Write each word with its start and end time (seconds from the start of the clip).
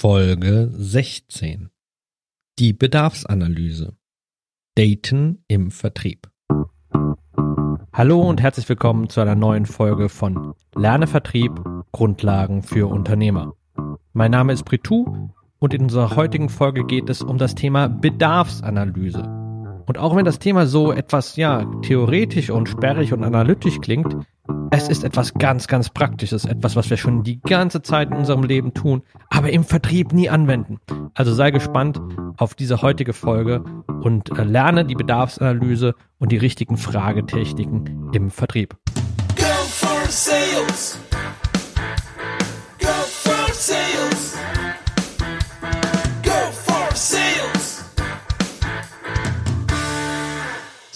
Folge 0.00 0.70
16. 0.74 1.70
Die 2.60 2.72
Bedarfsanalyse. 2.72 3.96
Daten 4.76 5.42
im 5.48 5.72
Vertrieb. 5.72 6.28
Hallo 7.92 8.20
und 8.20 8.40
herzlich 8.40 8.68
willkommen 8.68 9.08
zu 9.08 9.20
einer 9.20 9.34
neuen 9.34 9.66
Folge 9.66 10.08
von 10.08 10.54
Lerne 10.76 11.08
Vertrieb 11.08 11.50
Grundlagen 11.90 12.62
für 12.62 12.88
Unternehmer. 12.88 13.54
Mein 14.12 14.30
Name 14.30 14.52
ist 14.52 14.64
Pritu 14.66 15.32
und 15.58 15.74
in 15.74 15.82
unserer 15.82 16.14
heutigen 16.14 16.48
Folge 16.48 16.84
geht 16.86 17.10
es 17.10 17.20
um 17.20 17.36
das 17.36 17.56
Thema 17.56 17.88
Bedarfsanalyse. 17.88 19.24
Und 19.84 19.98
auch 19.98 20.14
wenn 20.14 20.24
das 20.24 20.38
Thema 20.38 20.68
so 20.68 20.92
etwas, 20.92 21.34
ja, 21.34 21.64
theoretisch 21.82 22.50
und 22.50 22.68
sperrig 22.68 23.12
und 23.12 23.24
analytisch 23.24 23.80
klingt, 23.80 24.14
es 24.70 24.88
ist 24.88 25.04
etwas 25.04 25.34
ganz, 25.34 25.66
ganz 25.66 25.90
Praktisches, 25.90 26.44
etwas, 26.44 26.76
was 26.76 26.90
wir 26.90 26.96
schon 26.96 27.22
die 27.22 27.40
ganze 27.40 27.82
Zeit 27.82 28.10
in 28.10 28.16
unserem 28.16 28.42
Leben 28.42 28.74
tun, 28.74 29.02
aber 29.28 29.50
im 29.50 29.64
Vertrieb 29.64 30.12
nie 30.12 30.28
anwenden. 30.28 30.78
Also 31.14 31.32
sei 31.34 31.50
gespannt 31.50 32.00
auf 32.36 32.54
diese 32.54 32.82
heutige 32.82 33.12
Folge 33.12 33.64
und 34.02 34.36
äh, 34.38 34.44
lerne 34.44 34.84
die 34.84 34.94
Bedarfsanalyse 34.94 35.94
und 36.18 36.32
die 36.32 36.36
richtigen 36.36 36.76
Fragetechniken 36.76 38.10
im 38.12 38.30
Vertrieb. 38.30 38.76
Go 39.36 39.44
for 39.66 40.37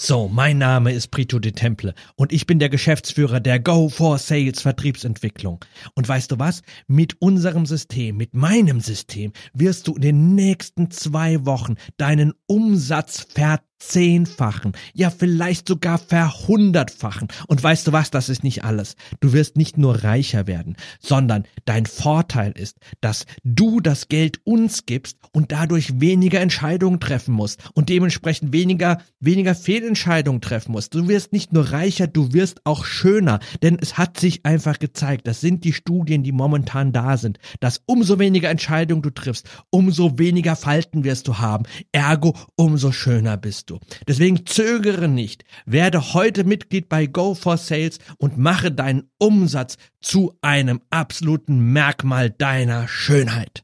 So, 0.05 0.27
mein 0.27 0.57
Name 0.57 0.91
ist 0.91 1.11
Brito 1.11 1.39
de 1.39 1.53
Temple 1.53 1.93
und 2.17 2.33
ich 2.33 2.45
bin 2.45 2.59
der 2.59 2.67
Geschäftsführer 2.67 3.39
der 3.39 3.61
Go 3.61 3.87
for 3.87 4.17
Sales 4.17 4.59
Vertriebsentwicklung. 4.59 5.63
Und 5.95 6.09
weißt 6.09 6.29
du 6.29 6.39
was? 6.39 6.61
Mit 6.87 7.21
unserem 7.21 7.65
System, 7.65 8.17
mit 8.17 8.33
meinem 8.33 8.81
System, 8.81 9.31
wirst 9.53 9.87
du 9.87 9.95
in 9.95 10.01
den 10.01 10.35
nächsten 10.35 10.91
zwei 10.91 11.45
Wochen 11.45 11.75
deinen 11.95 12.33
Umsatz 12.47 13.27
ver 13.33 13.61
verzehnfachen, 13.83 14.73
ja 14.93 15.09
vielleicht 15.09 15.67
sogar 15.67 15.97
verhundertfachen. 15.97 17.27
Und 17.47 17.61
weißt 17.61 17.87
du 17.87 17.91
was, 17.91 18.11
das 18.11 18.29
ist 18.29 18.43
nicht 18.43 18.63
alles. 18.63 18.95
Du 19.19 19.33
wirst 19.33 19.57
nicht 19.57 19.77
nur 19.77 20.03
reicher 20.03 20.47
werden, 20.47 20.75
sondern 20.99 21.43
dein 21.65 21.85
Vorteil 21.85 22.53
ist, 22.53 22.77
dass 23.01 23.25
du 23.43 23.81
das 23.81 24.07
Geld 24.07 24.39
uns 24.45 24.85
gibst 24.85 25.17
und 25.31 25.51
dadurch 25.51 25.99
weniger 25.99 26.39
Entscheidungen 26.39 26.99
treffen 26.99 27.33
musst 27.33 27.61
und 27.73 27.89
dementsprechend 27.89 28.53
weniger, 28.53 28.99
weniger 29.19 29.55
Fehlentscheidungen 29.55 30.41
treffen 30.41 30.71
musst. 30.71 30.93
Du 30.95 31.07
wirst 31.07 31.33
nicht 31.33 31.53
nur 31.53 31.71
reicher, 31.71 32.07
du 32.07 32.33
wirst 32.33 32.61
auch 32.65 32.85
schöner, 32.85 33.39
denn 33.61 33.77
es 33.79 33.97
hat 33.97 34.19
sich 34.19 34.45
einfach 34.45 34.79
gezeigt, 34.79 35.27
das 35.27 35.41
sind 35.41 35.63
die 35.63 35.73
Studien, 35.73 36.23
die 36.23 36.31
momentan 36.31 36.93
da 36.93 37.17
sind, 37.17 37.37
dass 37.59 37.81
umso 37.85 38.19
weniger 38.19 38.49
Entscheidungen 38.49 39.01
du 39.01 39.09
triffst, 39.09 39.49
umso 39.69 40.17
weniger 40.17 40.55
Falten 40.55 41.03
wirst 41.03 41.27
du 41.27 41.37
haben, 41.37 41.65
ergo 41.91 42.35
umso 42.55 42.91
schöner 42.91 43.37
bist 43.37 43.69
du 43.69 43.72
du. 43.73 43.79
Deswegen 44.07 44.45
zögere 44.45 45.07
nicht. 45.07 45.43
Werde 45.65 46.13
heute 46.13 46.43
Mitglied 46.43 46.89
bei 46.89 47.05
Go 47.05 47.35
for 47.35 47.57
Sales 47.57 47.99
und 48.17 48.37
mache 48.37 48.71
deinen 48.71 49.09
Umsatz 49.17 49.77
zu 50.01 50.37
einem 50.41 50.81
absoluten 50.89 51.73
Merkmal 51.73 52.29
deiner 52.29 52.87
Schönheit. 52.87 53.63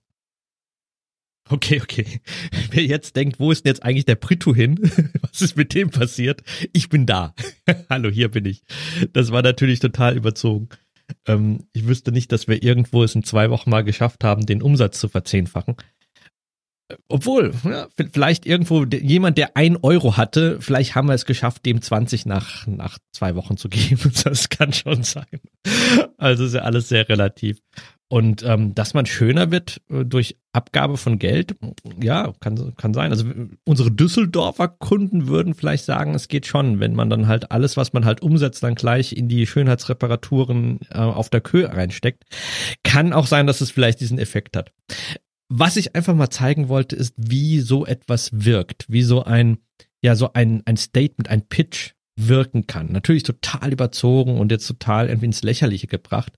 Okay, 1.49 1.81
okay. 1.81 2.21
Wer 2.71 2.83
jetzt 2.83 3.15
denkt, 3.15 3.39
wo 3.39 3.52
ist 3.52 3.65
denn 3.65 3.71
jetzt 3.71 3.83
eigentlich 3.83 4.05
der 4.05 4.15
Brito 4.15 4.53
hin? 4.53 4.80
Was 5.21 5.41
ist 5.41 5.57
mit 5.57 5.73
dem 5.73 5.89
passiert? 5.89 6.43
Ich 6.73 6.89
bin 6.89 7.05
da. 7.05 7.33
Hallo, 7.89 8.09
hier 8.09 8.30
bin 8.30 8.45
ich. 8.45 8.63
Das 9.13 9.31
war 9.31 9.41
natürlich 9.41 9.80
total 9.80 10.15
überzogen. 10.15 10.69
Ähm, 11.25 11.65
ich 11.73 11.87
wüsste 11.87 12.11
nicht, 12.11 12.31
dass 12.31 12.47
wir 12.47 12.61
irgendwo 12.61 13.03
es 13.03 13.15
in 13.15 13.23
zwei 13.23 13.49
Wochen 13.49 13.71
mal 13.71 13.83
geschafft 13.83 14.23
haben, 14.23 14.45
den 14.45 14.61
Umsatz 14.61 14.99
zu 14.99 15.09
verzehnfachen. 15.09 15.75
Obwohl, 17.08 17.54
ja, 17.64 17.88
vielleicht 18.12 18.45
irgendwo 18.45 18.84
jemand, 18.86 19.38
der 19.38 19.56
ein 19.56 19.78
Euro 19.78 20.18
hatte, 20.18 20.59
vielleicht 20.59 20.95
haben 20.95 21.08
wir 21.08 21.14
es 21.14 21.26
geschafft, 21.26 21.66
dem 21.66 21.82
20 21.82 22.26
nach, 22.26 22.66
nach 22.66 22.98
zwei 23.11 23.36
Wochen 23.36 23.58
zu 23.58 23.70
geben. 23.70 24.11
Das 24.23 24.50
kann 24.50 24.73
schon 24.73 25.04
sein. 25.04 25.39
Also 26.17 26.45
ist 26.45 26.55
ja 26.55 26.61
alles 26.61 26.89
sehr 26.89 27.08
relativ. 27.08 27.58
Und 28.11 28.42
ähm, 28.42 28.73
dass 28.73 28.95
man 28.95 29.05
schöner 29.05 29.52
wird 29.52 29.82
äh, 29.92 30.04
durch 30.04 30.36
Abgabe 30.52 30.98
von 30.98 31.20
Geld, 31.20 31.55
ja, 32.02 32.33
kann, 32.39 32.73
kann 32.76 32.95
sein. 32.95 33.11
Also 33.11 33.26
unsere 33.66 33.92
Düsseldorfer 33.92 34.67
Kunden 34.67 35.28
würden 35.28 35.54
vielleicht 35.54 35.86
sagen, 35.86 36.16
es 36.16 36.28
geht 36.28 36.48
schon, 36.48 36.80
wenn 36.80 36.95
man 36.95 37.11
dann 37.11 37.28
halt 37.28 37.52
alles, 37.52 37.78
was 37.78 37.94
man 37.94 38.05
halt 38.05 38.23
umsetzt, 38.23 38.64
dann 38.64 38.73
gleich 38.73 39.14
in 39.14 39.28
die 39.28 39.45
Schönheitsreparaturen 39.45 40.80
äh, 40.89 40.98
auf 40.98 41.30
der 41.30 41.42
Kühe 41.42 41.72
reinsteckt. 41.72 42.23
Kann 42.82 43.14
auch 43.14 43.28
sein, 43.28 43.45
dass 43.45 43.61
es 43.61 43.70
vielleicht 43.70 43.99
diesen 43.99 44.17
Effekt 44.17 44.58
hat. 44.58 44.72
Was 45.52 45.77
ich 45.77 45.95
einfach 45.95 46.15
mal 46.15 46.30
zeigen 46.30 46.70
wollte, 46.70 46.95
ist, 46.95 47.14
wie 47.17 47.60
so 47.60 47.86
etwas 47.86 48.30
wirkt, 48.32 48.86
wie 48.87 49.02
so 49.02 49.23
ein, 49.23 49.58
ja, 50.02 50.15
so 50.15 50.33
ein, 50.33 50.61
ein 50.65 50.77
Statement, 50.77 51.30
ein 51.30 51.48
Pitch 51.48 51.93
wirken 52.15 52.67
kann. 52.67 52.92
Natürlich 52.92 53.23
total 53.23 53.71
überzogen 53.71 54.37
und 54.37 54.52
jetzt 54.52 54.67
total 54.67 55.08
irgendwie 55.08 55.27
ins 55.27 55.43
Lächerliche 55.43 55.87
gebracht. 55.87 56.33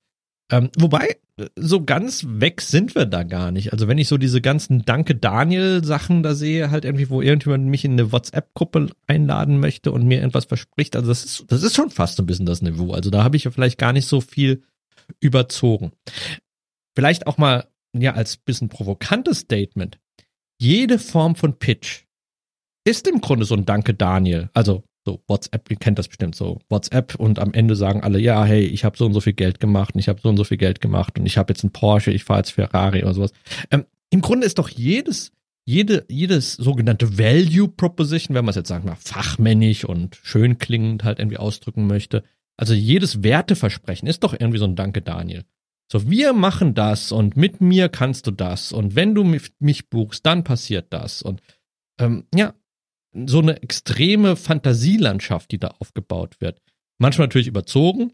Ähm, 0.51 0.69
wobei, 0.77 1.17
so 1.55 1.83
ganz 1.83 2.25
weg 2.27 2.61
sind 2.61 2.93
wir 2.93 3.05
da 3.05 3.23
gar 3.23 3.51
nicht. 3.51 3.73
Also 3.73 3.87
wenn 3.87 3.97
ich 3.97 4.07
so 4.07 4.17
diese 4.17 4.41
ganzen 4.41 4.83
Danke 4.83 5.15
Daniel 5.15 5.83
Sachen 5.83 6.23
da 6.23 6.35
sehe, 6.35 6.71
halt 6.71 6.85
irgendwie, 6.85 7.09
wo 7.09 7.21
irgendjemand 7.21 7.65
mich 7.67 7.85
in 7.85 7.93
eine 7.93 8.11
WhatsApp-Gruppe 8.11 8.89
einladen 9.07 9.59
möchte 9.59 9.91
und 9.91 10.05
mir 10.05 10.19
irgendwas 10.19 10.45
verspricht, 10.45 10.95
also 10.95 11.07
das 11.07 11.23
ist, 11.23 11.45
das 11.47 11.63
ist 11.63 11.75
schon 11.75 11.89
fast 11.89 12.17
so 12.17 12.23
ein 12.23 12.27
bisschen 12.27 12.45
das 12.45 12.61
Niveau. 12.61 12.91
Also 12.91 13.09
da 13.09 13.23
habe 13.23 13.37
ich 13.37 13.45
ja 13.45 13.51
vielleicht 13.51 13.77
gar 13.77 13.93
nicht 13.93 14.07
so 14.07 14.21
viel 14.21 14.61
überzogen. 15.19 15.91
Vielleicht 16.95 17.27
auch 17.27 17.37
mal 17.37 17.67
ja 17.97 18.13
als 18.13 18.37
bisschen 18.37 18.69
provokantes 18.69 19.39
Statement, 19.39 19.99
jede 20.59 20.99
Form 20.99 21.35
von 21.35 21.57
Pitch 21.57 22.03
ist 22.85 23.07
im 23.07 23.21
Grunde 23.21 23.45
so 23.45 23.55
ein 23.55 23.65
Danke 23.65 23.93
Daniel. 23.93 24.49
Also 24.53 24.83
so 25.05 25.23
WhatsApp, 25.27 25.69
ihr 25.71 25.77
kennt 25.77 25.97
das 25.97 26.07
bestimmt 26.07 26.35
so 26.35 26.59
WhatsApp 26.69 27.15
und 27.15 27.39
am 27.39 27.53
Ende 27.53 27.75
sagen 27.75 28.01
alle, 28.03 28.19
ja, 28.19 28.45
hey, 28.45 28.63
ich 28.63 28.83
habe 28.85 28.97
so 28.97 29.05
und 29.05 29.13
so 29.13 29.21
viel 29.21 29.33
Geld 29.33 29.59
gemacht 29.59 29.95
und 29.95 29.99
ich 29.99 30.07
habe 30.07 30.21
so 30.21 30.29
und 30.29 30.37
so 30.37 30.43
viel 30.43 30.57
Geld 30.57 30.79
gemacht 30.79 31.17
und 31.17 31.25
ich 31.25 31.37
habe 31.37 31.51
jetzt 31.51 31.63
einen 31.63 31.71
Porsche, 31.71 32.11
ich 32.11 32.23
fahre 32.23 32.41
jetzt 32.41 32.51
Ferrari 32.51 33.03
oder 33.03 33.13
sowas. 33.13 33.31
Ähm, 33.71 33.85
Im 34.11 34.21
Grunde 34.21 34.45
ist 34.45 34.59
doch 34.59 34.69
jedes 34.69 35.31
jede, 35.65 36.05
jedes 36.09 36.53
sogenannte 36.53 37.17
Value 37.17 37.67
Proposition, 37.67 38.35
wenn 38.35 38.45
man 38.45 38.49
es 38.49 38.55
jetzt 38.55 38.67
sagen 38.67 38.85
mal 38.85 38.95
fachmännisch 38.95 39.85
und 39.85 40.19
schön 40.23 40.57
klingend 40.57 41.03
halt 41.03 41.19
irgendwie 41.19 41.37
ausdrücken 41.37 41.87
möchte, 41.87 42.23
also 42.57 42.73
jedes 42.73 43.23
Werteversprechen 43.23 44.07
ist 44.07 44.23
doch 44.23 44.33
irgendwie 44.33 44.59
so 44.59 44.65
ein 44.65 44.75
Danke 44.75 45.01
Daniel. 45.01 45.45
So, 45.91 46.09
wir 46.09 46.31
machen 46.31 46.73
das 46.73 47.11
und 47.11 47.35
mit 47.35 47.59
mir 47.59 47.89
kannst 47.89 48.25
du 48.25 48.31
das 48.31 48.71
und 48.71 48.95
wenn 48.95 49.13
du 49.13 49.25
mich 49.25 49.89
buchst, 49.89 50.25
dann 50.25 50.45
passiert 50.45 50.93
das 50.93 51.21
und 51.21 51.41
ähm, 51.99 52.23
ja, 52.33 52.53
so 53.25 53.39
eine 53.39 53.61
extreme 53.61 54.37
Fantasielandschaft, 54.37 55.51
die 55.51 55.59
da 55.59 55.67
aufgebaut 55.79 56.39
wird. 56.39 56.61
Manchmal 56.97 57.27
natürlich 57.27 57.47
überzogen, 57.47 58.13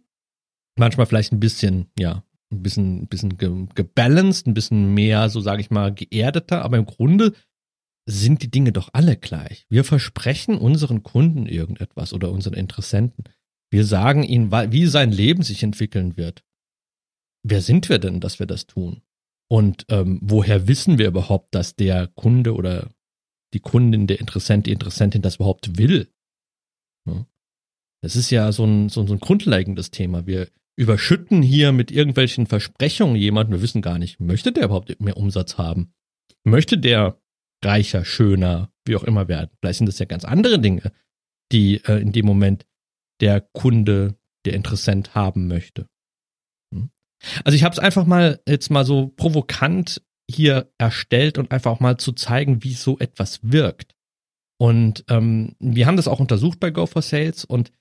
manchmal 0.75 1.05
vielleicht 1.05 1.33
ein 1.33 1.39
bisschen, 1.39 1.91
ja, 1.99 2.23
ein 2.51 2.63
bisschen, 2.63 3.03
ein 3.03 3.07
bisschen 3.09 3.37
ge 3.37 3.67
gebalanced, 3.75 4.47
ein 4.47 4.55
bisschen 4.55 4.95
mehr, 4.95 5.29
so 5.29 5.39
sage 5.39 5.61
ich 5.61 5.69
mal, 5.69 5.93
geerdeter, 5.93 6.63
aber 6.63 6.77
im 6.77 6.85
Grunde 6.85 7.33
sind 8.09 8.41
die 8.41 8.49
Dinge 8.49 8.71
doch 8.71 8.89
alle 8.93 9.17
gleich. 9.17 9.67
Wir 9.69 9.83
versprechen 9.83 10.57
unseren 10.57 11.03
Kunden 11.03 11.45
irgendetwas 11.45 12.11
oder 12.11 12.31
unseren 12.31 12.55
Interessenten. 12.55 13.25
Wir 13.69 13.85
sagen 13.85 14.23
ihnen, 14.23 14.51
wie 14.51 14.87
sein 14.87 15.11
Leben 15.11 15.43
sich 15.43 15.61
entwickeln 15.61 16.17
wird 16.17 16.43
wer 17.43 17.61
sind 17.61 17.89
wir 17.89 17.99
denn, 17.99 18.19
dass 18.19 18.39
wir 18.39 18.45
das 18.45 18.67
tun? 18.67 19.01
Und 19.49 19.85
ähm, 19.89 20.19
woher 20.21 20.67
wissen 20.67 20.97
wir 20.97 21.07
überhaupt, 21.07 21.55
dass 21.55 21.75
der 21.75 22.07
Kunde 22.07 22.53
oder 22.53 22.89
die 23.53 23.59
Kundin, 23.59 24.07
der 24.07 24.19
Interessent, 24.19 24.65
die 24.65 24.73
Interessentin 24.73 25.21
das 25.21 25.35
überhaupt 25.35 25.77
will? 25.77 26.11
Ja. 27.07 27.25
Das 28.03 28.15
ist 28.15 28.29
ja 28.29 28.51
so 28.51 28.65
ein, 28.65 28.89
so, 28.89 29.05
so 29.07 29.13
ein 29.13 29.19
grundlegendes 29.19 29.89
Thema. 29.89 30.27
Wir 30.27 30.49
überschütten 30.77 31.41
hier 31.41 31.71
mit 31.71 31.91
irgendwelchen 31.91 32.45
Versprechungen 32.45 33.15
jemanden, 33.15 33.53
wir 33.53 33.61
wissen 33.61 33.81
gar 33.81 33.97
nicht, 33.97 34.19
möchte 34.19 34.51
der 34.51 34.65
überhaupt 34.65 35.01
mehr 35.01 35.17
Umsatz 35.17 35.57
haben? 35.57 35.93
Möchte 36.43 36.77
der 36.77 37.19
reicher, 37.63 38.05
schöner, 38.05 38.71
wie 38.85 38.95
auch 38.95 39.03
immer 39.03 39.27
werden? 39.27 39.49
Vielleicht 39.59 39.79
sind 39.79 39.87
das 39.87 39.99
ja 39.99 40.05
ganz 40.05 40.23
andere 40.23 40.59
Dinge, 40.59 40.91
die 41.51 41.81
äh, 41.85 41.99
in 41.99 42.11
dem 42.11 42.25
Moment 42.25 42.65
der 43.21 43.41
Kunde, 43.41 44.15
der 44.45 44.53
Interessent 44.53 45.15
haben 45.15 45.47
möchte. 45.47 45.87
Also 47.43 47.55
ich 47.55 47.63
habe 47.63 47.73
es 47.73 47.79
einfach 47.79 48.05
mal 48.05 48.39
jetzt 48.47 48.69
mal 48.69 48.85
so 48.85 49.07
provokant 49.15 50.01
hier 50.29 50.71
erstellt 50.77 51.37
und 51.37 51.51
einfach 51.51 51.71
auch 51.71 51.79
mal 51.79 51.97
zu 51.97 52.11
zeigen, 52.11 52.63
wie 52.63 52.73
so 52.73 52.99
etwas 52.99 53.39
wirkt. 53.43 53.95
Und 54.59 55.05
ähm, 55.09 55.55
wir 55.59 55.87
haben 55.87 55.97
das 55.97 56.07
auch 56.07 56.19
untersucht 56.19 56.59
bei 56.59 56.71
Go 56.71 56.85
for 56.85 57.01
Sales 57.01 57.45
und 57.45 57.71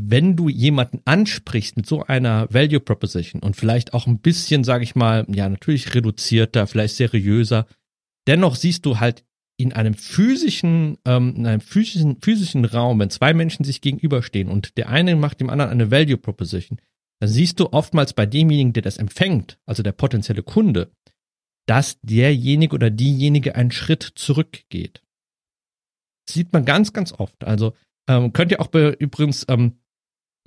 wenn 0.00 0.36
du 0.36 0.48
jemanden 0.48 1.00
ansprichst 1.06 1.76
mit 1.76 1.86
so 1.86 2.04
einer 2.04 2.52
Value 2.52 2.78
Proposition 2.78 3.42
und 3.42 3.56
vielleicht 3.56 3.94
auch 3.94 4.06
ein 4.06 4.20
bisschen, 4.20 4.62
sage 4.62 4.84
ich 4.84 4.94
mal, 4.94 5.26
ja 5.28 5.48
natürlich 5.48 5.92
reduzierter, 5.94 6.68
vielleicht 6.68 6.94
seriöser, 6.94 7.66
dennoch 8.28 8.54
siehst 8.54 8.86
du 8.86 9.00
halt 9.00 9.24
in 9.56 9.72
einem 9.72 9.94
physischen, 9.94 10.98
ähm, 11.04 11.34
in 11.36 11.46
einem 11.46 11.60
physischen, 11.60 12.18
physischen 12.22 12.64
Raum, 12.64 13.00
wenn 13.00 13.10
zwei 13.10 13.34
Menschen 13.34 13.64
sich 13.64 13.80
gegenüberstehen 13.80 14.48
und 14.48 14.76
der 14.76 14.88
eine 14.88 15.16
macht 15.16 15.40
dem 15.40 15.50
anderen 15.50 15.72
eine 15.72 15.90
Value 15.90 16.16
Proposition, 16.16 16.78
dann 17.20 17.28
siehst 17.28 17.58
du 17.60 17.72
oftmals 17.72 18.12
bei 18.12 18.26
demjenigen, 18.26 18.72
der 18.72 18.82
das 18.82 18.98
empfängt, 18.98 19.58
also 19.66 19.82
der 19.82 19.92
potenzielle 19.92 20.42
Kunde, 20.42 20.92
dass 21.66 21.98
derjenige 22.00 22.74
oder 22.74 22.90
diejenige 22.90 23.54
einen 23.54 23.70
Schritt 23.70 24.02
zurückgeht. 24.02 25.02
Das 26.26 26.34
sieht 26.34 26.52
man 26.52 26.64
ganz, 26.64 26.92
ganz 26.92 27.12
oft. 27.12 27.44
Also 27.44 27.74
ähm, 28.08 28.32
könnt 28.32 28.52
ihr 28.52 28.60
auch 28.60 28.72
übrigens 28.72 29.44
ähm, 29.48 29.78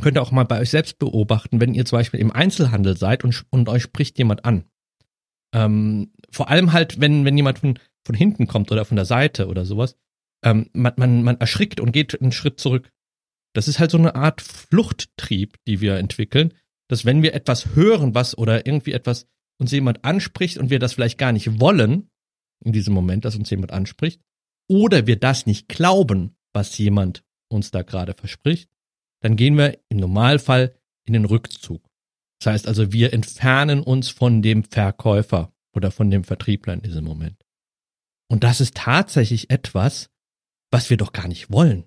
könnt 0.01 0.17
ihr 0.17 0.21
auch 0.21 0.31
mal 0.31 0.45
bei 0.45 0.59
euch 0.59 0.71
selbst 0.71 0.99
beobachten, 0.99 1.61
wenn 1.61 1.73
ihr 1.73 1.85
zum 1.85 1.99
Beispiel 1.99 2.19
im 2.19 2.31
Einzelhandel 2.31 2.97
seid 2.97 3.23
und, 3.23 3.45
und 3.51 3.69
euch 3.69 3.83
spricht 3.83 4.17
jemand 4.17 4.43
an. 4.43 4.65
Ähm, 5.53 6.11
vor 6.31 6.49
allem 6.49 6.73
halt, 6.73 6.99
wenn, 6.99 7.23
wenn 7.23 7.37
jemand 7.37 7.59
von, 7.59 7.79
von 8.05 8.15
hinten 8.15 8.47
kommt 8.47 8.71
oder 8.71 8.83
von 8.83 8.95
der 8.95 9.05
Seite 9.05 9.47
oder 9.47 9.65
sowas, 9.65 9.95
ähm, 10.43 10.69
man, 10.73 10.93
man, 10.97 11.23
man 11.23 11.39
erschrickt 11.39 11.79
und 11.79 11.91
geht 11.91 12.19
einen 12.19 12.31
Schritt 12.31 12.59
zurück. 12.59 12.89
Das 13.53 13.67
ist 13.67 13.79
halt 13.79 13.91
so 13.91 13.97
eine 13.97 14.15
Art 14.15 14.41
Fluchttrieb, 14.41 15.57
die 15.67 15.81
wir 15.81 15.97
entwickeln, 15.97 16.53
dass 16.87 17.05
wenn 17.05 17.23
wir 17.23 17.33
etwas 17.33 17.75
hören, 17.75 18.15
was 18.15 18.37
oder 18.37 18.65
irgendwie 18.65 18.93
etwas 18.93 19.27
uns 19.59 19.71
jemand 19.71 20.03
anspricht 20.03 20.57
und 20.57 20.69
wir 20.69 20.79
das 20.79 20.93
vielleicht 20.93 21.17
gar 21.17 21.31
nicht 21.31 21.59
wollen, 21.59 22.09
in 22.63 22.73
diesem 22.73 22.93
Moment, 22.93 23.25
dass 23.25 23.35
uns 23.35 23.49
jemand 23.49 23.71
anspricht, 23.71 24.21
oder 24.67 25.07
wir 25.07 25.19
das 25.19 25.45
nicht 25.45 25.67
glauben, 25.67 26.35
was 26.53 26.77
jemand 26.77 27.23
uns 27.49 27.71
da 27.71 27.81
gerade 27.81 28.13
verspricht, 28.13 28.69
dann 29.21 29.35
gehen 29.35 29.57
wir 29.57 29.79
im 29.89 29.97
Normalfall 29.97 30.75
in 31.05 31.13
den 31.13 31.25
Rückzug. 31.25 31.83
Das 32.39 32.53
heißt 32.53 32.67
also, 32.67 32.91
wir 32.91 33.13
entfernen 33.13 33.81
uns 33.81 34.09
von 34.09 34.41
dem 34.41 34.63
Verkäufer 34.63 35.53
oder 35.73 35.91
von 35.91 36.09
dem 36.09 36.23
Vertriebler 36.23 36.73
in 36.73 36.81
diesem 36.81 37.03
Moment. 37.03 37.45
Und 38.27 38.43
das 38.43 38.61
ist 38.61 38.75
tatsächlich 38.75 39.49
etwas, 39.49 40.09
was 40.71 40.89
wir 40.89 40.97
doch 40.97 41.13
gar 41.13 41.27
nicht 41.27 41.51
wollen. 41.51 41.85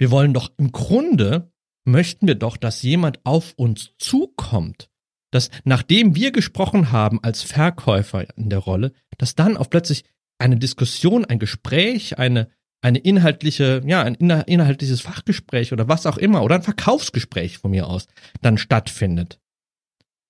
Wir 0.00 0.10
wollen 0.10 0.32
doch 0.32 0.50
im 0.56 0.72
Grunde, 0.72 1.52
möchten 1.84 2.26
wir 2.26 2.34
doch, 2.34 2.56
dass 2.56 2.80
jemand 2.80 3.20
auf 3.24 3.52
uns 3.56 3.90
zukommt, 3.98 4.88
dass 5.30 5.50
nachdem 5.64 6.14
wir 6.14 6.32
gesprochen 6.32 6.90
haben 6.90 7.22
als 7.22 7.42
Verkäufer 7.42 8.26
in 8.38 8.48
der 8.48 8.60
Rolle, 8.60 8.94
dass 9.18 9.34
dann 9.34 9.58
auch 9.58 9.68
plötzlich 9.68 10.04
eine 10.38 10.56
Diskussion, 10.56 11.26
ein 11.26 11.38
Gespräch, 11.38 12.18
eine, 12.18 12.48
eine 12.80 12.96
inhaltliche, 12.96 13.82
ja, 13.84 14.02
ein 14.02 14.14
inhaltliches 14.14 15.02
Fachgespräch 15.02 15.74
oder 15.74 15.86
was 15.86 16.06
auch 16.06 16.16
immer 16.16 16.42
oder 16.44 16.54
ein 16.54 16.62
Verkaufsgespräch 16.62 17.58
von 17.58 17.72
mir 17.72 17.86
aus 17.86 18.06
dann 18.40 18.56
stattfindet. 18.56 19.38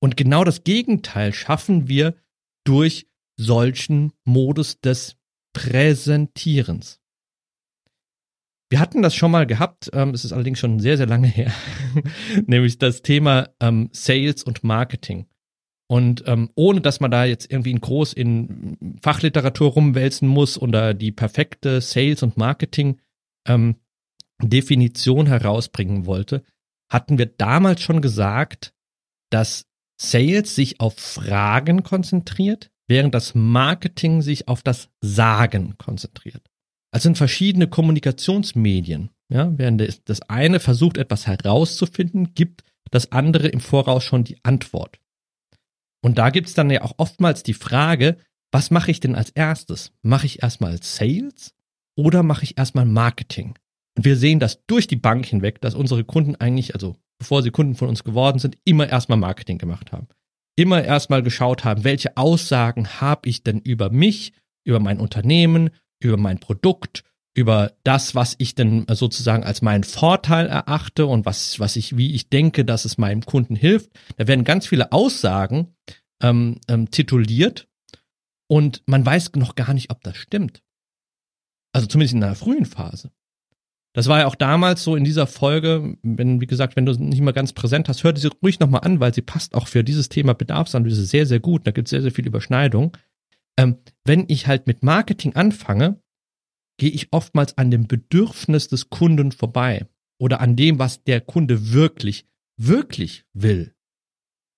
Und 0.00 0.16
genau 0.16 0.42
das 0.42 0.64
Gegenteil 0.64 1.32
schaffen 1.32 1.86
wir 1.86 2.16
durch 2.64 3.06
solchen 3.36 4.14
Modus 4.24 4.80
des 4.80 5.16
Präsentierens. 5.52 6.99
Wir 8.70 8.80
hatten 8.80 9.02
das 9.02 9.16
schon 9.16 9.32
mal 9.32 9.46
gehabt, 9.46 9.90
ähm, 9.92 10.10
es 10.10 10.24
ist 10.24 10.32
allerdings 10.32 10.60
schon 10.60 10.78
sehr, 10.78 10.96
sehr 10.96 11.06
lange 11.06 11.28
her, 11.28 11.52
nämlich 12.46 12.78
das 12.78 13.02
Thema 13.02 13.50
ähm, 13.60 13.90
Sales 13.92 14.44
und 14.44 14.64
Marketing. 14.64 15.26
Und 15.90 16.22
ähm, 16.28 16.50
ohne 16.54 16.80
dass 16.80 17.00
man 17.00 17.10
da 17.10 17.24
jetzt 17.24 17.50
irgendwie 17.50 17.72
in 17.72 17.80
groß 17.80 18.12
in 18.12 18.78
Fachliteratur 19.02 19.72
rumwälzen 19.72 20.28
muss 20.28 20.56
oder 20.56 20.94
die 20.94 21.10
perfekte 21.10 21.80
Sales- 21.80 22.22
und 22.22 22.36
Marketing-Definition 22.36 25.26
ähm, 25.26 25.32
herausbringen 25.32 26.06
wollte, 26.06 26.44
hatten 26.88 27.18
wir 27.18 27.26
damals 27.26 27.82
schon 27.82 28.02
gesagt, 28.02 28.72
dass 29.30 29.66
Sales 30.00 30.54
sich 30.54 30.78
auf 30.78 30.96
Fragen 30.96 31.82
konzentriert, 31.82 32.70
während 32.86 33.12
das 33.12 33.34
Marketing 33.34 34.22
sich 34.22 34.46
auf 34.46 34.62
das 34.62 34.90
Sagen 35.00 35.74
konzentriert. 35.76 36.49
Also 36.90 37.04
sind 37.04 37.18
verschiedene 37.18 37.68
Kommunikationsmedien. 37.68 39.10
Ja, 39.28 39.56
während 39.56 40.08
das 40.08 40.22
eine 40.22 40.58
versucht, 40.58 40.96
etwas 40.96 41.26
herauszufinden, 41.26 42.34
gibt 42.34 42.64
das 42.90 43.12
andere 43.12 43.48
im 43.48 43.60
Voraus 43.60 44.02
schon 44.02 44.24
die 44.24 44.38
Antwort. 44.42 44.98
Und 46.02 46.18
da 46.18 46.30
gibt's 46.30 46.54
dann 46.54 46.70
ja 46.70 46.82
auch 46.82 46.94
oftmals 46.96 47.42
die 47.42 47.54
Frage, 47.54 48.16
was 48.50 48.70
mache 48.70 48.90
ich 48.90 48.98
denn 48.98 49.14
als 49.14 49.30
erstes? 49.30 49.92
Mache 50.02 50.26
ich 50.26 50.42
erstmal 50.42 50.82
Sales 50.82 51.54
oder 51.96 52.22
mache 52.22 52.44
ich 52.44 52.58
erstmal 52.58 52.86
Marketing? 52.86 53.54
Und 53.96 54.04
wir 54.04 54.16
sehen 54.16 54.40
das 54.40 54.64
durch 54.66 54.88
die 54.88 54.96
Bank 54.96 55.26
hinweg, 55.26 55.60
dass 55.60 55.74
unsere 55.74 56.04
Kunden 56.04 56.34
eigentlich, 56.36 56.74
also 56.74 56.96
bevor 57.18 57.42
sie 57.42 57.50
Kunden 57.50 57.76
von 57.76 57.88
uns 57.88 58.02
geworden 58.02 58.38
sind, 58.38 58.56
immer 58.64 58.88
erstmal 58.88 59.18
Marketing 59.18 59.58
gemacht 59.58 59.92
haben. 59.92 60.08
Immer 60.56 60.82
erstmal 60.82 61.22
geschaut 61.22 61.64
haben, 61.64 61.84
welche 61.84 62.16
Aussagen 62.16 63.00
habe 63.00 63.28
ich 63.28 63.44
denn 63.44 63.60
über 63.60 63.90
mich, 63.90 64.32
über 64.64 64.80
mein 64.80 64.98
Unternehmen, 64.98 65.70
über 66.00 66.16
mein 66.16 66.40
Produkt, 66.40 67.04
über 67.34 67.72
das, 67.84 68.14
was 68.14 68.34
ich 68.38 68.54
denn 68.54 68.86
sozusagen 68.90 69.44
als 69.44 69.62
meinen 69.62 69.84
Vorteil 69.84 70.46
erachte 70.46 71.06
und 71.06 71.26
was, 71.26 71.60
was 71.60 71.76
ich, 71.76 71.96
wie 71.96 72.14
ich 72.14 72.28
denke, 72.28 72.64
dass 72.64 72.84
es 72.84 72.98
meinem 72.98 73.24
Kunden 73.24 73.54
hilft. 73.54 73.90
Da 74.16 74.26
werden 74.26 74.44
ganz 74.44 74.66
viele 74.66 74.92
Aussagen 74.92 75.76
ähm, 76.22 76.60
ähm, 76.68 76.90
tituliert 76.90 77.68
und 78.48 78.82
man 78.86 79.06
weiß 79.06 79.32
noch 79.36 79.54
gar 79.54 79.74
nicht, 79.74 79.90
ob 79.90 80.02
das 80.02 80.16
stimmt. 80.16 80.62
Also 81.72 81.86
zumindest 81.86 82.14
in 82.14 82.24
einer 82.24 82.34
frühen 82.34 82.66
Phase. 82.66 83.12
Das 83.92 84.06
war 84.06 84.20
ja 84.20 84.26
auch 84.26 84.36
damals 84.36 84.84
so 84.84 84.94
in 84.94 85.02
dieser 85.02 85.26
Folge, 85.26 85.96
wenn, 86.02 86.40
wie 86.40 86.46
gesagt, 86.46 86.76
wenn 86.76 86.86
du 86.86 86.92
nicht 86.92 87.22
mal 87.22 87.32
ganz 87.32 87.52
präsent 87.52 87.88
hast, 87.88 88.04
hör 88.04 88.16
sie 88.16 88.30
ruhig 88.42 88.60
nochmal 88.60 88.82
an, 88.82 89.00
weil 89.00 89.12
sie 89.12 89.22
passt 89.22 89.54
auch 89.54 89.66
für 89.66 89.82
dieses 89.82 90.08
Thema 90.08 90.32
Bedarfsanalyse 90.32 91.04
sehr, 91.04 91.26
sehr 91.26 91.40
gut. 91.40 91.66
Da 91.66 91.72
gibt 91.72 91.88
es 91.88 91.90
sehr, 91.90 92.02
sehr 92.02 92.12
viel 92.12 92.26
Überschneidung. 92.26 92.96
Ähm, 93.60 93.76
wenn 94.04 94.24
ich 94.28 94.46
halt 94.46 94.66
mit 94.66 94.82
Marketing 94.82 95.34
anfange, 95.34 96.02
gehe 96.78 96.88
ich 96.88 97.12
oftmals 97.12 97.58
an 97.58 97.70
dem 97.70 97.86
Bedürfnis 97.86 98.68
des 98.68 98.88
Kunden 98.88 99.32
vorbei 99.32 99.86
oder 100.18 100.40
an 100.40 100.56
dem, 100.56 100.78
was 100.78 101.04
der 101.04 101.20
Kunde 101.20 101.72
wirklich, 101.72 102.26
wirklich 102.56 103.26
will. 103.34 103.74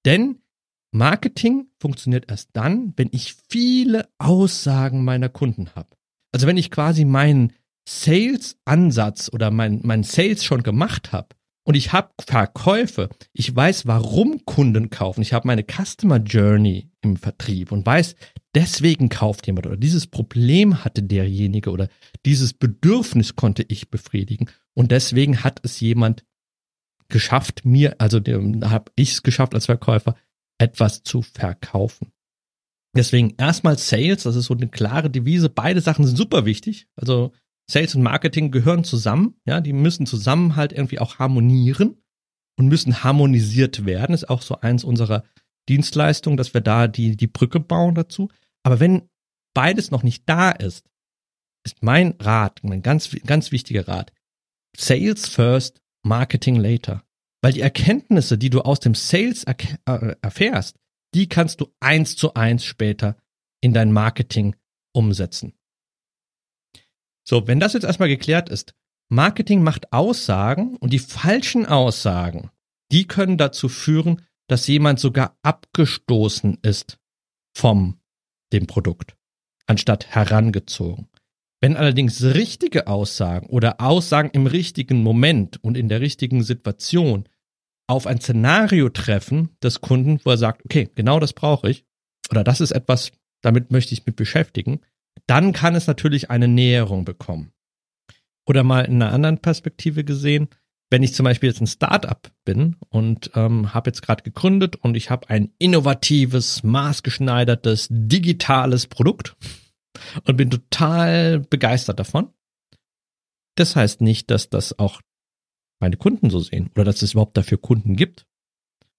Denn 0.05 0.43
Marketing 0.95 1.67
funktioniert 1.81 2.31
erst 2.31 2.51
dann, 2.53 2.93
wenn 2.97 3.09
ich 3.11 3.35
viele 3.49 4.09
Aussagen 4.19 5.03
meiner 5.03 5.29
Kunden 5.29 5.75
habe. 5.75 5.97
Also 6.31 6.47
wenn 6.47 6.57
ich 6.57 6.71
quasi 6.71 7.05
meinen 7.05 7.55
Sales-Ansatz 7.89 9.31
oder 9.33 9.51
mein, 9.51 9.81
mein 9.83 10.05
Sales 10.05 10.45
schon 10.45 10.63
gemacht 10.63 11.11
habe 11.11 11.35
und 11.65 11.75
ich 11.75 11.93
habe 11.93 12.11
Verkäufe, 12.21 13.09
ich 13.33 13.55
weiß, 13.55 13.87
warum 13.87 14.45
Kunden 14.45 14.91
kaufen, 14.91 15.23
ich 15.23 15.33
habe 15.33 15.47
meine 15.47 15.65
Customer 15.65 16.19
Journey 16.19 16.91
im 17.03 17.17
Vertrieb 17.17 17.73
und 17.73 17.87
weiß, 17.87 18.17
deswegen 18.55 19.09
kauft 19.09 19.47
jemand 19.47 19.67
oder 19.67 19.77
dieses 19.77 20.07
Problem 20.07 20.85
hatte 20.85 21.03
derjenige 21.03 21.71
oder 21.71 21.89
dieses 22.27 22.53
Bedürfnis 22.55 23.37
konnte 23.37 23.65
ich 23.69 23.91
befriedigen 23.91 24.51
und 24.75 24.91
deswegen 24.91 25.45
hat 25.45 25.61
es 25.63 25.81
jemand 25.81 26.25
geschafft, 27.09 27.65
mir, 27.65 27.97
also 28.01 28.19
habe 28.19 28.91
ich 28.97 29.13
es 29.13 29.23
geschafft 29.23 29.55
als 29.55 29.67
Verkäufer, 29.67 30.17
etwas 30.59 31.03
zu 31.03 31.23
verkaufen. 31.23 32.13
Deswegen 32.95 33.35
erstmal 33.39 33.79
Sales, 33.79 34.25
das 34.25 34.37
ist 34.37 34.47
so 34.47 34.55
eine 34.55 34.69
klare 34.69 35.09
Devise. 35.09 35.49
Beide 35.49 35.81
Sachen 35.81 36.05
sind 36.05 36.17
super 36.17 36.45
wichtig. 36.45 36.89
Also 36.95 37.33
Sales 37.71 37.95
und 37.95 38.03
Marketing 38.03 38.51
gehören 38.51 38.85
zusammen. 38.85 39.37
Ja, 39.47 39.61
die 39.61 39.73
müssen 39.73 40.07
zusammen 40.07 40.57
halt 40.57 40.73
irgendwie 40.73 40.99
auch 40.99 41.19
harmonieren 41.19 42.03
und 42.59 42.69
müssen 42.69 43.03
harmonisiert 43.03 43.87
werden. 43.87 44.15
Ist 44.15 44.29
auch 44.29 44.43
so 44.43 44.61
eins 44.61 44.85
unserer 44.85 45.25
Dienstleistungen, 45.69 46.37
dass 46.37 46.55
wir 46.55 46.61
da 46.61 46.89
die, 46.89 47.17
die 47.17 47.27
Brücke 47.27 47.61
bauen 47.61 47.95
dazu. 47.95 48.29
Aber 48.63 48.81
wenn 48.81 49.09
beides 49.55 49.91
noch 49.91 50.03
nicht 50.03 50.29
da 50.29 50.51
ist, 50.51 50.85
ist 51.65 51.83
mein 51.83 52.15
Rat, 52.19 52.61
mein 52.63 52.83
ganz, 52.83 53.11
ganz 53.25 53.53
wichtiger 53.53 53.87
Rat, 53.87 54.13
Sales 54.77 55.29
first, 55.29 55.81
Marketing 56.05 56.57
later. 56.57 57.05
Weil 57.43 57.53
die 57.53 57.61
Erkenntnisse, 57.61 58.39
die 58.39 58.51
du 58.51 58.63
aus 58.63 58.81
dem 58.81 58.95
Sales 58.95 59.45
äh, 59.45 60.17
erfährst, 60.23 60.77
die 61.15 61.29
kannst 61.29 61.61
du 61.61 61.69
eins 61.81 62.17
zu 62.17 62.35
eins 62.35 62.65
später 62.65 63.17
in 63.61 63.73
dein 63.75 63.93
Marketing 63.93 64.57
umsetzen. 64.93 65.55
So, 67.25 67.47
wenn 67.47 67.61
das 67.61 67.73
jetzt 67.73 67.85
erstmal 67.85 68.09
geklärt 68.09 68.49
ist, 68.49 68.75
Marketing 69.09 69.63
macht 69.63 69.93
Aussagen 69.93 70.77
und 70.77 70.93
die 70.93 70.99
falschen 70.99 71.67
Aussagen, 71.67 72.51
die 72.91 73.07
können 73.07 73.37
dazu 73.37 73.69
führen, 73.69 74.23
dass 74.49 74.67
jemand 74.67 75.01
sogar 75.01 75.37
abgestoßen 75.43 76.59
ist 76.63 76.99
vom 77.57 78.01
dem 78.53 78.67
Produkt, 78.67 79.17
anstatt 79.67 80.07
herangezogen. 80.07 81.09
Wenn 81.61 81.77
allerdings 81.77 82.23
richtige 82.23 82.87
Aussagen 82.89 83.47
oder 83.47 83.81
Aussagen 83.81 84.31
im 84.33 84.47
richtigen 84.47 85.03
Moment 85.03 85.63
und 85.63 85.77
in 85.77 85.89
der 85.89 86.01
richtigen 86.01 86.43
Situation 86.43 87.29
auf 87.87 88.07
ein 88.07 88.21
Szenario 88.21 88.89
treffen 88.89 89.51
des 89.63 89.81
Kunden, 89.81 90.21
wo 90.25 90.31
er 90.31 90.39
sagt, 90.39 90.65
okay, 90.65 90.91
genau 90.95 91.21
das 91.21 91.33
brauche 91.33 91.71
ich 91.71 91.85
oder 92.31 92.43
das 92.43 92.61
ist 92.61 92.73
etwas, 92.73 93.13
damit 93.43 93.71
möchte 93.71 93.95
ich 93.95 94.07
mich 94.07 94.17
beschäftigen, 94.17 94.81
dann 95.27 95.53
kann 95.53 95.75
es 95.75 95.87
natürlich 95.87 96.31
eine 96.31 96.49
Näherung 96.49 97.05
bekommen. 97.05 97.53
Oder 98.47 98.65
mal 98.65 98.83
in 98.83 99.01
einer 99.01 99.13
anderen 99.13 99.39
Perspektive 99.39 100.05
gesehen, 100.05 100.49
wenn 100.91 101.03
ich 101.03 101.15
zum 101.15 101.25
Beispiel 101.25 101.49
jetzt 101.49 101.61
ein 101.61 101.67
Startup 101.67 102.31
bin 102.45 102.77
und 102.91 103.31
ähm, 103.35 103.73
habe 103.73 103.89
jetzt 103.89 104.03
gerade 104.03 104.23
gegründet 104.23 104.77
und 104.77 104.95
ich 104.95 105.09
habe 105.09 105.31
ein 105.31 105.53
innovatives, 105.59 106.63
maßgeschneidertes, 106.63 107.89
digitales 107.91 108.89
Produkt 108.89 109.37
und 110.25 110.37
bin 110.37 110.51
total 110.51 111.41
begeistert 111.41 111.99
davon. 111.99 112.35
Das 113.57 113.75
heißt 113.75 114.03
nicht, 114.03 114.31
dass 114.31 114.51
das 114.51 114.79
auch 114.79 115.01
meine 115.81 115.97
Kunden 115.97 116.31
so 116.31 116.41
sehen 116.41 116.71
oder 116.75 116.85
dass 116.85 117.01
es 117.03 117.13
überhaupt 117.13 117.37
dafür 117.37 117.59
Kunden 117.59 117.97
gibt. 117.97 118.27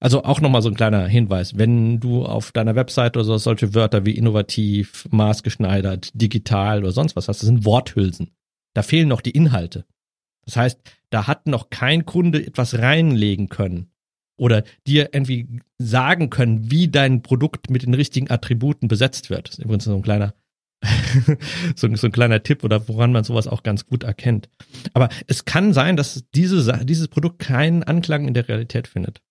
Also 0.04 0.26
auch 0.26 0.42
nochmal 0.42 0.62
so 0.62 0.68
ein 0.68 0.76
kleiner 0.76 1.08
Hinweis. 1.08 1.58
Wenn 1.58 2.02
du 2.02 2.26
auf 2.26 2.52
deiner 2.52 2.76
Webseite 2.76 3.20
oder 3.20 3.26
so 3.26 3.38
solche 3.38 3.74
Wörter 3.74 4.06
wie 4.06 4.12
innovativ, 4.12 5.08
maßgeschneidert, 5.12 6.12
digital 6.14 6.80
oder 6.80 6.92
sonst 6.92 7.16
was 7.16 7.30
hast, 7.30 7.42
das 7.42 7.48
sind 7.48 7.64
Worthülsen. 7.64 8.32
Da 8.74 8.84
fehlen 8.84 9.08
noch 9.08 9.22
die 9.22 9.32
Inhalte. 9.32 9.86
Das 10.44 10.58
heißt, 10.58 10.82
da 11.10 11.26
hat 11.28 11.48
noch 11.48 11.70
kein 11.70 12.06
Kunde 12.06 12.46
etwas 12.46 12.78
reinlegen 12.80 13.48
können 13.48 13.92
oder 14.36 14.64
dir 14.86 15.12
irgendwie 15.14 15.62
sagen 15.78 16.30
können, 16.30 16.70
wie 16.70 16.90
dein 16.90 17.22
Produkt 17.22 17.70
mit 17.70 17.84
den 17.84 17.94
richtigen 17.94 18.30
Attributen 18.30 18.90
besetzt 18.90 19.30
wird. 19.30 19.48
Das 19.48 19.58
ist 19.58 19.64
übrigens 19.64 19.86
so 19.86 19.96
ein 19.96 20.02
kleiner 20.02 20.34
so, 21.78 21.96
so 21.96 22.08
ein 22.08 22.12
kleiner 22.12 22.44
Tipp 22.44 22.66
oder 22.66 22.90
woran 22.90 23.14
man 23.14 23.24
sowas 23.24 23.48
auch 23.48 23.64
ganz 23.64 23.86
gut 23.86 24.04
erkennt. 24.04 24.50
Aber 24.94 25.08
es 25.28 25.46
kann 25.46 25.72
sein, 25.72 25.96
dass 25.96 26.26
diese, 26.36 26.84
dieses 26.84 27.08
Produkt 27.08 27.40
keinen 27.40 27.84
Anklang 27.84 28.28
in 28.28 28.34
der 28.34 28.50
Realität 28.50 28.90
findet. 28.90 29.22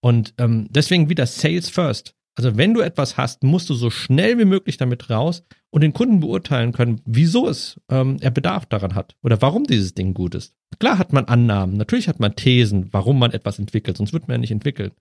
Und 0.00 0.34
ähm, 0.38 0.68
deswegen 0.70 1.08
wieder 1.08 1.26
Sales 1.26 1.68
First. 1.68 2.14
Also 2.36 2.56
wenn 2.56 2.72
du 2.72 2.80
etwas 2.80 3.16
hast, 3.16 3.42
musst 3.42 3.68
du 3.68 3.74
so 3.74 3.90
schnell 3.90 4.38
wie 4.38 4.44
möglich 4.44 4.76
damit 4.76 5.10
raus 5.10 5.42
und 5.70 5.80
den 5.80 5.92
Kunden 5.92 6.20
beurteilen 6.20 6.70
können, 6.70 7.00
wieso 7.04 7.48
es 7.48 7.80
ähm, 7.90 8.16
er 8.20 8.30
Bedarf 8.30 8.66
daran 8.66 8.94
hat 8.94 9.16
oder 9.24 9.42
warum 9.42 9.64
dieses 9.64 9.94
Ding 9.94 10.14
gut 10.14 10.36
ist. 10.36 10.54
Klar 10.78 10.98
hat 10.98 11.12
man 11.12 11.24
Annahmen, 11.24 11.76
natürlich 11.76 12.06
hat 12.06 12.20
man 12.20 12.36
Thesen, 12.36 12.92
warum 12.92 13.18
man 13.18 13.32
etwas 13.32 13.58
entwickelt, 13.58 13.96
sonst 13.96 14.12
wird 14.12 14.28
man 14.28 14.36
ja 14.36 14.38
nicht 14.38 14.52
entwickeln. 14.52 14.92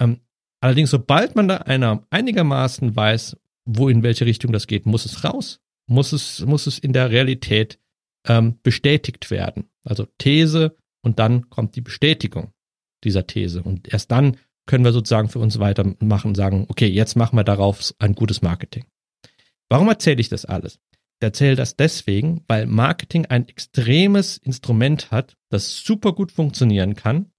Ähm, 0.00 0.20
allerdings, 0.60 0.90
sobald 0.90 1.34
man 1.34 1.48
da 1.48 1.56
einer 1.56 2.06
einigermaßen 2.10 2.94
weiß, 2.94 3.36
wo 3.64 3.88
in 3.88 4.04
welche 4.04 4.26
Richtung 4.26 4.52
das 4.52 4.68
geht, 4.68 4.86
muss 4.86 5.04
es 5.04 5.24
raus, 5.24 5.60
muss 5.88 6.12
es, 6.12 6.46
muss 6.46 6.68
es 6.68 6.78
in 6.78 6.92
der 6.92 7.10
Realität 7.10 7.80
ähm, 8.28 8.60
bestätigt 8.62 9.32
werden. 9.32 9.68
Also 9.84 10.06
These 10.18 10.76
und 11.04 11.18
dann 11.18 11.50
kommt 11.50 11.74
die 11.74 11.80
Bestätigung 11.80 12.52
dieser 13.04 13.26
These. 13.26 13.62
Und 13.62 13.92
erst 13.92 14.10
dann 14.10 14.36
können 14.66 14.84
wir 14.84 14.92
sozusagen 14.92 15.28
für 15.28 15.38
uns 15.38 15.58
weitermachen 15.58 16.28
und 16.28 16.34
sagen, 16.34 16.66
okay, 16.68 16.86
jetzt 16.86 17.16
machen 17.16 17.36
wir 17.36 17.44
darauf 17.44 17.94
ein 17.98 18.14
gutes 18.14 18.42
Marketing. 18.42 18.84
Warum 19.68 19.88
erzähle 19.88 20.20
ich 20.20 20.28
das 20.28 20.44
alles? 20.44 20.78
Ich 21.20 21.24
erzähle 21.24 21.56
das 21.56 21.76
deswegen, 21.76 22.44
weil 22.48 22.66
Marketing 22.66 23.26
ein 23.26 23.48
extremes 23.48 24.36
Instrument 24.38 25.10
hat, 25.10 25.36
das 25.50 25.78
super 25.78 26.12
gut 26.12 26.32
funktionieren 26.32 26.94
kann, 26.94 27.32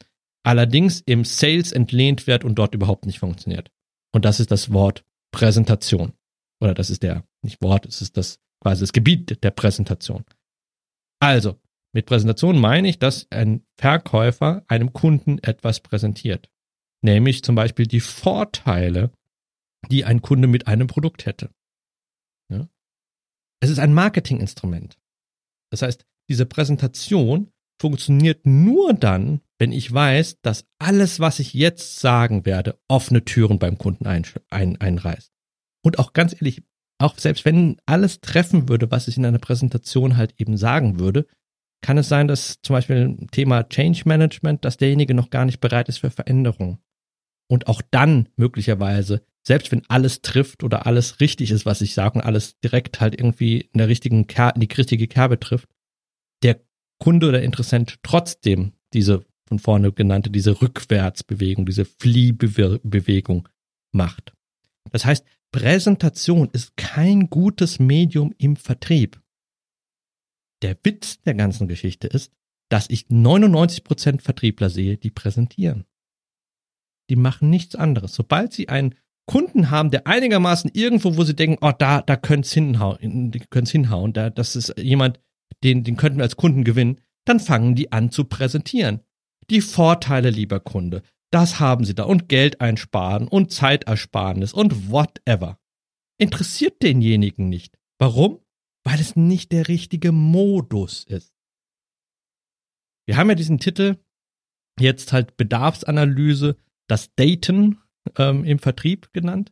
allerdings 0.44 1.02
im 1.06 1.26
Sales 1.26 1.72
entlehnt 1.72 2.28
wird 2.28 2.44
und 2.44 2.56
dort 2.56 2.76
überhaupt 2.76 3.06
nicht 3.06 3.20
funktioniert. 3.20 3.72
Und 4.14 4.26
das 4.26 4.40
ist 4.40 4.52
das 4.52 4.72
Wort 4.72 5.04
Präsentation. 5.32 6.14
Oder 6.62 6.74
das 6.74 6.90
ist 6.90 7.04
der, 7.04 7.26
nicht 7.42 7.62
Wort, 7.62 7.86
es 7.86 8.02
ist 8.02 8.18
das 8.18 8.40
quasi 8.62 8.82
das 8.82 8.94
Gebiet 8.94 9.44
der 9.44 9.52
Präsentation. 9.52 10.24
Also, 11.20 11.60
mit 11.94 12.08
Präsentation 12.08 12.60
meine 12.60 12.90
ich, 12.90 13.00
dass 13.00 13.28
ein 13.32 13.66
Verkäufer 13.78 14.66
einem 14.68 14.94
Kunden 14.94 15.38
etwas 15.40 15.80
präsentiert. 15.80 16.50
Nämlich 17.02 17.44
zum 17.44 17.56
Beispiel 17.56 17.86
die 17.86 18.00
Vorteile, 18.00 19.12
die 19.92 20.06
ein 20.06 20.22
Kunde 20.22 20.48
mit 20.48 20.68
einem 20.68 20.88
Produkt 20.88 21.26
hätte. 21.26 21.50
Ja? 22.50 22.68
Es 23.60 23.70
ist 23.70 23.80
ein 23.80 23.94
Marketinginstrument. 23.94 24.98
Das 25.70 25.82
heißt, 25.82 26.06
diese 26.30 26.46
Präsentation 26.46 27.52
funktioniert 27.80 28.46
nur 28.46 28.94
dann, 28.94 29.42
wenn 29.60 29.72
ich 29.72 29.92
weiß, 29.92 30.40
dass 30.42 30.66
alles, 30.80 31.20
was 31.20 31.40
ich 31.40 31.54
jetzt 31.54 32.00
sagen 32.00 32.46
werde, 32.46 32.80
offene 32.88 33.24
Türen 33.24 33.60
beim 33.60 33.78
Kunden 33.78 34.08
ein, 34.08 34.26
ein, 34.50 34.80
einreißt. 34.80 35.32
Und 35.84 36.00
auch 36.00 36.14
ganz 36.14 36.34
ehrlich, 36.34 36.64
auch 37.00 37.18
selbst 37.18 37.46
wenn 37.46 37.78
alles 37.86 38.22
treffen 38.22 38.70
würde, 38.70 38.90
was 38.90 39.08
ich 39.08 39.18
in 39.18 39.26
einer 39.26 39.40
Präsentation 39.40 40.16
halt 40.16 40.34
eben 40.38 40.58
sagen 40.58 41.00
würde, 41.00 41.28
kann 41.84 42.00
es 42.00 42.10
sein, 42.10 42.28
dass 42.28 42.60
zum 42.62 42.74
Beispiel 42.76 43.18
Thema 43.32 43.68
Change 43.70 44.04
Management, 44.06 44.66
dass 44.66 44.78
derjenige 44.78 45.14
noch 45.14 45.30
gar 45.30 45.46
nicht 45.46 45.60
bereit 45.60 45.90
ist 45.90 46.00
für 46.00 46.10
Veränderung. 46.10 46.80
Und 47.48 47.68
auch 47.68 47.82
dann 47.92 48.30
möglicherweise, 48.38 49.22
selbst 49.46 49.72
wenn 49.72 49.84
alles 49.90 50.22
trifft 50.22 50.64
oder 50.64 50.88
alles 50.88 51.20
richtig 51.20 51.52
ist, 51.52 51.66
was 51.66 51.82
ich 51.82 51.94
sage 51.94 52.16
und 52.18 52.26
alles 52.26 52.60
direkt 52.62 53.02
halt 53.02 53.20
irgendwie 53.20 53.70
in 53.74 53.78
der 53.78 53.90
richtigen 53.90 54.28
Ker 54.28 54.56
in 54.56 54.62
die 54.62 54.74
richtige 54.74 55.08
Kerbe 55.08 55.40
trifft, 55.40 55.70
der 56.42 56.62
Kunde 57.00 57.28
oder 57.28 57.44
Interessent 57.44 58.00
trotzdem 58.02 58.72
diese 58.94 59.26
von 59.46 59.60
vorne 59.60 59.92
genannte, 59.92 60.30
diese 60.30 60.62
Rückwärtsbewegung, 60.62 61.66
diese 61.66 61.84
Fliehbewegung 61.84 63.50
macht. 63.92 64.34
Das 64.92 65.06
heißt, 65.06 65.26
Präsentation 65.52 66.50
ist 66.54 66.78
kein 66.78 67.30
gutes 67.30 67.78
Medium 67.78 68.34
im 68.38 68.56
Vertrieb. 68.56 69.20
Der 70.64 70.78
Witz 70.84 71.22
der 71.22 71.36
ganzen 71.36 71.68
Geschichte 71.68 72.08
ist, 72.08 72.32
dass 72.70 72.90
ich 72.90 73.08
99% 73.08 74.22
Vertriebler 74.22 74.70
sehe, 74.70 74.98
die 74.98 75.12
präsentieren. 75.12 75.86
Die 77.10 77.16
machen 77.16 77.50
nichts 77.50 77.76
anderes. 77.76 78.16
Sobald 78.16 78.54
sie 78.54 78.70
einen 78.70 78.96
Kunden 79.26 79.70
haben, 79.70 79.92
der 79.92 80.08
einigermaßen 80.08 80.72
irgendwo, 80.74 81.18
wo 81.18 81.24
sie 81.24 81.36
denken, 81.36 81.58
oh, 81.62 81.72
da, 81.78 82.02
da 82.02 82.16
könnte 82.16 82.48
es 82.48 82.54
hinhauen, 82.54 83.32
können's 83.50 83.72
hinhauen, 83.72 84.14
da, 84.14 84.30
das 84.30 84.56
ist 84.56 84.74
jemand, 84.78 85.20
den, 85.64 85.84
den 85.84 85.98
könnten 85.98 86.18
wir 86.18 86.24
als 86.24 86.36
Kunden 86.36 86.64
gewinnen, 86.64 87.00
dann 87.26 87.40
fangen 87.40 87.76
die 87.76 87.92
an 87.92 88.12
zu 88.12 88.26
präsentieren. 88.26 89.02
Die 89.50 89.62
Vorteile, 89.62 90.30
lieber 90.30 90.60
Kunde, 90.60 91.04
das 91.32 91.60
haben 91.60 91.86
sie 91.86 91.96
da 91.96 92.04
und 92.04 92.30
Geld 92.30 92.62
einsparen 92.62 93.28
und 93.28 93.52
Zeitersparnis 93.52 94.54
und 94.54 94.92
whatever. 94.92 95.58
Interessiert 96.18 96.82
denjenigen 96.82 97.50
nicht. 97.50 97.78
Warum? 97.98 98.43
Weil 98.84 99.00
es 99.00 99.16
nicht 99.16 99.52
der 99.52 99.68
richtige 99.68 100.12
Modus 100.12 101.04
ist. 101.04 101.34
Wir 103.06 103.18
haben 103.18 103.30
ja 103.30 103.36
diesen 103.36 103.60
Titel 103.60 103.98
jetzt 104.80 105.14
halt 105.14 105.38
Bedarfsanalyse, 105.38 106.58
das 106.88 107.14
Daten 107.16 107.80
ähm, 108.18 108.44
im 108.44 108.60
Vertrieb 108.60 109.12
genannt. 109.14 109.52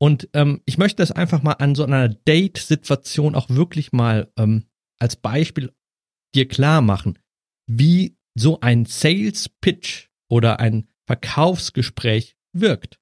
Und 0.00 0.28
ähm, 0.32 0.62
ich 0.64 0.78
möchte 0.78 1.02
das 1.02 1.12
einfach 1.12 1.42
mal 1.42 1.54
an 1.54 1.74
so 1.74 1.84
einer 1.84 2.08
Date-Situation 2.08 3.34
auch 3.34 3.48
wirklich 3.50 3.92
mal 3.92 4.32
ähm, 4.36 4.64
als 4.98 5.16
Beispiel 5.16 5.72
dir 6.34 6.46
klar 6.46 6.82
machen, 6.82 7.18
wie 7.66 8.16
so 8.34 8.60
ein 8.60 8.84
Sales-Pitch 8.84 10.08
oder 10.30 10.60
ein 10.60 10.88
Verkaufsgespräch 11.06 12.36
wirkt. 12.52 13.00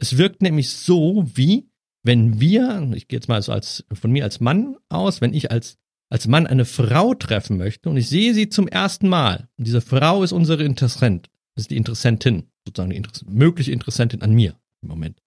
Es 0.00 0.18
wirkt 0.18 0.42
nämlich 0.42 0.70
so, 0.70 1.24
wie 1.34 1.70
wenn 2.02 2.40
wir, 2.40 2.90
ich 2.94 3.08
gehe 3.08 3.18
jetzt 3.18 3.28
mal 3.28 3.40
so 3.42 3.52
als 3.52 3.84
von 3.92 4.10
mir 4.10 4.24
als 4.24 4.40
Mann 4.40 4.76
aus, 4.88 5.20
wenn 5.20 5.34
ich 5.34 5.50
als 5.50 5.78
als 6.10 6.26
Mann 6.26 6.46
eine 6.46 6.64
Frau 6.64 7.14
treffen 7.14 7.58
möchte 7.58 7.90
und 7.90 7.96
ich 7.96 8.08
sehe 8.08 8.32
sie 8.34 8.48
zum 8.48 8.66
ersten 8.66 9.08
Mal 9.08 9.48
und 9.58 9.66
diese 9.66 9.80
Frau 9.80 10.22
ist 10.22 10.32
unsere 10.32 10.64
Interessent, 10.64 11.28
ist 11.54 11.70
die 11.70 11.76
Interessentin, 11.76 12.44
sozusagen 12.66 12.90
die 12.90 12.96
Interess 12.96 13.24
mögliche 13.26 13.72
Interessentin 13.72 14.22
an 14.22 14.32
mir 14.32 14.54
im 14.82 14.88
Moment. 14.88 15.20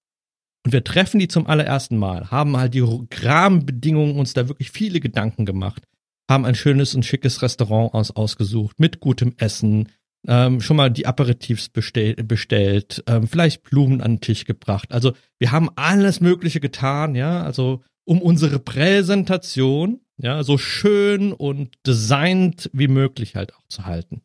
Und 0.65 0.73
wir 0.73 0.83
treffen 0.83 1.19
die 1.19 1.27
zum 1.27 1.47
allerersten 1.47 1.97
Mal, 1.97 2.31
haben 2.31 2.57
halt 2.57 2.73
die 2.73 2.83
Rahmenbedingungen 2.83 4.17
uns 4.17 4.33
da 4.33 4.47
wirklich 4.47 4.71
viele 4.71 4.99
Gedanken 4.99 5.45
gemacht, 5.45 5.83
haben 6.29 6.45
ein 6.45 6.55
schönes 6.55 6.95
und 6.95 7.03
schickes 7.03 7.41
Restaurant 7.41 7.93
aus, 7.93 8.11
ausgesucht 8.11 8.79
mit 8.79 8.99
gutem 8.99 9.33
Essen, 9.37 9.89
ähm, 10.27 10.61
schon 10.61 10.77
mal 10.77 10.91
die 10.91 11.07
Aperitifs 11.07 11.69
bestell, 11.69 12.15
bestellt, 12.15 13.03
ähm, 13.07 13.27
vielleicht 13.27 13.63
Blumen 13.63 14.01
an 14.01 14.15
den 14.15 14.21
Tisch 14.21 14.45
gebracht. 14.45 14.91
Also 14.91 15.13
wir 15.39 15.51
haben 15.51 15.69
alles 15.75 16.21
Mögliche 16.21 16.59
getan, 16.59 17.15
ja, 17.15 17.43
also 17.43 17.83
um 18.05 18.21
unsere 18.21 18.59
Präsentation, 18.59 20.01
ja, 20.17 20.43
so 20.43 20.57
schön 20.57 21.33
und 21.33 21.75
designt 21.85 22.69
wie 22.73 22.87
möglich 22.87 23.35
halt 23.35 23.55
auch 23.55 23.67
zu 23.67 23.85
halten. 23.85 24.21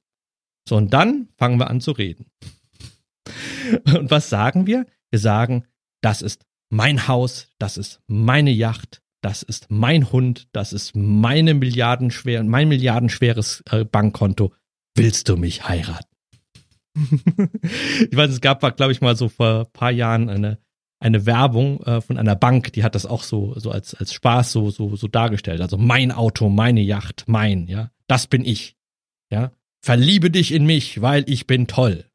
So, 0.68 0.76
und 0.76 0.92
dann 0.92 1.28
fangen 1.36 1.58
wir 1.58 1.70
an 1.70 1.80
zu 1.80 1.92
reden. 1.92 2.26
Und 3.84 4.10
was 4.10 4.28
sagen 4.30 4.66
wir? 4.66 4.86
Wir 5.10 5.18
sagen, 5.18 5.64
das 6.00 6.22
ist 6.22 6.44
mein 6.70 7.08
Haus, 7.08 7.48
das 7.58 7.76
ist 7.76 8.00
meine 8.06 8.50
Yacht, 8.50 9.02
das 9.22 9.42
ist 9.42 9.70
mein 9.70 10.12
Hund, 10.12 10.48
das 10.52 10.72
ist 10.72 10.94
meine 10.94 11.54
milliardenschwer, 11.54 12.42
mein 12.44 12.68
milliardenschweres 12.68 13.62
äh, 13.70 13.84
Bankkonto 13.84 14.52
willst 14.96 15.28
du 15.28 15.36
mich 15.36 15.68
heiraten? 15.68 16.16
ich 18.10 18.16
weiß, 18.16 18.30
es 18.30 18.40
gab, 18.40 18.60
glaube 18.76 18.92
ich, 18.92 19.00
mal 19.00 19.16
so 19.16 19.28
vor 19.28 19.60
ein 19.60 19.72
paar 19.72 19.90
Jahren 19.90 20.28
eine, 20.28 20.58
eine 20.98 21.26
Werbung 21.26 21.82
äh, 21.82 22.00
von 22.00 22.18
einer 22.18 22.36
Bank, 22.36 22.72
die 22.72 22.84
hat 22.84 22.94
das 22.94 23.06
auch 23.06 23.22
so, 23.22 23.58
so 23.58 23.70
als, 23.70 23.94
als 23.94 24.12
Spaß 24.14 24.52
so, 24.52 24.70
so, 24.70 24.96
so 24.96 25.08
dargestellt. 25.08 25.60
Also 25.60 25.76
mein 25.76 26.10
Auto, 26.10 26.48
meine 26.48 26.80
Yacht, 26.80 27.24
mein, 27.26 27.68
ja, 27.68 27.90
das 28.06 28.26
bin 28.26 28.44
ich. 28.44 28.76
Ja, 29.30 29.52
verliebe 29.82 30.30
dich 30.30 30.52
in 30.52 30.64
mich, 30.64 31.02
weil 31.02 31.24
ich 31.28 31.46
bin 31.46 31.66
toll. 31.66 32.06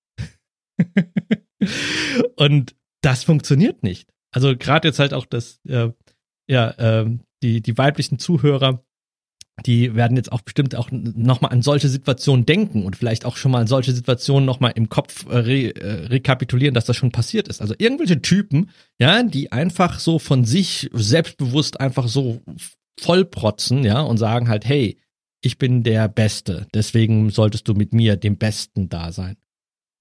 Und 2.36 2.76
das 3.02 3.24
funktioniert 3.24 3.84
nicht. 3.84 4.10
Also 4.32 4.56
gerade 4.58 4.88
jetzt 4.88 5.00
halt 5.00 5.14
auch 5.14 5.26
das, 5.26 5.60
äh, 5.68 5.90
ja, 6.48 6.70
äh, 6.72 7.20
die, 7.44 7.62
die 7.62 7.78
weiblichen 7.78 8.18
Zuhörer, 8.18 8.84
die 9.66 9.96
werden 9.96 10.18
jetzt 10.18 10.32
auch 10.32 10.42
bestimmt 10.42 10.76
auch 10.76 10.90
nochmal 10.92 11.52
an 11.52 11.62
solche 11.62 11.90
Situationen 11.90 12.46
denken 12.46 12.84
und 12.84 12.96
vielleicht 12.96 13.26
auch 13.26 13.38
schon 13.38 13.52
mal 13.52 13.62
an 13.62 13.68
solche 13.68 13.92
Situationen 13.92 14.46
nochmal 14.46 14.72
im 14.76 14.90
Kopf 14.90 15.26
äh, 15.28 15.38
re, 15.38 15.76
äh, 15.76 16.06
rekapitulieren, 16.08 16.74
dass 16.74 16.86
das 16.86 16.96
schon 16.96 17.12
passiert 17.12 17.48
ist. 17.48 17.62
Also 17.62 17.76
irgendwelche 17.78 18.22
Typen, 18.22 18.70
ja, 19.00 19.22
die 19.24 19.52
einfach 19.52 20.00
so 20.00 20.20
von 20.20 20.46
sich 20.46 20.90
selbstbewusst 20.94 21.80
einfach 21.80 22.08
so 22.08 22.42
vollprotzen, 23.00 23.84
ja, 23.84 24.02
und 24.02 24.18
sagen 24.18 24.48
halt, 24.48 24.66
hey, 24.66 24.98
ich 25.44 25.58
bin 25.58 25.84
der 25.84 26.08
Beste, 26.08 26.68
deswegen 26.74 27.30
solltest 27.30 27.68
du 27.68 27.74
mit 27.74 27.94
mir 27.94 28.16
dem 28.16 28.38
Besten 28.38 28.90
da 28.90 29.12
sein. 29.12 29.38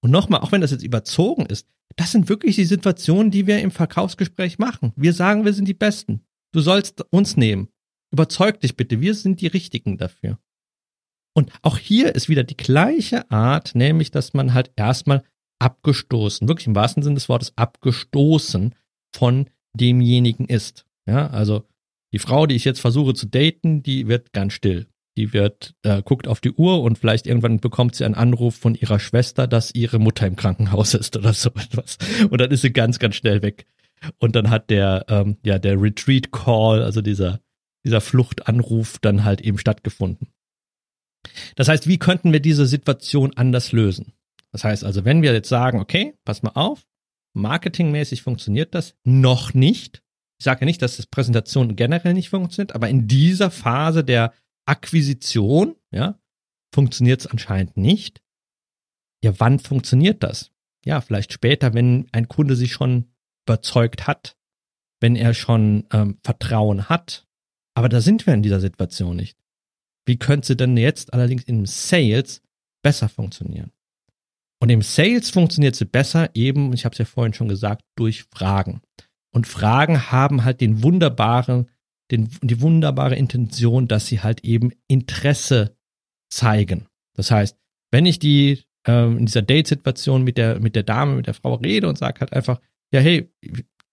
Und 0.03 0.11
nochmal, 0.11 0.41
auch 0.41 0.51
wenn 0.51 0.61
das 0.61 0.71
jetzt 0.71 0.83
überzogen 0.83 1.45
ist, 1.47 1.67
das 1.95 2.11
sind 2.11 2.29
wirklich 2.29 2.55
die 2.55 2.65
Situationen, 2.65 3.31
die 3.31 3.47
wir 3.47 3.59
im 3.59 3.71
Verkaufsgespräch 3.71 4.59
machen. 4.59 4.93
Wir 4.95 5.13
sagen, 5.13 5.45
wir 5.45 5.53
sind 5.53 5.67
die 5.67 5.73
Besten. 5.73 6.21
Du 6.53 6.61
sollst 6.61 7.03
uns 7.11 7.37
nehmen. 7.37 7.69
Überzeug 8.11 8.59
dich 8.59 8.75
bitte, 8.75 9.01
wir 9.01 9.15
sind 9.15 9.41
die 9.41 9.47
Richtigen 9.47 9.97
dafür. 9.97 10.37
Und 11.33 11.51
auch 11.61 11.77
hier 11.77 12.13
ist 12.13 12.29
wieder 12.29 12.43
die 12.43 12.57
gleiche 12.57 13.29
Art, 13.31 13.73
nämlich, 13.73 14.11
dass 14.11 14.33
man 14.33 14.53
halt 14.53 14.71
erstmal 14.75 15.23
abgestoßen, 15.59 16.47
wirklich 16.47 16.67
im 16.67 16.75
wahrsten 16.75 17.03
Sinne 17.03 17.15
des 17.15 17.29
Wortes 17.29 17.53
abgestoßen 17.55 18.75
von 19.13 19.49
demjenigen 19.73 20.47
ist. 20.47 20.85
Ja, 21.05 21.27
also 21.27 21.63
die 22.11 22.19
Frau, 22.19 22.45
die 22.45 22.55
ich 22.55 22.65
jetzt 22.65 22.81
versuche 22.81 23.13
zu 23.13 23.27
daten, 23.27 23.83
die 23.83 24.07
wird 24.07 24.33
ganz 24.33 24.53
still. 24.53 24.87
Die 25.17 25.33
wird, 25.33 25.75
äh, 25.83 26.01
guckt 26.01 26.27
auf 26.27 26.39
die 26.39 26.51
Uhr 26.51 26.81
und 26.81 26.97
vielleicht 26.97 27.27
irgendwann 27.27 27.59
bekommt 27.59 27.95
sie 27.95 28.05
einen 28.05 28.15
Anruf 28.15 28.55
von 28.55 28.75
ihrer 28.75 28.99
Schwester, 28.99 29.45
dass 29.45 29.73
ihre 29.73 29.99
Mutter 29.99 30.25
im 30.25 30.35
Krankenhaus 30.35 30.93
ist 30.93 31.15
oder 31.17 31.33
so 31.33 31.49
etwas. 31.55 31.97
Und 32.29 32.39
dann 32.39 32.51
ist 32.51 32.61
sie 32.61 32.73
ganz, 32.73 32.99
ganz 32.99 33.15
schnell 33.15 33.41
weg. 33.41 33.65
Und 34.19 34.35
dann 34.35 34.49
hat 34.49 34.69
der, 34.69 35.05
ähm, 35.09 35.37
ja, 35.45 35.59
der 35.59 35.79
Retreat 35.81 36.31
Call, 36.31 36.81
also 36.81 37.01
dieser, 37.01 37.39
dieser 37.85 38.01
Fluchtanruf 38.01 38.99
dann 38.99 39.23
halt 39.23 39.41
eben 39.41 39.57
stattgefunden. 39.57 40.33
Das 41.55 41.67
heißt, 41.67 41.87
wie 41.87 41.99
könnten 41.99 42.33
wir 42.33 42.39
diese 42.39 42.65
Situation 42.65 43.33
anders 43.35 43.71
lösen? 43.71 44.13
Das 44.51 44.63
heißt 44.63 44.83
also, 44.83 45.05
wenn 45.05 45.21
wir 45.21 45.33
jetzt 45.33 45.49
sagen, 45.49 45.79
okay, 45.79 46.15
pass 46.25 46.43
mal 46.43 46.51
auf, 46.55 46.85
marketingmäßig 47.33 48.21
funktioniert 48.21 48.75
das 48.75 48.95
noch 49.03 49.53
nicht. 49.53 50.03
Ich 50.39 50.45
sage 50.45 50.61
ja 50.61 50.65
nicht, 50.65 50.81
dass 50.81 50.97
das 50.97 51.05
Präsentation 51.05 51.75
generell 51.75 52.13
nicht 52.13 52.29
funktioniert, 52.29 52.73
aber 52.73 52.89
in 52.89 53.07
dieser 53.07 53.51
Phase 53.51 54.03
der 54.03 54.33
Akquisition, 54.65 55.75
ja, 55.91 56.19
funktioniert 56.73 57.21
es 57.21 57.27
anscheinend 57.27 57.77
nicht. 57.77 58.21
Ja, 59.23 59.39
wann 59.39 59.59
funktioniert 59.59 60.23
das? 60.23 60.51
Ja, 60.83 61.01
vielleicht 61.01 61.31
später, 61.31 61.73
wenn 61.73 62.07
ein 62.11 62.27
Kunde 62.27 62.55
sich 62.55 62.71
schon 62.71 63.13
überzeugt 63.45 64.07
hat, 64.07 64.35
wenn 64.99 65.15
er 65.15 65.33
schon 65.33 65.87
ähm, 65.91 66.17
Vertrauen 66.23 66.89
hat. 66.89 67.27
Aber 67.73 67.89
da 67.89 68.01
sind 68.01 68.25
wir 68.25 68.33
in 68.33 68.43
dieser 68.43 68.59
Situation 68.59 69.15
nicht. 69.15 69.37
Wie 70.05 70.17
könnte 70.17 70.47
sie 70.47 70.57
denn 70.57 70.77
jetzt 70.77 71.13
allerdings 71.13 71.43
im 71.43 71.65
Sales 71.65 72.41
besser 72.83 73.09
funktionieren? 73.09 73.71
Und 74.59 74.69
im 74.69 74.81
Sales 74.81 75.31
funktioniert 75.31 75.75
sie 75.75 75.85
besser 75.85 76.29
eben, 76.35 76.73
ich 76.73 76.85
habe 76.85 76.93
es 76.93 76.99
ja 76.99 77.05
vorhin 77.05 77.33
schon 77.33 77.47
gesagt, 77.47 77.83
durch 77.95 78.23
Fragen. 78.23 78.81
Und 79.33 79.47
Fragen 79.47 80.11
haben 80.11 80.43
halt 80.43 80.61
den 80.61 80.83
wunderbaren, 80.83 81.69
den, 82.11 82.29
die 82.41 82.61
wunderbare 82.61 83.15
Intention, 83.15 83.87
dass 83.87 84.07
sie 84.07 84.21
halt 84.21 84.43
eben 84.43 84.71
Interesse 84.87 85.75
zeigen. 86.29 86.87
Das 87.15 87.31
heißt, 87.31 87.57
wenn 87.91 88.05
ich 88.05 88.19
die 88.19 88.63
ähm, 88.85 89.19
in 89.19 89.25
dieser 89.25 89.41
Date-Situation 89.41 90.23
mit 90.23 90.37
der 90.37 90.59
mit 90.59 90.75
der 90.75 90.83
Dame, 90.83 91.15
mit 91.15 91.27
der 91.27 91.33
Frau 91.33 91.55
rede 91.55 91.87
und 91.87 91.97
sage 91.97 92.19
halt 92.19 92.33
einfach, 92.33 92.59
ja 92.93 92.99
hey, 92.99 93.31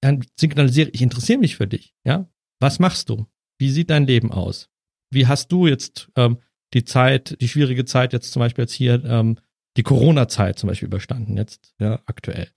dann 0.01 0.25
signalisiere 0.39 0.91
ich 0.91 1.03
interessiere 1.03 1.39
mich 1.39 1.57
für 1.57 1.67
dich. 1.67 1.95
Ja, 2.05 2.29
was 2.61 2.79
machst 2.79 3.09
du? 3.09 3.27
Wie 3.59 3.71
sieht 3.71 3.91
dein 3.91 4.07
Leben 4.07 4.33
aus? 4.33 4.69
Wie 5.11 5.27
hast 5.27 5.51
du 5.53 5.67
jetzt 5.67 6.11
ähm, 6.17 6.39
die 6.75 6.85
Zeit, 6.85 7.41
die 7.41 7.49
schwierige 7.49 7.85
Zeit 7.85 8.13
jetzt 8.13 8.33
zum 8.33 8.41
Beispiel 8.41 8.65
jetzt 8.65 8.75
hier 8.75 9.05
ähm, 9.05 9.39
die 9.77 9.83
Corona-Zeit 9.83 10.59
zum 10.59 10.69
Beispiel 10.69 10.89
überstanden 10.89 11.37
jetzt, 11.37 11.73
ja, 11.79 12.01
aktuell. 12.07 12.49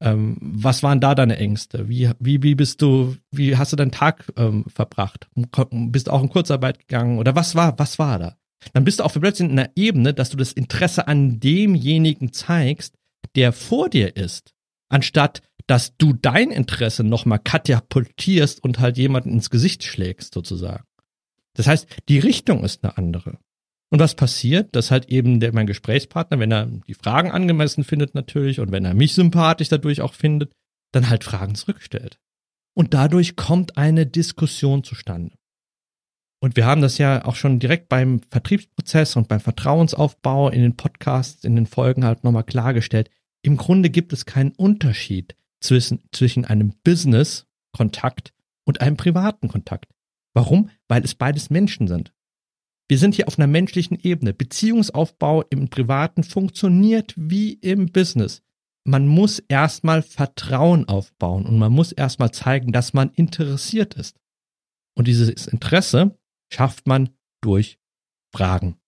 Ähm, 0.00 0.38
was 0.40 0.84
waren 0.84 1.00
da 1.00 1.14
deine 1.14 1.36
Ängste? 1.36 1.88
Wie, 1.88 2.10
wie, 2.20 2.42
wie 2.42 2.54
bist 2.54 2.80
du, 2.82 3.16
wie 3.32 3.56
hast 3.56 3.72
du 3.72 3.76
deinen 3.76 3.90
Tag 3.90 4.32
ähm, 4.36 4.64
verbracht? 4.68 5.28
Bist 5.70 6.06
du 6.06 6.12
auch 6.12 6.22
in 6.22 6.28
Kurzarbeit 6.28 6.78
gegangen? 6.78 7.18
Oder 7.18 7.34
was 7.34 7.56
war, 7.56 7.78
was 7.78 7.98
war 7.98 8.18
da? 8.18 8.36
Dann 8.72 8.84
bist 8.84 9.00
du 9.00 9.04
auch 9.04 9.12
plötzlich 9.12 9.48
in 9.48 9.58
einer 9.58 9.70
Ebene, 9.74 10.14
dass 10.14 10.30
du 10.30 10.36
das 10.36 10.52
Interesse 10.52 11.08
an 11.08 11.40
demjenigen 11.40 12.32
zeigst, 12.32 12.94
der 13.34 13.52
vor 13.52 13.88
dir 13.88 14.16
ist, 14.16 14.54
anstatt 14.88 15.42
dass 15.68 15.96
du 15.98 16.14
dein 16.14 16.50
Interesse 16.50 17.04
nochmal 17.04 17.38
katapultierst 17.38 18.64
und 18.64 18.80
halt 18.80 18.96
jemanden 18.96 19.30
ins 19.30 19.50
Gesicht 19.50 19.84
schlägst, 19.84 20.34
sozusagen. 20.34 20.84
Das 21.54 21.66
heißt, 21.66 21.86
die 22.08 22.18
Richtung 22.18 22.64
ist 22.64 22.82
eine 22.82 22.96
andere. 22.96 23.38
Und 23.90 24.00
was 24.00 24.14
passiert? 24.14 24.74
Dass 24.74 24.90
halt 24.90 25.08
eben 25.08 25.40
der, 25.40 25.52
mein 25.52 25.66
Gesprächspartner, 25.66 26.38
wenn 26.38 26.52
er 26.52 26.66
die 26.66 26.94
Fragen 26.94 27.30
angemessen 27.30 27.84
findet 27.84 28.14
natürlich 28.14 28.60
und 28.60 28.72
wenn 28.72 28.84
er 28.84 28.94
mich 28.94 29.14
sympathisch 29.14 29.68
dadurch 29.68 30.00
auch 30.00 30.14
findet, 30.14 30.52
dann 30.92 31.10
halt 31.10 31.22
Fragen 31.22 31.54
zurückstellt. 31.54 32.18
Und 32.74 32.94
dadurch 32.94 33.36
kommt 33.36 33.76
eine 33.76 34.06
Diskussion 34.06 34.84
zustande. 34.84 35.36
Und 36.40 36.56
wir 36.56 36.64
haben 36.64 36.80
das 36.80 36.96
ja 36.96 37.24
auch 37.24 37.34
schon 37.34 37.58
direkt 37.58 37.88
beim 37.88 38.20
Vertriebsprozess 38.30 39.16
und 39.16 39.28
beim 39.28 39.40
Vertrauensaufbau 39.40 40.48
in 40.48 40.62
den 40.62 40.76
Podcasts, 40.76 41.44
in 41.44 41.56
den 41.56 41.66
Folgen 41.66 42.04
halt 42.04 42.24
nochmal 42.24 42.44
klargestellt. 42.44 43.10
Im 43.42 43.56
Grunde 43.56 43.90
gibt 43.90 44.12
es 44.12 44.24
keinen 44.24 44.52
Unterschied 44.52 45.34
zwischen, 45.60 46.02
zwischen 46.12 46.44
einem 46.44 46.74
Business-Kontakt 46.84 48.32
und 48.64 48.80
einem 48.80 48.96
privaten 48.96 49.48
Kontakt. 49.48 49.92
Warum? 50.34 50.70
Weil 50.88 51.04
es 51.04 51.14
beides 51.14 51.50
Menschen 51.50 51.88
sind. 51.88 52.12
Wir 52.88 52.98
sind 52.98 53.14
hier 53.14 53.28
auf 53.28 53.38
einer 53.38 53.46
menschlichen 53.46 53.98
Ebene. 54.00 54.32
Beziehungsaufbau 54.32 55.42
im 55.50 55.68
Privaten 55.68 56.22
funktioniert 56.22 57.14
wie 57.16 57.52
im 57.54 57.92
Business. 57.92 58.42
Man 58.84 59.06
muss 59.06 59.40
erstmal 59.40 60.02
Vertrauen 60.02 60.88
aufbauen 60.88 61.44
und 61.44 61.58
man 61.58 61.72
muss 61.72 61.92
erstmal 61.92 62.30
zeigen, 62.32 62.72
dass 62.72 62.94
man 62.94 63.10
interessiert 63.10 63.94
ist. 63.94 64.16
Und 64.96 65.06
dieses 65.06 65.46
Interesse 65.46 66.18
schafft 66.50 66.86
man 66.86 67.10
durch 67.42 67.78
Fragen. 68.34 68.78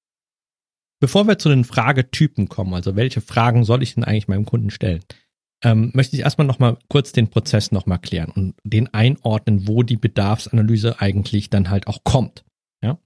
Bevor 1.01 1.27
wir 1.27 1.39
zu 1.39 1.51
den 1.51 1.65
Fragetypen 1.65 2.49
kommen, 2.49 2.75
also 2.75 2.97
welche 2.97 3.21
Fragen 3.21 3.65
soll 3.65 3.83
ich 3.83 3.95
denn 3.95 4.05
eigentlich 4.05 4.29
meinem 4.29 4.47
Kunden 4.47 4.71
stellen, 4.71 5.03
ähm, 5.63 5.91
möchte 5.95 6.17
ich 6.17 6.23
erstmal 6.23 6.47
nochmal 6.47 6.79
kurz 6.89 7.13
den 7.13 7.29
Prozess 7.29 7.73
nochmal 7.73 7.99
klären 7.99 8.31
und 8.31 8.55
den 8.65 8.93
einordnen, 8.95 9.69
wo 9.69 9.83
die 9.83 9.97
Bedarfsanalyse 9.97 11.01
eigentlich 11.01 11.51
dann 11.51 11.71
halt 11.71 11.87
auch 11.87 12.05
kommt. 12.05 12.45
Ja? 12.83 12.99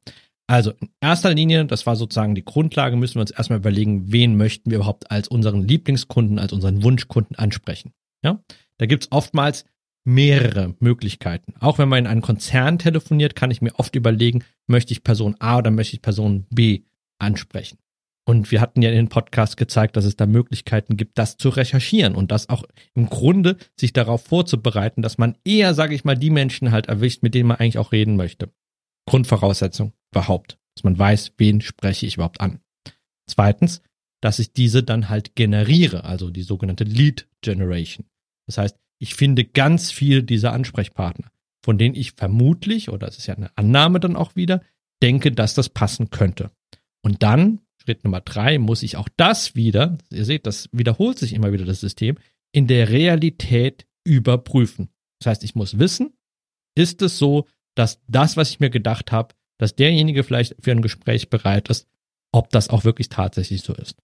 Also 0.47 0.73
in 0.73 0.90
erster 1.01 1.33
Linie, 1.33 1.64
das 1.64 1.87
war 1.87 1.97
sozusagen 1.97 2.35
die 2.35 2.45
Grundlage, 2.45 2.97
müssen 2.97 3.14
wir 3.17 3.23
uns 3.23 3.31
erstmal 3.31 3.59
überlegen, 3.59 4.12
wen 4.12 4.37
möchten 4.37 4.71
wir 4.71 4.77
überhaupt 4.77 5.11
als 5.11 5.29
unseren 5.29 5.67
Lieblingskunden, 5.67 6.38
als 6.38 6.53
unseren 6.53 6.83
Wunschkunden 6.83 7.37
ansprechen. 7.37 7.93
Ja, 8.23 8.43
da 8.79 8.87
gibt's 8.87 9.09
oftmals 9.11 9.64
mehrere 10.05 10.75
Möglichkeiten. 10.81 11.55
Auch 11.61 11.79
wenn 11.79 11.88
man 11.88 12.01
in 12.01 12.07
einem 12.07 12.21
Konzern 12.21 12.79
telefoniert, 12.79 13.35
kann 13.35 13.51
ich 13.51 13.62
mir 13.62 13.75
oft 13.79 13.97
überlegen, 13.97 14.45
möchte 14.67 14.93
ich 14.93 15.03
Person 15.03 15.37
A 15.38 15.59
oder 15.59 15.71
möchte 15.71 15.97
ich 15.97 16.03
Person 16.03 16.47
B 16.51 16.83
ansprechen. 17.19 17.79
Und 18.27 18.51
wir 18.51 18.61
hatten 18.61 18.81
ja 18.81 18.89
in 18.89 18.97
den 18.97 19.09
Podcast 19.09 19.57
gezeigt, 19.59 19.97
dass 19.97 20.07
es 20.07 20.17
da 20.17 20.27
Möglichkeiten 20.27 20.97
gibt, 20.97 21.19
das 21.19 21.37
zu 21.37 21.51
recherchieren 21.51 22.15
und 22.15 22.31
das 22.31 22.49
auch 22.49 22.65
im 22.95 23.11
Grunde 23.11 23.59
sich 23.79 23.93
darauf 23.93 24.25
vorzubereiten, 24.25 25.03
dass 25.03 25.19
man 25.19 25.37
eher, 25.45 25.75
sage 25.75 25.95
ich 25.95 26.05
mal, 26.05 26.17
die 26.17 26.31
Menschen 26.31 26.73
halt 26.73 26.87
erwischt, 26.87 27.23
mit 27.23 27.35
denen 27.35 27.49
man 27.49 27.59
eigentlich 27.59 27.79
auch 27.79 27.93
reden 27.93 28.17
möchte. 28.17 28.51
Grundvoraussetzung 29.07 29.93
überhaupt, 30.13 30.59
dass 30.75 30.85
man 30.85 30.99
weiß, 30.99 31.33
wen 31.37 31.61
spreche 31.61 32.07
ich 32.07 32.15
überhaupt 32.15 32.41
an. 32.41 32.61
Zweitens, 33.29 33.83
dass 34.23 34.39
ich 34.39 34.55
diese 34.55 34.83
dann 34.83 35.11
halt 35.11 35.37
generiere, 35.37 36.05
also 36.05 36.31
die 36.31 36.43
sogenannte 36.43 36.85
Lead 36.85 37.29
Generation. 37.43 38.07
Das 38.47 38.57
heißt, 38.57 38.79
ich 38.99 39.15
finde 39.15 39.45
ganz 39.45 39.91
viel 39.91 40.23
dieser 40.23 40.55
Ansprechpartner, 40.55 41.31
von 41.63 41.77
denen 41.77 41.95
ich 41.95 42.13
vermutlich, 42.13 42.89
oder 42.89 43.07
es 43.07 43.19
ist 43.19 43.27
ja 43.27 43.35
eine 43.35 43.51
Annahme 43.57 44.01
dann 44.01 44.17
auch 44.17 44.35
wieder, 44.35 44.63
denke, 45.03 45.31
dass 45.31 45.53
das 45.53 45.69
passen 45.69 46.09
könnte. 46.09 46.51
Und 47.03 47.23
dann, 47.23 47.61
Schritt 47.85 48.05
Nummer 48.05 48.20
drei, 48.20 48.59
muss 48.59 48.83
ich 48.83 48.97
auch 48.97 49.09
das 49.16 49.55
wieder, 49.55 49.99
ihr 50.11 50.25
seht, 50.25 50.47
das 50.47 50.68
wiederholt 50.73 51.18
sich 51.18 51.35
immer 51.35 51.53
wieder 51.53 51.64
das 51.64 51.81
System, 51.81 52.16
in 52.53 52.66
der 52.66 52.88
Realität 52.88 53.87
überprüfen. 54.05 54.88
Das 55.18 55.31
heißt, 55.31 55.44
ich 55.44 55.55
muss 55.55 55.79
wissen, 55.79 56.14
ist 56.75 57.03
es 57.03 57.18
so, 57.18 57.47
dass 57.75 58.01
das, 58.07 58.37
was 58.37 58.51
ich 58.51 58.61
mir 58.61 58.70
gedacht 58.70 59.12
habe, 59.12 59.35
dass 59.59 59.77
derjenige 59.77 60.25
vielleicht 60.25 60.57
für 60.61 60.73
ein 60.73 60.83
Gespräch 60.83 61.31
bereit 61.31 61.68
ist, 61.68 61.87
ob 62.33 62.51
das 62.51 62.68
auch 62.68 62.85
wirklich 62.85 63.09
tatsächlich 63.09 63.62
so 63.62 63.75
ist. 63.75 63.97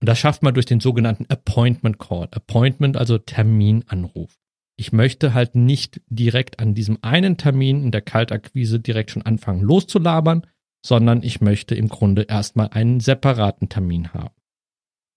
Und 0.00 0.08
das 0.08 0.18
schafft 0.18 0.42
man 0.42 0.54
durch 0.54 0.66
den 0.66 0.80
sogenannten 0.80 1.26
Appointment 1.28 1.98
Call. 1.98 2.28
Appointment, 2.30 2.96
also 2.96 3.18
Terminanruf. 3.18 4.38
Ich 4.76 4.92
möchte 4.92 5.34
halt 5.34 5.54
nicht 5.54 6.00
direkt 6.08 6.58
an 6.58 6.74
diesem 6.74 6.98
einen 7.02 7.36
Termin 7.36 7.82
in 7.84 7.90
der 7.90 8.02
Kaltakquise 8.02 8.80
direkt 8.80 9.12
schon 9.12 9.22
anfangen 9.22 9.62
loszulabern, 9.62 10.46
sondern 10.84 11.22
ich 11.22 11.40
möchte 11.40 11.74
im 11.74 11.88
Grunde 11.88 12.22
erstmal 12.22 12.68
einen 12.68 13.00
separaten 13.00 13.68
Termin 13.68 14.12
haben. 14.12 14.34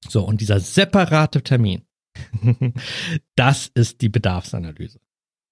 So, 0.07 0.23
und 0.23 0.39
dieser 0.39 0.61
separate 0.61 1.41
Termin, 1.41 1.85
das 3.35 3.69
ist 3.73 4.01
die 4.01 4.09
Bedarfsanalyse. 4.09 4.99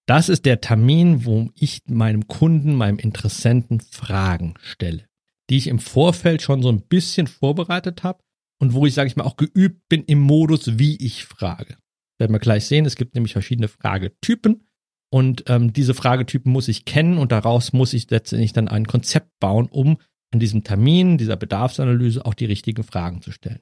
Das 0.07 0.29
ist 0.29 0.45
der 0.45 0.61
Termin, 0.61 1.25
wo 1.25 1.49
ich 1.55 1.81
meinem 1.87 2.27
Kunden, 2.27 2.75
meinem 2.75 2.99
Interessenten 2.99 3.81
Fragen 3.81 4.53
stelle, 4.61 5.05
die 5.49 5.57
ich 5.57 5.67
im 5.67 5.79
Vorfeld 5.79 6.41
schon 6.41 6.61
so 6.61 6.69
ein 6.69 6.81
bisschen 6.81 7.27
vorbereitet 7.27 8.03
habe 8.03 8.23
und 8.59 8.73
wo 8.73 8.85
ich, 8.85 8.93
sage 8.93 9.07
ich 9.07 9.15
mal, 9.17 9.25
auch 9.25 9.35
geübt 9.35 9.89
bin 9.89 10.05
im 10.05 10.21
Modus, 10.21 10.77
wie 10.79 10.95
ich 10.95 11.25
frage. 11.25 11.77
Werden 12.19 12.31
wir 12.31 12.39
gleich 12.39 12.65
sehen, 12.67 12.85
es 12.85 12.95
gibt 12.95 13.15
nämlich 13.15 13.33
verschiedene 13.33 13.67
Fragetypen 13.67 14.64
und 15.15 15.45
ähm, 15.47 15.71
diese 15.73 15.93
Fragetypen 15.93 16.51
muss 16.51 16.67
ich 16.67 16.85
kennen 16.85 17.17
und 17.17 17.31
daraus 17.31 17.73
muss 17.73 17.93
ich 17.93 18.09
letztendlich 18.09 18.53
dann 18.53 18.67
ein 18.67 18.85
Konzept 18.85 19.39
bauen, 19.39 19.67
um 19.69 19.97
an 20.31 20.39
diesem 20.39 20.63
Termin, 20.63 21.17
dieser 21.17 21.37
Bedarfsanalyse 21.37 22.25
auch 22.25 22.33
die 22.33 22.45
richtigen 22.45 22.83
Fragen 22.83 23.21
zu 23.21 23.31
stellen. 23.31 23.61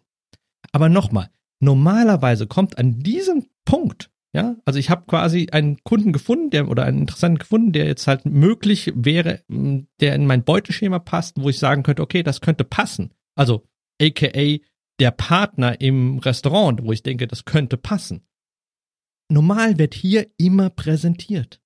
Aber 0.72 0.90
nochmal, 0.90 1.30
Normalerweise 1.64 2.46
kommt 2.46 2.78
an 2.78 3.00
diesem 3.00 3.46
Punkt, 3.64 4.12
ja, 4.36 4.58
also 4.66 4.80
ich 4.80 4.90
habe 4.90 5.06
quasi 5.08 5.48
einen 5.52 5.82
Kunden 5.84 6.12
gefunden, 6.12 6.50
der 6.50 6.68
oder 6.68 6.84
einen 6.84 7.00
Interessanten 7.00 7.38
gefunden, 7.38 7.72
der 7.72 7.86
jetzt 7.86 8.06
halt 8.06 8.26
möglich 8.26 8.92
wäre, 8.96 9.44
der 9.48 10.16
in 10.16 10.26
mein 10.26 10.44
Beuteschema 10.44 11.00
passt, 11.00 11.42
wo 11.42 11.48
ich 11.48 11.60
sagen 11.60 11.84
könnte, 11.84 12.02
okay, 12.02 12.22
das 12.22 12.42
könnte 12.42 12.66
passen. 12.66 13.14
Also 13.36 13.64
aka 14.02 14.58
der 15.00 15.12
Partner 15.12 15.80
im 15.80 16.18
Restaurant, 16.18 16.84
wo 16.84 16.92
ich 16.92 17.02
denke, 17.02 17.28
das 17.28 17.46
könnte 17.46 17.78
passen. 17.78 18.26
Normal 19.30 19.78
wird 19.80 19.94
hier 19.94 20.30
immer 20.38 20.70
präsentiert. 20.70 21.62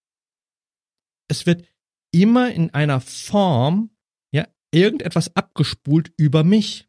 Es 1.27 1.45
wird 1.45 1.65
immer 2.11 2.51
in 2.51 2.73
einer 2.73 3.01
Form, 3.01 3.91
ja, 4.31 4.47
irgendetwas 4.71 5.35
abgespult 5.35 6.11
über 6.17 6.43
mich. 6.43 6.87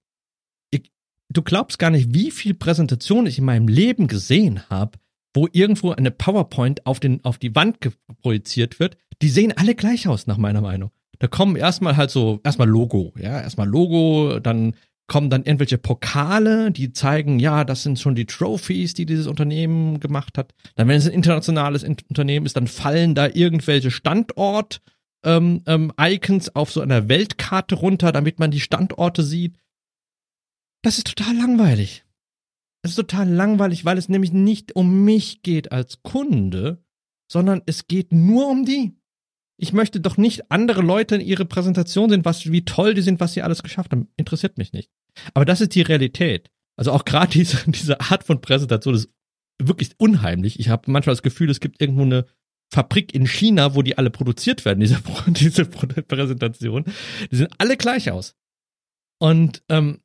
Ich, 0.70 0.92
du 1.28 1.42
glaubst 1.42 1.78
gar 1.78 1.90
nicht, 1.90 2.14
wie 2.14 2.30
viel 2.30 2.54
Präsentation 2.54 3.26
ich 3.26 3.38
in 3.38 3.44
meinem 3.44 3.68
Leben 3.68 4.06
gesehen 4.06 4.68
habe, 4.70 4.98
wo 5.34 5.48
irgendwo 5.52 5.92
eine 5.92 6.10
PowerPoint 6.10 6.86
auf, 6.86 7.00
den, 7.00 7.24
auf 7.24 7.38
die 7.38 7.54
Wand 7.54 7.78
projiziert 8.22 8.80
wird. 8.80 8.96
Die 9.22 9.28
sehen 9.28 9.52
alle 9.56 9.74
gleich 9.74 10.06
aus, 10.08 10.26
nach 10.26 10.38
meiner 10.38 10.60
Meinung. 10.60 10.90
Da 11.18 11.26
kommen 11.26 11.56
erstmal 11.56 11.96
halt 11.96 12.10
so, 12.10 12.40
erstmal 12.44 12.68
Logo, 12.68 13.12
ja, 13.18 13.40
erstmal 13.40 13.66
Logo, 13.66 14.38
dann 14.38 14.74
kommen 15.08 15.30
dann 15.30 15.44
irgendwelche 15.44 15.78
Pokale, 15.78 16.70
die 16.70 16.92
zeigen, 16.92 17.40
ja, 17.40 17.64
das 17.64 17.82
sind 17.82 17.98
schon 17.98 18.14
die 18.14 18.26
Trophies, 18.26 18.94
die 18.94 19.06
dieses 19.06 19.26
Unternehmen 19.26 20.00
gemacht 20.00 20.38
hat. 20.38 20.54
Dann, 20.76 20.86
wenn 20.86 20.98
es 20.98 21.06
ein 21.06 21.14
internationales 21.14 21.82
Unternehmen 21.82 22.46
ist, 22.46 22.56
dann 22.56 22.66
fallen 22.66 23.14
da 23.14 23.26
irgendwelche 23.26 23.90
Standort 23.90 24.80
ähm, 25.24 25.62
ähm, 25.66 25.92
Icons 25.98 26.54
auf 26.54 26.70
so 26.70 26.80
einer 26.80 27.08
Weltkarte 27.08 27.74
runter, 27.74 28.12
damit 28.12 28.38
man 28.38 28.50
die 28.50 28.60
Standorte 28.60 29.22
sieht. 29.22 29.56
Das 30.82 30.98
ist 30.98 31.08
total 31.08 31.36
langweilig. 31.36 32.04
Das 32.82 32.92
ist 32.92 32.96
total 32.96 33.28
langweilig, 33.28 33.84
weil 33.84 33.98
es 33.98 34.08
nämlich 34.08 34.32
nicht 34.32 34.76
um 34.76 35.04
mich 35.04 35.42
geht 35.42 35.72
als 35.72 36.02
Kunde, 36.02 36.84
sondern 37.30 37.62
es 37.66 37.88
geht 37.88 38.12
nur 38.12 38.48
um 38.48 38.64
die. 38.64 38.97
Ich 39.60 39.72
möchte 39.72 40.00
doch 40.00 40.16
nicht 40.16 40.50
andere 40.50 40.82
Leute 40.82 41.16
in 41.16 41.20
ihre 41.20 41.44
Präsentation 41.44 42.08
sehen, 42.08 42.24
was, 42.24 42.50
wie 42.50 42.64
toll 42.64 42.94
die 42.94 43.02
sind, 43.02 43.18
was 43.20 43.32
sie 43.32 43.42
alles 43.42 43.62
geschafft 43.62 43.90
haben. 43.90 44.08
Interessiert 44.16 44.56
mich 44.56 44.72
nicht. 44.72 44.90
Aber 45.34 45.44
das 45.44 45.60
ist 45.60 45.74
die 45.74 45.82
Realität. 45.82 46.50
Also 46.76 46.92
auch 46.92 47.04
gerade 47.04 47.32
diese, 47.32 47.70
diese 47.70 48.00
Art 48.00 48.24
von 48.24 48.40
Präsentation 48.40 48.94
ist 48.94 49.10
wirklich 49.60 49.90
unheimlich. 49.98 50.60
Ich 50.60 50.68
habe 50.68 50.90
manchmal 50.90 51.14
das 51.14 51.22
Gefühl, 51.22 51.50
es 51.50 51.60
gibt 51.60 51.80
irgendwo 51.82 52.02
eine 52.02 52.26
Fabrik 52.72 53.14
in 53.14 53.26
China, 53.26 53.74
wo 53.74 53.82
die 53.82 53.98
alle 53.98 54.10
produziert 54.10 54.64
werden, 54.64 54.80
diese, 54.80 55.00
diese 55.26 55.64
Präsentation. 55.64 56.84
Die 57.30 57.36
sehen 57.36 57.48
alle 57.58 57.76
gleich 57.76 58.10
aus. 58.12 58.36
Und 59.18 59.64
ähm, 59.68 60.00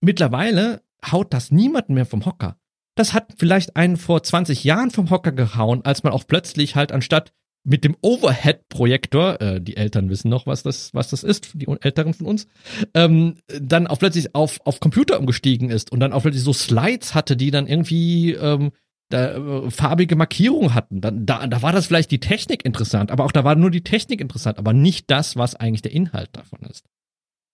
mittlerweile 0.00 0.82
haut 1.12 1.32
das 1.32 1.52
niemanden 1.52 1.94
mehr 1.94 2.06
vom 2.06 2.26
Hocker. 2.26 2.58
Das 2.96 3.12
hat 3.12 3.34
vielleicht 3.36 3.76
einen 3.76 3.96
vor 3.96 4.22
20 4.22 4.64
Jahren 4.64 4.90
vom 4.90 5.10
Hocker 5.10 5.30
gehauen, 5.30 5.84
als 5.84 6.02
man 6.02 6.12
auch 6.12 6.26
plötzlich 6.26 6.74
halt 6.74 6.90
anstatt 6.90 7.32
mit 7.66 7.82
dem 7.82 7.96
Overhead-Projektor, 8.00 9.40
äh, 9.40 9.60
die 9.60 9.76
Eltern 9.76 10.08
wissen 10.08 10.28
noch, 10.28 10.46
was 10.46 10.62
das, 10.62 10.94
was 10.94 11.10
das 11.10 11.24
ist, 11.24 11.50
die 11.54 11.66
Älteren 11.80 12.14
von 12.14 12.26
uns, 12.26 12.46
ähm, 12.94 13.38
dann 13.60 13.88
auch 13.88 13.98
plötzlich 13.98 14.34
auf, 14.36 14.60
auf 14.64 14.78
Computer 14.78 15.18
umgestiegen 15.18 15.68
ist 15.68 15.90
und 15.90 15.98
dann 15.98 16.12
auch 16.12 16.22
plötzlich 16.22 16.44
so 16.44 16.52
Slides 16.52 17.14
hatte, 17.14 17.36
die 17.36 17.50
dann 17.50 17.66
irgendwie 17.66 18.34
ähm, 18.34 18.70
da, 19.08 19.36
äh, 19.36 19.70
farbige 19.70 20.14
Markierungen 20.14 20.74
hatten. 20.74 21.00
Dann, 21.00 21.26
da, 21.26 21.44
da 21.44 21.60
war 21.60 21.72
das 21.72 21.88
vielleicht 21.88 22.12
die 22.12 22.20
Technik 22.20 22.64
interessant, 22.64 23.10
aber 23.10 23.24
auch 23.24 23.32
da 23.32 23.42
war 23.42 23.56
nur 23.56 23.72
die 23.72 23.84
Technik 23.84 24.20
interessant, 24.20 24.58
aber 24.58 24.72
nicht 24.72 25.10
das, 25.10 25.34
was 25.34 25.56
eigentlich 25.56 25.82
der 25.82 25.92
Inhalt 25.92 26.30
davon 26.32 26.60
ist. 26.70 26.86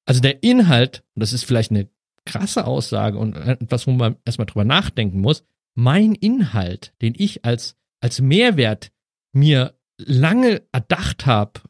Also 0.04 0.20
der 0.20 0.42
Inhalt, 0.42 1.04
und 1.14 1.20
das 1.20 1.32
ist 1.32 1.44
vielleicht 1.44 1.70
eine 1.70 1.88
krasse 2.26 2.66
Aussage 2.66 3.16
und 3.16 3.34
etwas, 3.34 3.86
wo 3.86 3.92
man 3.92 4.16
erstmal 4.26 4.46
drüber 4.46 4.64
nachdenken 4.64 5.20
muss, 5.20 5.42
mein 5.74 6.14
Inhalt, 6.14 6.92
den 7.00 7.14
ich 7.16 7.46
als, 7.46 7.76
als 8.00 8.20
Mehrwert 8.20 8.90
mir 9.32 9.74
lange 9.98 10.66
erdacht 10.72 11.26
habe, 11.26 11.60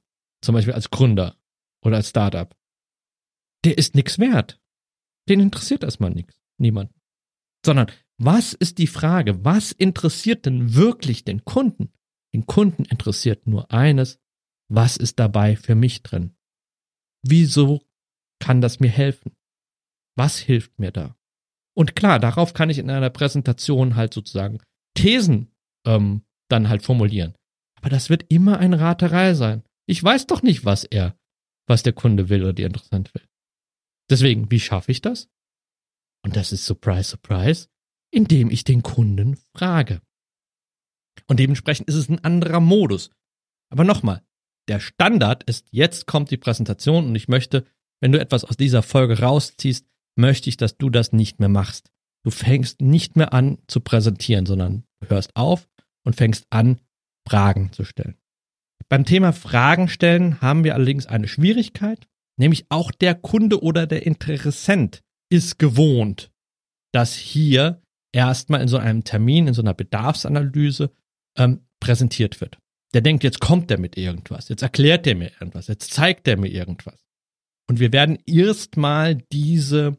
zum 0.42 0.54
Beispiel 0.54 0.74
als 0.74 0.90
Gründer 0.90 1.36
oder 1.84 1.96
als 1.96 2.10
Startup, 2.10 2.54
der 3.64 3.78
ist 3.78 3.94
nichts 3.94 4.18
wert. 4.18 4.60
Den 5.28 5.40
interessiert 5.40 5.84
erstmal 5.84 6.10
nichts. 6.10 6.40
Niemand. 6.58 6.92
Sondern 7.64 7.90
was 8.18 8.52
ist 8.52 8.78
die 8.78 8.86
Frage? 8.86 9.44
Was 9.44 9.72
interessiert 9.72 10.46
denn 10.46 10.74
wirklich 10.74 11.24
den 11.24 11.44
Kunden? 11.44 11.92
Den 12.34 12.46
Kunden 12.46 12.84
interessiert 12.84 13.46
nur 13.46 13.70
eines. 13.72 14.18
Was 14.68 14.96
ist 14.96 15.18
dabei 15.18 15.56
für 15.56 15.74
mich 15.74 16.02
drin? 16.02 16.34
Wieso 17.22 17.82
kann 18.40 18.60
das 18.60 18.80
mir 18.80 18.90
helfen? 18.90 19.32
Was 20.16 20.38
hilft 20.38 20.78
mir 20.78 20.90
da? 20.90 21.16
Und 21.74 21.94
klar, 21.96 22.18
darauf 22.18 22.52
kann 22.54 22.70
ich 22.70 22.78
in 22.78 22.90
einer 22.90 23.10
Präsentation 23.10 23.96
halt 23.96 24.12
sozusagen 24.12 24.60
Thesen 24.94 25.54
ähm, 25.86 26.22
dann 26.48 26.68
halt 26.68 26.82
formulieren. 26.82 27.34
Aber 27.82 27.90
das 27.90 28.08
wird 28.08 28.24
immer 28.28 28.58
eine 28.58 28.80
Raterei 28.80 29.34
sein. 29.34 29.64
Ich 29.86 30.02
weiß 30.02 30.26
doch 30.28 30.42
nicht, 30.42 30.64
was 30.64 30.84
er, 30.84 31.18
was 31.66 31.82
der 31.82 31.92
Kunde 31.92 32.28
will 32.28 32.42
oder 32.42 32.52
die 32.52 32.62
interessant 32.62 33.12
will. 33.14 33.28
Deswegen, 34.08 34.50
wie 34.50 34.60
schaffe 34.60 34.92
ich 34.92 35.00
das? 35.00 35.28
Und 36.24 36.36
das 36.36 36.52
ist 36.52 36.64
Surprise, 36.64 37.10
Surprise, 37.10 37.68
indem 38.12 38.50
ich 38.50 38.62
den 38.62 38.82
Kunden 38.82 39.36
frage. 39.56 40.00
Und 41.26 41.40
dementsprechend 41.40 41.88
ist 41.88 41.96
es 41.96 42.08
ein 42.08 42.22
anderer 42.24 42.60
Modus. 42.60 43.10
Aber 43.70 43.84
nochmal, 43.84 44.22
der 44.68 44.78
Standard 44.78 45.42
ist, 45.44 45.66
jetzt 45.70 46.06
kommt 46.06 46.30
die 46.30 46.36
Präsentation 46.36 47.06
und 47.06 47.16
ich 47.16 47.26
möchte, 47.26 47.66
wenn 48.00 48.12
du 48.12 48.20
etwas 48.20 48.44
aus 48.44 48.56
dieser 48.56 48.82
Folge 48.82 49.18
rausziehst, 49.18 49.86
möchte 50.16 50.48
ich, 50.48 50.56
dass 50.56 50.76
du 50.76 50.88
das 50.88 51.12
nicht 51.12 51.40
mehr 51.40 51.48
machst. 51.48 51.90
Du 52.24 52.30
fängst 52.30 52.80
nicht 52.80 53.16
mehr 53.16 53.32
an 53.32 53.58
zu 53.66 53.80
präsentieren, 53.80 54.46
sondern 54.46 54.84
hörst 55.04 55.34
auf 55.34 55.68
und 56.04 56.14
fängst 56.14 56.46
an, 56.50 56.80
Fragen 57.26 57.72
zu 57.72 57.84
stellen. 57.84 58.16
Beim 58.88 59.04
Thema 59.04 59.32
Fragen 59.32 59.88
stellen 59.88 60.40
haben 60.40 60.64
wir 60.64 60.74
allerdings 60.74 61.06
eine 61.06 61.28
Schwierigkeit, 61.28 62.06
nämlich 62.36 62.66
auch 62.68 62.90
der 62.90 63.14
Kunde 63.14 63.62
oder 63.62 63.86
der 63.86 64.04
Interessent 64.06 65.02
ist 65.30 65.58
gewohnt, 65.58 66.30
dass 66.92 67.14
hier 67.14 67.82
erstmal 68.12 68.60
in 68.60 68.68
so 68.68 68.76
einem 68.76 69.04
Termin, 69.04 69.48
in 69.48 69.54
so 69.54 69.62
einer 69.62 69.74
Bedarfsanalyse 69.74 70.90
ähm, 71.38 71.66
präsentiert 71.80 72.40
wird. 72.40 72.58
Der 72.92 73.00
denkt, 73.00 73.24
jetzt 73.24 73.40
kommt 73.40 73.70
er 73.70 73.78
mit 73.78 73.96
irgendwas, 73.96 74.50
jetzt 74.50 74.62
erklärt 74.62 75.06
er 75.06 75.14
mir 75.14 75.32
irgendwas, 75.40 75.68
jetzt 75.68 75.92
zeigt 75.92 76.28
er 76.28 76.36
mir 76.36 76.50
irgendwas. 76.50 77.02
Und 77.68 77.80
wir 77.80 77.92
werden 77.92 78.18
erstmal 78.26 79.14
diese 79.32 79.96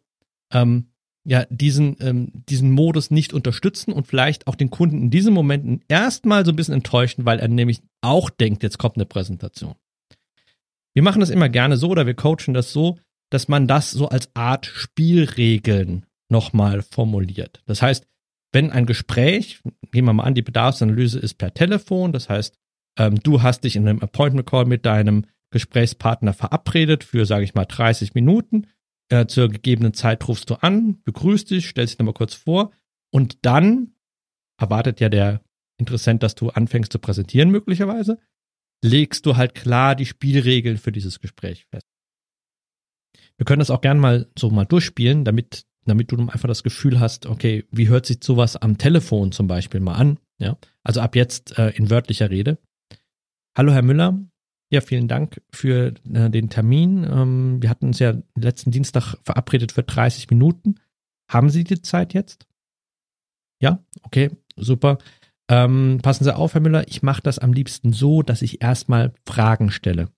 ähm, 0.51 0.92
ja 1.25 1.45
diesen, 1.49 1.95
ähm, 2.01 2.31
diesen 2.33 2.71
Modus 2.71 3.11
nicht 3.11 3.33
unterstützen 3.33 3.93
und 3.93 4.07
vielleicht 4.07 4.47
auch 4.47 4.55
den 4.55 4.69
Kunden 4.69 5.03
in 5.03 5.09
diesen 5.09 5.33
Momenten 5.33 5.81
erstmal 5.87 6.45
so 6.45 6.51
ein 6.51 6.55
bisschen 6.55 6.73
enttäuschen, 6.73 7.25
weil 7.25 7.39
er 7.39 7.47
nämlich 7.47 7.81
auch 8.01 8.29
denkt, 8.29 8.63
jetzt 8.63 8.77
kommt 8.77 8.97
eine 8.97 9.05
Präsentation. 9.05 9.75
Wir 10.93 11.03
machen 11.03 11.21
das 11.21 11.29
immer 11.29 11.49
gerne 11.49 11.77
so 11.77 11.89
oder 11.89 12.05
wir 12.05 12.13
coachen 12.13 12.53
das 12.53 12.71
so, 12.71 12.99
dass 13.29 13.47
man 13.47 13.67
das 13.67 13.91
so 13.91 14.09
als 14.09 14.29
Art 14.35 14.65
Spielregeln 14.65 16.05
nochmal 16.29 16.81
formuliert. 16.83 17.63
Das 17.65 17.81
heißt, 17.81 18.05
wenn 18.51 18.69
ein 18.69 18.85
Gespräch, 18.85 19.61
nehmen 19.93 20.07
wir 20.07 20.13
mal 20.13 20.23
an, 20.23 20.35
die 20.35 20.43
Bedarfsanalyse 20.43 21.19
ist 21.19 21.35
per 21.35 21.53
Telefon, 21.53 22.11
das 22.11 22.29
heißt, 22.29 22.55
ähm, 22.99 23.19
du 23.23 23.41
hast 23.41 23.63
dich 23.63 23.75
in 23.75 23.87
einem 23.87 24.01
Appointment 24.01 24.47
Call 24.47 24.65
mit 24.65 24.85
deinem 24.85 25.25
Gesprächspartner 25.49 26.33
verabredet 26.33 27.03
für, 27.03 27.25
sage 27.25 27.45
ich 27.45 27.55
mal, 27.55 27.65
30 27.65 28.13
Minuten 28.13 28.67
äh, 29.13 29.27
zur 29.27 29.49
gegebenen 29.49 29.93
Zeit 29.93 30.27
rufst 30.27 30.49
du 30.49 30.55
an, 30.55 31.01
begrüßt 31.03 31.51
dich, 31.51 31.69
stellst 31.69 31.93
dich 31.93 31.99
nochmal 31.99 32.15
kurz 32.15 32.33
vor 32.33 32.71
und 33.11 33.45
dann 33.45 33.93
erwartet 34.59 34.99
ja 34.99 35.09
der 35.09 35.41
Interessent, 35.77 36.23
dass 36.23 36.35
du 36.35 36.49
anfängst 36.49 36.91
zu 36.91 36.99
präsentieren 36.99 37.49
möglicherweise, 37.49 38.19
legst 38.83 39.25
du 39.25 39.37
halt 39.37 39.53
klar 39.55 39.95
die 39.95 40.05
Spielregeln 40.05 40.77
für 40.77 40.91
dieses 40.91 41.19
Gespräch 41.19 41.65
fest. 41.65 41.87
Wir 43.37 43.45
können 43.45 43.59
das 43.59 43.71
auch 43.71 43.81
gern 43.81 43.99
mal 43.99 44.29
so 44.37 44.49
mal 44.49 44.65
durchspielen, 44.65 45.25
damit, 45.25 45.65
damit 45.85 46.11
du 46.11 46.17
einfach 46.17 46.47
das 46.47 46.63
Gefühl 46.63 46.99
hast, 46.99 47.25
okay, 47.25 47.65
wie 47.71 47.89
hört 47.89 48.05
sich 48.05 48.23
sowas 48.23 48.55
am 48.55 48.77
Telefon 48.77 49.31
zum 49.31 49.47
Beispiel 49.47 49.79
mal 49.79 49.95
an? 49.95 50.19
Ja, 50.39 50.57
also 50.83 51.01
ab 51.01 51.15
jetzt 51.15 51.57
äh, 51.57 51.69
in 51.71 51.89
wörtlicher 51.89 52.29
Rede. 52.29 52.57
Hallo 53.55 53.73
Herr 53.73 53.83
Müller, 53.83 54.19
ja, 54.73 54.81
vielen 54.81 55.07
Dank 55.07 55.39
für 55.51 55.93
äh, 56.11 56.31
den 56.31 56.49
Termin. 56.49 57.03
Ähm, 57.03 57.61
wir 57.61 57.69
hatten 57.69 57.85
uns 57.85 57.99
ja 57.99 58.15
letzten 58.35 58.71
Dienstag 58.71 59.15
verabredet 59.23 59.71
für 59.71 59.83
30 59.83 60.31
Minuten. 60.31 60.79
Haben 61.29 61.51
Sie 61.51 61.63
die 61.63 61.83
Zeit 61.83 62.15
jetzt? 62.15 62.47
Ja, 63.61 63.83
okay, 64.01 64.31
super. 64.55 64.97
Ähm, 65.47 65.99
passen 66.01 66.23
Sie 66.23 66.35
auf, 66.35 66.55
Herr 66.55 66.61
Müller, 66.61 66.87
ich 66.87 67.03
mache 67.03 67.21
das 67.21 67.37
am 67.37 67.53
liebsten 67.53 67.93
so, 67.93 68.23
dass 68.23 68.41
ich 68.41 68.63
erstmal 68.63 69.13
Fragen 69.27 69.69
stelle. 69.69 70.09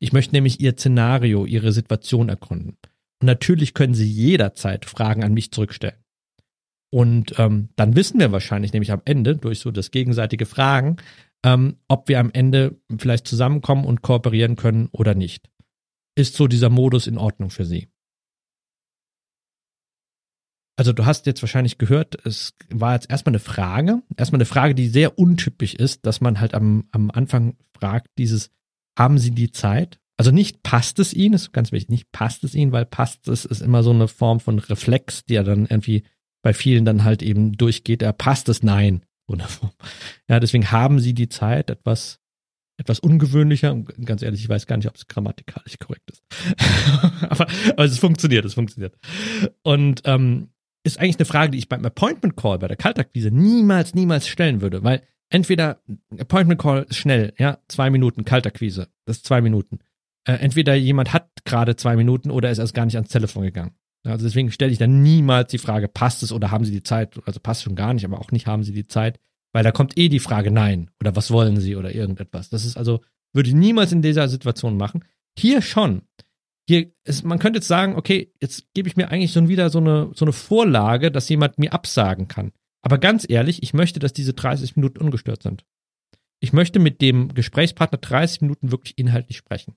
Ich 0.00 0.12
möchte 0.12 0.34
nämlich 0.34 0.60
Ihr 0.60 0.72
Szenario, 0.72 1.46
Ihre 1.46 1.70
Situation 1.70 2.28
erkunden. 2.28 2.78
Und 3.22 3.26
natürlich 3.26 3.74
können 3.74 3.94
Sie 3.94 4.10
jederzeit 4.10 4.86
Fragen 4.86 5.22
an 5.22 5.34
mich 5.34 5.52
zurückstellen. 5.52 6.02
Und 6.92 7.38
ähm, 7.38 7.68
dann 7.76 7.94
wissen 7.94 8.18
wir 8.18 8.32
wahrscheinlich 8.32 8.72
nämlich 8.72 8.90
am 8.90 9.02
Ende 9.04 9.36
durch 9.36 9.60
so 9.60 9.70
das 9.70 9.92
gegenseitige 9.92 10.46
Fragen, 10.46 10.96
ähm, 11.44 11.78
ob 11.88 12.08
wir 12.08 12.20
am 12.20 12.30
Ende 12.32 12.80
vielleicht 12.98 13.26
zusammenkommen 13.26 13.84
und 13.84 14.02
kooperieren 14.02 14.56
können 14.56 14.88
oder 14.92 15.14
nicht. 15.14 15.50
Ist 16.16 16.34
so 16.34 16.46
dieser 16.46 16.70
Modus 16.70 17.06
in 17.06 17.18
Ordnung 17.18 17.50
für 17.50 17.64
Sie? 17.64 17.88
also 20.80 20.94
du 20.94 21.04
hast 21.04 21.26
jetzt 21.26 21.42
wahrscheinlich 21.42 21.76
gehört, 21.76 22.16
es 22.24 22.54
war 22.70 22.94
jetzt 22.94 23.10
erstmal 23.10 23.32
eine 23.32 23.38
Frage, 23.38 24.00
erstmal 24.16 24.38
eine 24.38 24.46
Frage, 24.46 24.74
die 24.74 24.88
sehr 24.88 25.18
untypisch 25.18 25.74
ist, 25.74 26.06
dass 26.06 26.22
man 26.22 26.40
halt 26.40 26.54
am, 26.54 26.88
am 26.90 27.10
Anfang 27.10 27.58
fragt, 27.78 28.08
dieses, 28.16 28.50
haben 28.98 29.18
Sie 29.18 29.32
die 29.32 29.50
Zeit? 29.50 30.00
Also 30.16 30.30
nicht 30.30 30.62
passt 30.62 30.98
es 30.98 31.12
Ihnen, 31.12 31.34
ist 31.34 31.52
ganz 31.52 31.70
wichtig, 31.70 31.90
nicht 31.90 32.12
passt 32.12 32.44
es 32.44 32.54
Ihnen, 32.54 32.72
weil 32.72 32.86
passt 32.86 33.28
es 33.28 33.44
ist 33.44 33.60
immer 33.60 33.82
so 33.82 33.90
eine 33.90 34.08
Form 34.08 34.40
von 34.40 34.58
Reflex, 34.58 35.22
die 35.26 35.34
ja 35.34 35.42
dann 35.42 35.66
irgendwie 35.66 36.02
bei 36.42 36.54
vielen 36.54 36.86
dann 36.86 37.04
halt 37.04 37.22
eben 37.22 37.58
durchgeht, 37.58 38.00
er 38.00 38.14
passt 38.14 38.48
es 38.48 38.62
nein. 38.62 39.04
Ja, 40.28 40.40
deswegen 40.40 40.70
haben 40.70 41.00
Sie 41.00 41.14
die 41.14 41.28
Zeit, 41.28 41.70
etwas, 41.70 42.20
etwas 42.78 43.00
ungewöhnlicher. 43.00 43.72
Und 43.72 44.06
ganz 44.06 44.22
ehrlich, 44.22 44.42
ich 44.42 44.48
weiß 44.48 44.66
gar 44.66 44.76
nicht, 44.76 44.88
ob 44.88 44.96
es 44.96 45.06
grammatikalisch 45.06 45.78
korrekt 45.78 46.10
ist. 46.10 46.22
aber, 47.22 47.46
aber 47.70 47.84
es 47.84 47.98
funktioniert, 47.98 48.44
es 48.44 48.54
funktioniert. 48.54 48.96
Und 49.62 50.02
ähm, 50.04 50.50
ist 50.82 50.98
eigentlich 50.98 51.18
eine 51.18 51.26
Frage, 51.26 51.50
die 51.52 51.58
ich 51.58 51.68
beim 51.68 51.84
Appointment 51.84 52.36
Call, 52.36 52.58
bei 52.58 52.68
der 52.68 52.76
Kaltakquise 52.76 53.30
niemals, 53.30 53.94
niemals 53.94 54.26
stellen 54.26 54.60
würde, 54.60 54.82
weil 54.82 55.02
entweder 55.28 55.80
Appointment 56.18 56.60
Call 56.60 56.86
ist 56.88 56.96
schnell, 56.96 57.34
ja, 57.38 57.58
zwei 57.68 57.90
Minuten, 57.90 58.24
Kaltakquise, 58.24 58.88
das 59.04 59.18
ist 59.18 59.26
zwei 59.26 59.40
Minuten. 59.40 59.80
Äh, 60.24 60.34
entweder 60.34 60.74
jemand 60.74 61.12
hat 61.12 61.30
gerade 61.44 61.76
zwei 61.76 61.96
Minuten 61.96 62.30
oder 62.30 62.50
ist 62.50 62.58
erst 62.58 62.74
gar 62.74 62.84
nicht 62.84 62.96
ans 62.96 63.10
Telefon 63.10 63.42
gegangen. 63.42 63.74
Also 64.04 64.24
deswegen 64.24 64.50
stelle 64.50 64.72
ich 64.72 64.78
dann 64.78 65.02
niemals 65.02 65.50
die 65.50 65.58
Frage, 65.58 65.88
passt 65.88 66.22
es 66.22 66.32
oder 66.32 66.50
haben 66.50 66.64
Sie 66.64 66.72
die 66.72 66.82
Zeit? 66.82 67.18
Also 67.26 67.40
passt 67.40 67.62
schon 67.62 67.76
gar 67.76 67.92
nicht, 67.92 68.04
aber 68.04 68.18
auch 68.18 68.32
nicht 68.32 68.46
haben 68.46 68.62
Sie 68.62 68.72
die 68.72 68.86
Zeit, 68.86 69.20
weil 69.52 69.64
da 69.64 69.72
kommt 69.72 69.98
eh 69.98 70.08
die 70.08 70.20
Frage 70.20 70.50
nein 70.50 70.90
oder 71.00 71.16
was 71.16 71.30
wollen 71.30 71.60
Sie 71.60 71.76
oder 71.76 71.94
irgendetwas. 71.94 72.48
Das 72.48 72.64
ist 72.64 72.76
also, 72.76 73.00
würde 73.34 73.48
ich 73.48 73.54
niemals 73.54 73.92
in 73.92 74.02
dieser 74.02 74.28
Situation 74.28 74.76
machen. 74.76 75.04
Hier 75.38 75.62
schon 75.62 76.02
hier 76.70 76.92
ist, 77.02 77.24
man 77.24 77.40
könnte 77.40 77.56
jetzt 77.56 77.66
sagen, 77.66 77.96
okay, 77.96 78.32
jetzt 78.40 78.72
gebe 78.74 78.88
ich 78.88 78.96
mir 78.96 79.10
eigentlich 79.10 79.32
schon 79.32 79.48
wieder 79.48 79.70
so 79.70 79.78
eine, 79.78 80.12
so 80.14 80.24
eine 80.24 80.32
Vorlage, 80.32 81.10
dass 81.10 81.28
jemand 81.28 81.58
mir 81.58 81.72
absagen 81.72 82.28
kann. 82.28 82.52
Aber 82.80 82.98
ganz 82.98 83.26
ehrlich, 83.28 83.64
ich 83.64 83.74
möchte, 83.74 83.98
dass 83.98 84.12
diese 84.12 84.34
30 84.34 84.76
Minuten 84.76 85.00
ungestört 85.00 85.42
sind. 85.42 85.64
Ich 86.38 86.52
möchte 86.52 86.78
mit 86.78 87.00
dem 87.02 87.34
Gesprächspartner 87.34 87.98
30 87.98 88.42
Minuten 88.42 88.70
wirklich 88.70 88.96
inhaltlich 88.98 89.36
sprechen. 89.36 89.74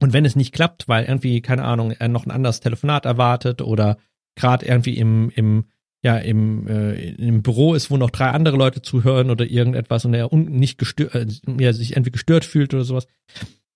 Und 0.00 0.12
wenn 0.12 0.24
es 0.24 0.36
nicht 0.36 0.52
klappt, 0.52 0.88
weil 0.88 1.04
irgendwie, 1.04 1.40
keine 1.42 1.64
Ahnung, 1.64 1.90
er 1.90 2.08
noch 2.08 2.24
ein 2.24 2.30
anderes 2.30 2.60
Telefonat 2.60 3.04
erwartet 3.04 3.62
oder 3.62 3.98
gerade 4.36 4.66
irgendwie 4.66 4.96
im, 4.96 5.30
im, 5.30 5.64
ja, 6.02 6.18
im, 6.18 6.68
äh, 6.68 7.10
im 7.14 7.42
Büro 7.42 7.74
ist, 7.74 7.90
wo 7.90 7.96
noch 7.96 8.10
drei 8.10 8.30
andere 8.30 8.56
Leute 8.56 8.80
zuhören 8.82 9.30
oder 9.30 9.44
irgendetwas 9.44 10.04
und 10.04 10.14
er 10.14 10.32
nicht 10.34 10.78
gestört, 10.78 11.14
äh, 11.14 11.72
sich 11.72 11.92
irgendwie 11.92 12.12
gestört 12.12 12.44
fühlt 12.44 12.72
oder 12.74 12.84
sowas, 12.84 13.06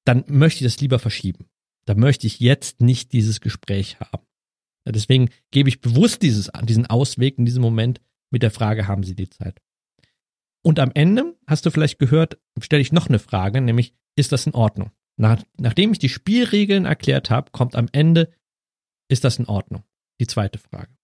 dann 0.04 0.24
möchte 0.28 0.64
ich 0.64 0.72
das 0.72 0.80
lieber 0.80 0.98
verschieben. 0.98 1.46
Da 1.84 1.94
möchte 1.94 2.28
ich 2.28 2.38
jetzt 2.38 2.80
nicht 2.80 3.12
dieses 3.12 3.40
Gespräch 3.40 3.98
haben. 3.98 4.24
Deswegen 4.84 5.30
gebe 5.50 5.68
ich 5.68 5.80
bewusst 5.80 6.22
dieses, 6.22 6.50
diesen 6.64 6.86
Ausweg 6.86 7.38
in 7.38 7.44
diesem 7.44 7.62
Moment 7.62 8.00
mit 8.30 8.42
der 8.42 8.50
Frage, 8.50 8.88
haben 8.88 9.04
Sie 9.04 9.14
die 9.14 9.28
Zeit? 9.28 9.60
Und 10.62 10.78
am 10.78 10.90
Ende, 10.94 11.36
hast 11.46 11.66
du 11.66 11.70
vielleicht 11.70 11.98
gehört, 11.98 12.38
stelle 12.60 12.82
ich 12.82 12.92
noch 12.92 13.08
eine 13.08 13.18
Frage, 13.18 13.60
nämlich, 13.60 13.94
ist 14.16 14.32
das 14.32 14.46
in 14.46 14.54
Ordnung? 14.54 14.90
Nach, 15.18 15.42
nachdem 15.58 15.92
ich 15.92 15.98
die 15.98 16.08
Spielregeln 16.08 16.84
erklärt 16.84 17.30
habe, 17.30 17.50
kommt 17.50 17.74
am 17.74 17.88
Ende, 17.92 18.32
ist 19.08 19.24
das 19.24 19.38
in 19.38 19.46
Ordnung? 19.46 19.84
Die 20.20 20.26
zweite 20.26 20.58
Frage. 20.58 20.96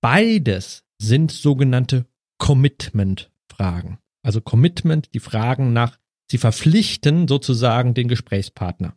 Beides 0.00 0.84
sind 1.00 1.32
sogenannte 1.32 2.06
Commitment-Fragen. 2.38 3.98
Also 4.22 4.40
Commitment, 4.40 5.14
die 5.14 5.20
Fragen 5.20 5.72
nach, 5.72 5.98
sie 6.30 6.38
verpflichten 6.38 7.26
sozusagen 7.26 7.94
den 7.94 8.08
Gesprächspartner. 8.08 8.96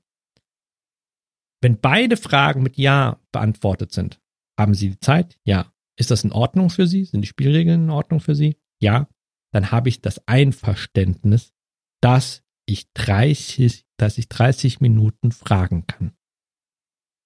Wenn 1.61 1.79
beide 1.79 2.17
Fragen 2.17 2.63
mit 2.63 2.77
Ja 2.77 3.19
beantwortet 3.31 3.91
sind, 3.91 4.19
haben 4.59 4.73
Sie 4.73 4.91
die 4.91 4.99
Zeit? 4.99 5.39
Ja. 5.43 5.71
Ist 5.97 6.11
das 6.11 6.23
in 6.23 6.31
Ordnung 6.31 6.69
für 6.69 6.87
Sie? 6.87 7.05
Sind 7.05 7.21
die 7.21 7.27
Spielregeln 7.27 7.83
in 7.83 7.89
Ordnung 7.89 8.19
für 8.19 8.35
Sie? 8.35 8.57
Ja. 8.79 9.07
Dann 9.53 9.71
habe 9.71 9.89
ich 9.89 10.01
das 10.01 10.27
Einverständnis, 10.27 11.53
dass 12.01 12.43
ich 12.65 12.91
30, 12.93 13.85
dass 14.01 14.17
ich 14.17 14.29
30 14.29 14.81
Minuten 14.81 15.31
fragen 15.31 15.85
kann. 15.87 16.13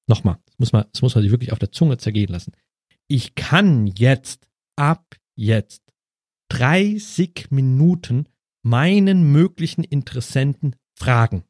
Nochmal, 0.08 0.38
das 0.46 0.60
muss 0.60 0.74
man, 0.74 0.86
das 0.92 1.02
muss 1.02 1.16
man 1.16 1.24
sich 1.24 1.32
wirklich 1.32 1.52
auf 1.52 1.60
der 1.60 1.72
Zunge 1.72 1.98
zergehen 1.98 2.32
lassen. 2.32 2.54
Ich 3.08 3.36
kann 3.36 3.88
jetzt, 3.88 4.48
ab 4.76 5.16
jetzt, 5.36 5.82
30 6.50 7.48
Minuten 7.50 8.28
meinen 8.64 9.32
möglichen 9.32 9.84
Interessenten 9.84 10.76
fragen. 10.98 11.44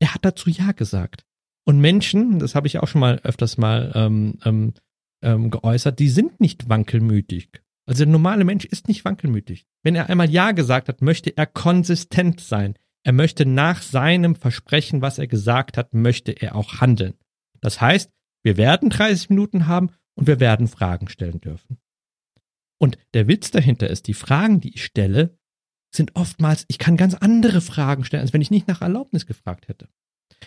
Er 0.00 0.14
hat 0.14 0.24
dazu 0.24 0.50
Ja 0.50 0.72
gesagt. 0.72 1.24
Und 1.64 1.80
Menschen, 1.80 2.38
das 2.38 2.54
habe 2.54 2.66
ich 2.66 2.78
auch 2.78 2.88
schon 2.88 3.00
mal 3.00 3.18
öfters 3.24 3.58
mal 3.58 3.92
ähm, 3.94 4.38
ähm, 4.44 4.74
ähm, 5.22 5.50
geäußert, 5.50 5.98
die 5.98 6.08
sind 6.08 6.40
nicht 6.40 6.68
wankelmütig. 6.68 7.50
Also 7.86 8.04
der 8.04 8.12
normale 8.12 8.44
Mensch 8.44 8.64
ist 8.64 8.88
nicht 8.88 9.04
wankelmütig. 9.04 9.66
Wenn 9.82 9.94
er 9.94 10.08
einmal 10.08 10.30
Ja 10.30 10.52
gesagt 10.52 10.88
hat, 10.88 11.02
möchte 11.02 11.36
er 11.36 11.46
konsistent 11.46 12.40
sein. 12.40 12.74
Er 13.04 13.12
möchte 13.12 13.46
nach 13.46 13.82
seinem 13.82 14.34
Versprechen, 14.34 15.02
was 15.02 15.18
er 15.18 15.26
gesagt 15.26 15.76
hat, 15.76 15.94
möchte 15.94 16.32
er 16.32 16.54
auch 16.54 16.80
handeln. 16.80 17.14
Das 17.60 17.80
heißt, 17.80 18.10
wir 18.42 18.56
werden 18.56 18.90
30 18.90 19.30
Minuten 19.30 19.66
haben 19.66 19.90
und 20.14 20.26
wir 20.26 20.40
werden 20.40 20.68
Fragen 20.68 21.08
stellen 21.08 21.40
dürfen. 21.40 21.78
Und 22.80 22.98
der 23.14 23.26
Witz 23.28 23.50
dahinter 23.50 23.88
ist, 23.88 24.06
die 24.06 24.14
Fragen, 24.14 24.60
die 24.60 24.74
ich 24.74 24.84
stelle, 24.84 25.36
sind 25.94 26.14
oftmals, 26.16 26.64
ich 26.68 26.78
kann 26.78 26.96
ganz 26.96 27.14
andere 27.14 27.60
Fragen 27.60 28.04
stellen, 28.04 28.22
als 28.22 28.32
wenn 28.32 28.42
ich 28.42 28.50
nicht 28.50 28.68
nach 28.68 28.82
Erlaubnis 28.82 29.26
gefragt 29.26 29.68
hätte. 29.68 29.88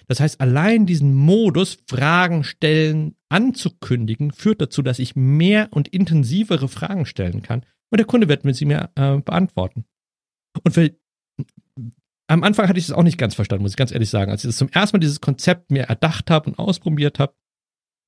Das 0.07 0.19
heißt, 0.19 0.39
allein 0.39 0.85
diesen 0.85 1.13
Modus, 1.13 1.79
Fragen 1.89 2.43
stellen, 2.43 3.15
anzukündigen, 3.29 4.31
führt 4.31 4.61
dazu, 4.61 4.81
dass 4.81 4.99
ich 4.99 5.15
mehr 5.15 5.69
und 5.71 5.87
intensivere 5.89 6.69
Fragen 6.69 7.05
stellen 7.05 7.41
kann 7.41 7.65
und 7.91 7.97
der 7.97 8.07
Kunde 8.07 8.29
wird 8.29 8.45
mir 8.45 8.53
sie 8.53 8.65
mir 8.65 8.89
äh, 8.95 9.17
beantworten. 9.17 9.85
Und 10.63 10.73
für, 10.73 10.95
am 12.31 12.43
Anfang 12.43 12.69
hatte 12.69 12.79
ich 12.79 12.85
es 12.85 12.93
auch 12.93 13.03
nicht 13.03 13.17
ganz 13.17 13.35
verstanden, 13.35 13.63
muss 13.63 13.73
ich 13.73 13.77
ganz 13.77 13.91
ehrlich 13.91 14.09
sagen. 14.09 14.31
Als 14.31 14.45
ich 14.45 14.47
das 14.47 14.57
zum 14.57 14.69
ersten 14.69 14.95
Mal 14.95 15.01
dieses 15.01 15.19
Konzept 15.19 15.69
mir 15.69 15.83
erdacht 15.83 16.31
habe 16.31 16.49
und 16.49 16.57
ausprobiert 16.57 17.19
habe, 17.19 17.33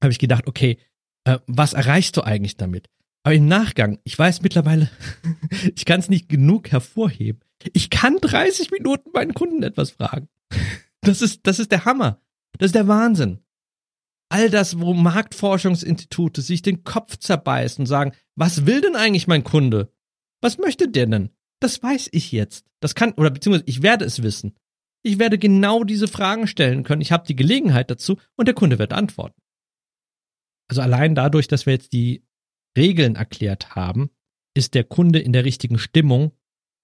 habe 0.01 0.13
ich 0.13 0.19
gedacht, 0.19 0.47
okay, 0.47 0.77
äh, 1.25 1.39
was 1.45 1.73
erreichst 1.73 2.15
du 2.15 2.21
eigentlich 2.21 2.55
damit? 2.55 2.89
Aber 3.23 3.35
im 3.35 3.47
Nachgang, 3.47 3.99
ich 4.05 4.17
weiß 4.17 4.41
mittlerweile, 4.41 4.89
ich 5.75 5.83
kann 5.83 5.99
es 5.99 6.07
nicht 6.07 6.29
genug 6.29 6.71
hervorheben. 6.71 7.41
Ich 7.73 7.89
kann 7.89 8.17
30 8.21 8.71
Minuten 8.71 9.11
meinen 9.13 9.33
Kunden 9.33 9.61
etwas 9.61 9.91
fragen. 9.91 10.29
Das 11.01 11.21
ist, 11.21 11.45
das 11.45 11.59
ist 11.59 11.73
der 11.73 11.83
Hammer. 11.83 12.21
Das 12.57 12.67
ist 12.67 12.75
der 12.75 12.87
Wahnsinn. 12.87 13.39
All 14.29 14.49
das, 14.49 14.79
wo 14.79 14.93
Marktforschungsinstitute 14.93 16.41
sich 16.41 16.61
den 16.61 16.85
Kopf 16.85 17.17
zerbeißen 17.17 17.81
und 17.81 17.87
sagen, 17.87 18.13
was 18.35 18.65
will 18.65 18.79
denn 18.79 18.95
eigentlich 18.95 19.27
mein 19.27 19.43
Kunde? 19.43 19.91
Was 20.41 20.57
möchte 20.57 20.87
der 20.87 21.07
denn? 21.07 21.29
Das 21.63 21.81
weiß 21.81 22.09
ich 22.11 22.33
jetzt. 22.33 22.65
Das 22.81 22.93
kann, 22.93 23.13
oder 23.13 23.29
beziehungsweise 23.29 23.63
ich 23.67 23.81
werde 23.81 24.03
es 24.03 24.21
wissen. 24.21 24.53
Ich 25.01 25.17
werde 25.17 25.37
genau 25.37 25.85
diese 25.85 26.09
Fragen 26.09 26.45
stellen 26.45 26.83
können. 26.83 27.01
Ich 27.01 27.13
habe 27.13 27.25
die 27.25 27.37
Gelegenheit 27.37 27.89
dazu 27.89 28.17
und 28.35 28.49
der 28.49 28.53
Kunde 28.53 28.79
wird 28.79 28.91
antworten. 28.91 29.41
Also 30.69 30.81
allein 30.81 31.15
dadurch, 31.15 31.47
dass 31.47 31.65
wir 31.65 31.71
jetzt 31.71 31.93
die 31.93 32.25
Regeln 32.77 33.15
erklärt 33.15 33.77
haben, 33.77 34.09
ist 34.53 34.73
der 34.73 34.83
Kunde 34.83 35.19
in 35.19 35.31
der 35.31 35.45
richtigen 35.45 35.79
Stimmung, 35.79 36.33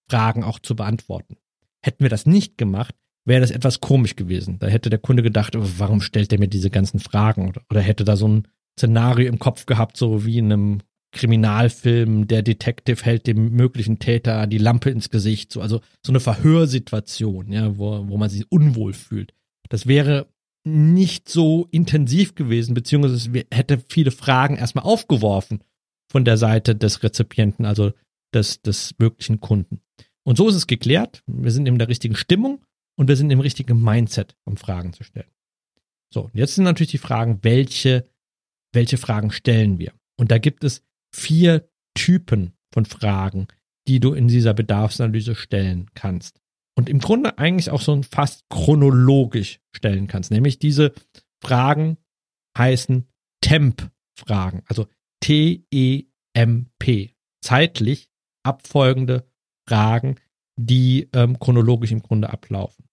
Fragen 0.09 0.45
auch 0.45 0.59
zu 0.59 0.77
beantworten. 0.77 1.35
Hätten 1.83 2.05
wir 2.05 2.09
das 2.09 2.25
nicht 2.25 2.57
gemacht, 2.57 2.95
wäre 3.25 3.41
das 3.41 3.51
etwas 3.51 3.81
komisch 3.81 4.15
gewesen. 4.15 4.59
Da 4.59 4.67
hätte 4.67 4.89
der 4.89 4.99
Kunde 4.99 5.23
gedacht, 5.23 5.57
oh, 5.57 5.69
warum 5.77 5.99
stellt 5.99 6.31
er 6.31 6.39
mir 6.39 6.47
diese 6.47 6.69
ganzen 6.69 7.01
Fragen? 7.01 7.49
Oder, 7.49 7.63
oder 7.69 7.81
hätte 7.81 8.05
da 8.05 8.15
so 8.15 8.29
ein 8.29 8.47
Szenario 8.77 9.27
im 9.27 9.39
Kopf 9.39 9.65
gehabt, 9.65 9.97
so 9.97 10.25
wie 10.25 10.37
in 10.37 10.53
einem 10.53 10.81
Kriminalfilm, 11.11 12.27
der 12.27 12.43
Detective 12.43 13.03
hält 13.03 13.27
dem 13.27 13.51
möglichen 13.51 13.99
Täter 13.99 14.45
die 14.47 14.57
Lampe 14.57 14.89
ins 14.89 15.09
Gesicht, 15.09 15.51
so, 15.51 15.61
also 15.61 15.81
so 16.05 16.11
eine 16.11 16.19
Verhörsituation, 16.19 17.51
ja, 17.51 17.77
wo, 17.77 18.07
wo 18.07 18.17
man 18.17 18.29
sich 18.29 18.51
unwohl 18.51 18.93
fühlt. 18.93 19.33
Das 19.69 19.87
wäre 19.87 20.27
nicht 20.65 21.29
so 21.29 21.67
intensiv 21.71 22.35
gewesen, 22.35 22.73
beziehungsweise 22.73 23.15
es 23.15 23.45
hätte 23.51 23.83
viele 23.87 24.11
Fragen 24.11 24.57
erstmal 24.57 24.85
aufgeworfen 24.85 25.63
von 26.11 26.25
der 26.25 26.37
Seite 26.37 26.75
des 26.75 27.01
Rezipienten, 27.01 27.65
also 27.65 27.93
des, 28.33 28.61
des 28.61 28.95
möglichen 28.99 29.39
Kunden. 29.39 29.81
Und 30.23 30.37
so 30.37 30.47
ist 30.47 30.55
es 30.55 30.67
geklärt. 30.67 31.23
Wir 31.25 31.51
sind 31.51 31.67
in 31.67 31.79
der 31.79 31.87
richtigen 31.87 32.15
Stimmung 32.15 32.63
und 32.97 33.07
wir 33.07 33.15
sind 33.15 33.31
im 33.31 33.39
richtigen 33.39 33.81
Mindset, 33.81 34.35
um 34.43 34.57
Fragen 34.57 34.93
zu 34.93 35.03
stellen. 35.03 35.31
So, 36.13 36.29
jetzt 36.33 36.55
sind 36.55 36.65
natürlich 36.65 36.91
die 36.91 36.97
Fragen, 36.97 37.39
welche, 37.41 38.07
welche 38.73 38.97
Fragen 38.97 39.31
stellen 39.31 39.79
wir? 39.79 39.93
Und 40.17 40.31
da 40.31 40.37
gibt 40.37 40.63
es 40.63 40.83
vier 41.13 41.69
Typen 41.95 42.53
von 42.73 42.85
Fragen, 42.85 43.47
die 43.87 43.99
du 43.99 44.13
in 44.13 44.27
dieser 44.27 44.53
Bedarfsanalyse 44.53 45.35
stellen 45.35 45.89
kannst. 45.95 46.39
Und 46.77 46.89
im 46.89 46.99
Grunde 46.99 47.37
eigentlich 47.37 47.71
auch 47.71 47.81
so 47.81 48.01
fast 48.03 48.47
chronologisch 48.49 49.59
stellen 49.75 50.07
kannst. 50.07 50.31
Nämlich 50.31 50.59
diese 50.59 50.93
Fragen 51.41 51.97
heißen 52.57 53.07
Temp-Fragen, 53.41 54.63
also 54.67 54.87
T-E-M-P. 55.21 57.15
Zeitlich 57.41 58.09
abfolgende 58.43 59.27
Fragen, 59.67 60.15
die 60.57 61.09
ähm, 61.13 61.39
chronologisch 61.39 61.91
im 61.91 62.01
Grunde 62.01 62.29
ablaufen. 62.29 62.85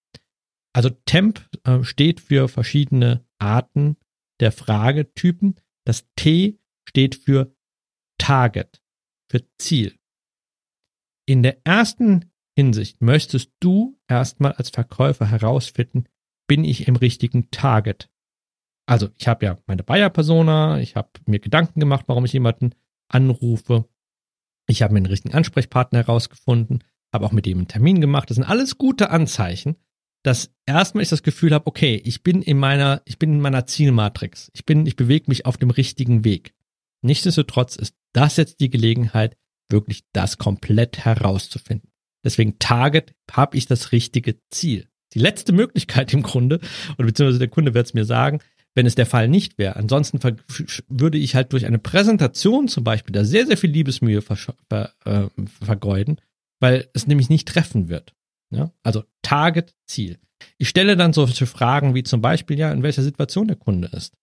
Also 0.73 0.89
Temp 0.89 1.49
äh, 1.63 1.83
steht 1.83 2.21
für 2.21 2.47
verschiedene 2.47 3.25
Arten 3.39 3.97
der 4.39 4.51
Fragetypen. 4.51 5.55
Das 5.85 6.05
T 6.15 6.59
steht 6.87 7.15
für 7.15 7.55
Target, 8.17 8.81
für 9.29 9.43
Ziel. 9.57 9.97
In 11.25 11.43
der 11.43 11.65
ersten 11.65 12.31
Hinsicht 12.55 13.01
möchtest 13.01 13.51
du 13.59 13.99
erstmal 14.07 14.53
als 14.53 14.69
Verkäufer 14.69 15.25
herausfinden, 15.25 16.05
bin 16.47 16.63
ich 16.63 16.87
im 16.87 16.95
richtigen 16.95 17.51
Target? 17.51 18.09
Also 18.87 19.09
ich 19.17 19.27
habe 19.27 19.45
ja 19.45 19.57
meine 19.67 19.83
Buyer-Persona, 19.83 20.79
ich 20.79 20.95
habe 20.95 21.09
mir 21.25 21.39
Gedanken 21.39 21.79
gemacht, 21.79 22.05
warum 22.07 22.25
ich 22.25 22.33
jemanden 22.33 22.71
anrufe. 23.09 23.87
Ich 24.67 24.81
habe 24.81 24.93
mir 24.93 24.99
einen 24.99 25.07
richtigen 25.07 25.35
Ansprechpartner 25.35 25.99
herausgefunden, 25.99 26.83
habe 27.13 27.25
auch 27.25 27.31
mit 27.31 27.45
ihm 27.47 27.57
einen 27.57 27.67
Termin 27.67 28.01
gemacht. 28.01 28.29
Das 28.29 28.35
sind 28.35 28.45
alles 28.45 28.77
gute 28.77 29.09
Anzeichen, 29.09 29.75
dass 30.23 30.53
erstmal 30.65 31.03
ich 31.03 31.09
das 31.09 31.23
Gefühl 31.23 31.53
habe, 31.53 31.67
okay, 31.67 32.01
ich 32.03 32.23
bin 32.23 32.41
in 32.41 32.57
meiner, 32.57 33.01
ich 33.05 33.19
bin 33.19 33.33
in 33.33 33.41
meiner 33.41 33.65
Zielmatrix. 33.65 34.49
Ich 34.53 34.65
bin, 34.65 34.85
ich 34.85 34.95
bewege 34.95 35.25
mich 35.27 35.45
auf 35.45 35.57
dem 35.57 35.69
richtigen 35.69 36.23
Weg. 36.23 36.53
Nichtsdestotrotz 37.01 37.75
ist 37.75 37.95
das 38.17 38.37
jetzt 38.37 38.59
die 38.59 38.69
Gelegenheit, 38.69 39.37
wirklich 39.69 40.03
das 40.13 40.37
komplett 40.37 41.05
herauszufinden. 41.05 41.89
Deswegen 42.23 42.59
Target 42.59 43.13
habe 43.31 43.57
ich 43.57 43.67
das 43.67 43.91
richtige 43.91 44.39
Ziel. 44.49 44.87
Die 45.13 45.19
letzte 45.19 45.53
Möglichkeit 45.53 46.13
im 46.13 46.23
Grunde, 46.23 46.59
oder 46.97 47.07
beziehungsweise 47.07 47.39
der 47.39 47.47
Kunde 47.47 47.73
wird 47.73 47.85
es 47.85 47.93
mir 47.93 48.05
sagen, 48.05 48.39
wenn 48.75 48.85
es 48.85 48.95
der 48.95 49.05
Fall 49.05 49.27
nicht 49.27 49.57
wäre. 49.57 49.75
Ansonsten 49.75 50.19
würde 50.87 51.17
ich 51.17 51.35
halt 51.35 51.53
durch 51.53 51.65
eine 51.65 51.79
Präsentation 51.79 52.67
zum 52.67 52.83
Beispiel 52.83 53.13
da 53.13 53.23
sehr, 53.23 53.47
sehr 53.47 53.57
viel 53.57 53.71
Liebesmühe 53.71 54.21
ver 54.21 54.37
äh, 55.05 55.27
vergeuden, 55.63 56.21
weil 56.59 56.87
es 56.93 57.07
nämlich 57.07 57.29
nicht 57.29 57.47
treffen 57.47 57.89
wird. 57.89 58.13
Ja? 58.51 58.71
Also 58.83 59.03
Target, 59.21 59.73
Ziel. 59.87 60.19
Ich 60.57 60.69
stelle 60.69 60.95
dann 60.95 61.13
solche 61.13 61.47
Fragen 61.47 61.95
wie 61.95 62.03
zum 62.03 62.21
Beispiel, 62.21 62.59
ja, 62.59 62.71
in 62.71 62.83
welcher 62.83 63.01
Situation 63.01 63.47
der 63.47 63.57
Kunde 63.57 63.89
ist. 63.93 64.13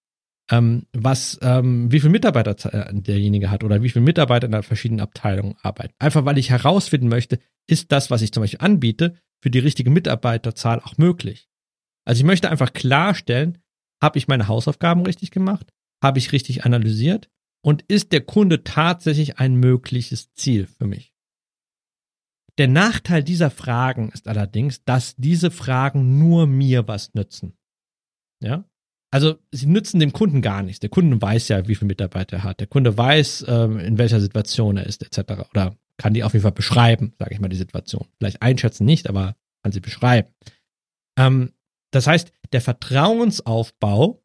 Ähm, 0.51 0.87
was, 0.93 1.39
ähm, 1.41 1.91
wie 1.91 2.01
viele 2.01 2.13
Mitarbeiter 2.13 2.75
äh, 2.75 2.93
derjenige 2.93 3.51
hat 3.51 3.65
oder 3.65 3.83
wie 3.83 3.89
viele 3.89 4.05
Mitarbeiter 4.05 4.45
in 4.45 4.53
der 4.53 4.63
verschiedenen 4.63 5.01
Abteilungen 5.01 5.57
arbeiten. 5.63 5.95
Einfach 5.99 6.27
weil 6.27 6.37
ich 6.37 6.51
herausfinden 6.51 7.09
möchte, 7.09 7.39
ist 7.67 7.93
das, 7.93 8.11
was 8.11 8.21
ich 8.21 8.33
zum 8.33 8.43
Beispiel 8.43 8.61
anbiete, 8.61 9.17
für 9.43 9.51
die 9.51 9.59
richtige 9.59 9.91
Mitarbeiterzahl 9.91 10.81
auch 10.81 10.99
möglich. 10.99 11.49
Also 12.05 12.21
ich 12.21 12.27
möchte 12.27 12.51
einfach 12.51 12.73
klarstellen, 12.73 13.59
habe 14.03 14.19
ich 14.19 14.29
meine 14.29 14.49
Hausaufgaben 14.49 15.03
richtig 15.03 15.31
gemacht? 15.31 15.73
Habe 16.03 16.19
ich 16.19 16.33
richtig 16.33 16.65
analysiert? 16.65 17.31
Und 17.63 17.83
ist 17.89 18.13
der 18.13 18.21
Kunde 18.21 18.65
tatsächlich 18.65 19.39
ein 19.39 19.55
mögliches 19.55 20.33
Ziel 20.35 20.67
für 20.67 20.87
mich? 20.87 21.15
Der 22.59 22.69
Nachteil 22.69 23.25
dieser 23.25 23.51
Fragen 23.51 24.11
ist 24.11 24.29
allerdings, 24.29 24.85
dass 24.85 25.17
diese 25.17 25.51
Fragen 25.51 26.19
nur 26.19 26.47
mir 26.47 26.87
was 26.87 27.15
nützen. 27.15 27.57
Ja? 28.41 28.69
Also 29.15 29.37
sie 29.53 29.67
nützen 29.67 30.01
dem 30.01 30.13
Kunden 30.13 30.43
gar 30.43 30.65
nichts. 30.65 30.81
Der 30.81 30.91
Kunde 30.91 31.23
weiß 31.23 31.47
ja, 31.47 31.69
wie 31.69 31.77
viele 31.77 31.87
Mitarbeiter 31.87 32.39
er 32.39 32.43
hat. 32.43 32.59
Der 32.59 32.67
Kunde 32.67 32.99
weiß, 32.99 33.45
ähm, 33.47 33.79
in 33.79 33.97
welcher 33.97 34.19
Situation 34.19 34.77
er 34.77 34.87
ist, 34.87 35.05
etc. 35.05 35.45
Oder 35.51 35.77
kann 35.99 36.15
die 36.15 36.25
auf 36.25 36.33
jeden 36.33 36.43
Fall 36.43 36.51
beschreiben, 36.51 37.15
sage 37.21 37.33
ich 37.33 37.39
mal, 37.39 37.47
die 37.47 37.55
Situation. 37.55 38.09
Vielleicht 38.19 38.43
einschätzen 38.43 38.85
nicht, 38.85 39.09
aber 39.09 39.37
kann 39.63 39.71
sie 39.71 39.79
beschreiben. 39.79 40.35
Ähm, 41.17 41.53
das 41.93 42.09
heißt, 42.09 42.33
der 42.53 42.61
Vertrauensaufbau 42.61 44.21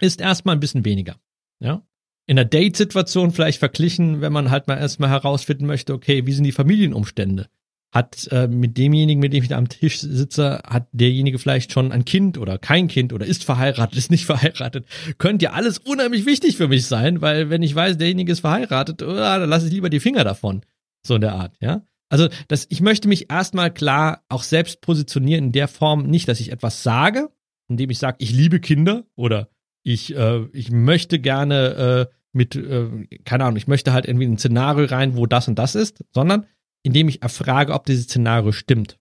ist 0.00 0.22
erstmal 0.22 0.56
ein 0.56 0.60
bisschen 0.60 0.86
weniger. 0.86 1.16
Ja? 1.62 1.86
In 2.24 2.36
der 2.36 2.46
Date-Situation 2.46 3.32
vielleicht 3.32 3.58
verglichen, 3.58 4.22
wenn 4.22 4.32
man 4.32 4.50
halt 4.50 4.66
mal 4.66 4.78
erstmal 4.78 5.10
herausfinden 5.10 5.66
möchte, 5.66 5.92
okay, 5.92 6.24
wie 6.24 6.32
sind 6.32 6.44
die 6.44 6.52
Familienumstände? 6.52 7.50
Hat 7.92 8.28
äh, 8.30 8.46
mit 8.46 8.78
demjenigen, 8.78 9.20
mit 9.20 9.32
dem 9.32 9.42
ich 9.42 9.48
da 9.48 9.58
am 9.58 9.68
Tisch 9.68 9.98
sitze, 9.98 10.60
hat 10.64 10.86
derjenige 10.92 11.40
vielleicht 11.40 11.72
schon 11.72 11.90
ein 11.90 12.04
Kind 12.04 12.38
oder 12.38 12.56
kein 12.56 12.86
Kind 12.86 13.12
oder 13.12 13.26
ist 13.26 13.42
verheiratet, 13.44 13.98
ist 13.98 14.10
nicht 14.10 14.24
verheiratet? 14.26 14.86
Könnte 15.18 15.46
ja 15.46 15.52
alles 15.52 15.78
unheimlich 15.78 16.24
wichtig 16.24 16.56
für 16.56 16.68
mich 16.68 16.86
sein, 16.86 17.20
weil 17.20 17.50
wenn 17.50 17.62
ich 17.62 17.74
weiß, 17.74 17.98
derjenige 17.98 18.32
ist 18.32 18.40
verheiratet, 18.40 19.02
oh, 19.02 19.14
dann 19.14 19.48
lasse 19.48 19.66
ich 19.66 19.72
lieber 19.72 19.90
die 19.90 20.00
Finger 20.00 20.22
davon. 20.22 20.62
So 21.04 21.16
in 21.16 21.20
der 21.20 21.34
Art, 21.34 21.56
ja. 21.60 21.82
Also, 22.10 22.28
das, 22.48 22.66
ich 22.68 22.80
möchte 22.80 23.08
mich 23.08 23.30
erstmal 23.30 23.72
klar 23.72 24.24
auch 24.28 24.42
selbst 24.42 24.80
positionieren 24.80 25.46
in 25.46 25.52
der 25.52 25.68
Form, 25.68 26.06
nicht, 26.06 26.28
dass 26.28 26.40
ich 26.40 26.50
etwas 26.50 26.82
sage, 26.82 27.30
indem 27.68 27.88
ich 27.90 27.98
sage, 27.98 28.16
ich 28.18 28.32
liebe 28.32 28.60
Kinder 28.60 29.04
oder 29.14 29.48
ich, 29.82 30.14
äh, 30.14 30.44
ich 30.52 30.70
möchte 30.70 31.20
gerne 31.20 32.08
äh, 32.10 32.14
mit, 32.32 32.56
äh, 32.56 33.06
keine 33.24 33.44
Ahnung, 33.44 33.56
ich 33.56 33.68
möchte 33.68 33.92
halt 33.92 34.06
irgendwie 34.06 34.26
in 34.26 34.32
ein 34.32 34.38
Szenario 34.38 34.86
rein, 34.86 35.16
wo 35.16 35.26
das 35.26 35.48
und 35.48 35.58
das 35.58 35.74
ist, 35.74 36.04
sondern 36.12 36.46
indem 36.82 37.08
ich 37.08 37.22
erfrage, 37.22 37.72
ob 37.72 37.86
dieses 37.86 38.04
Szenario 38.04 38.52
stimmt 38.52 38.98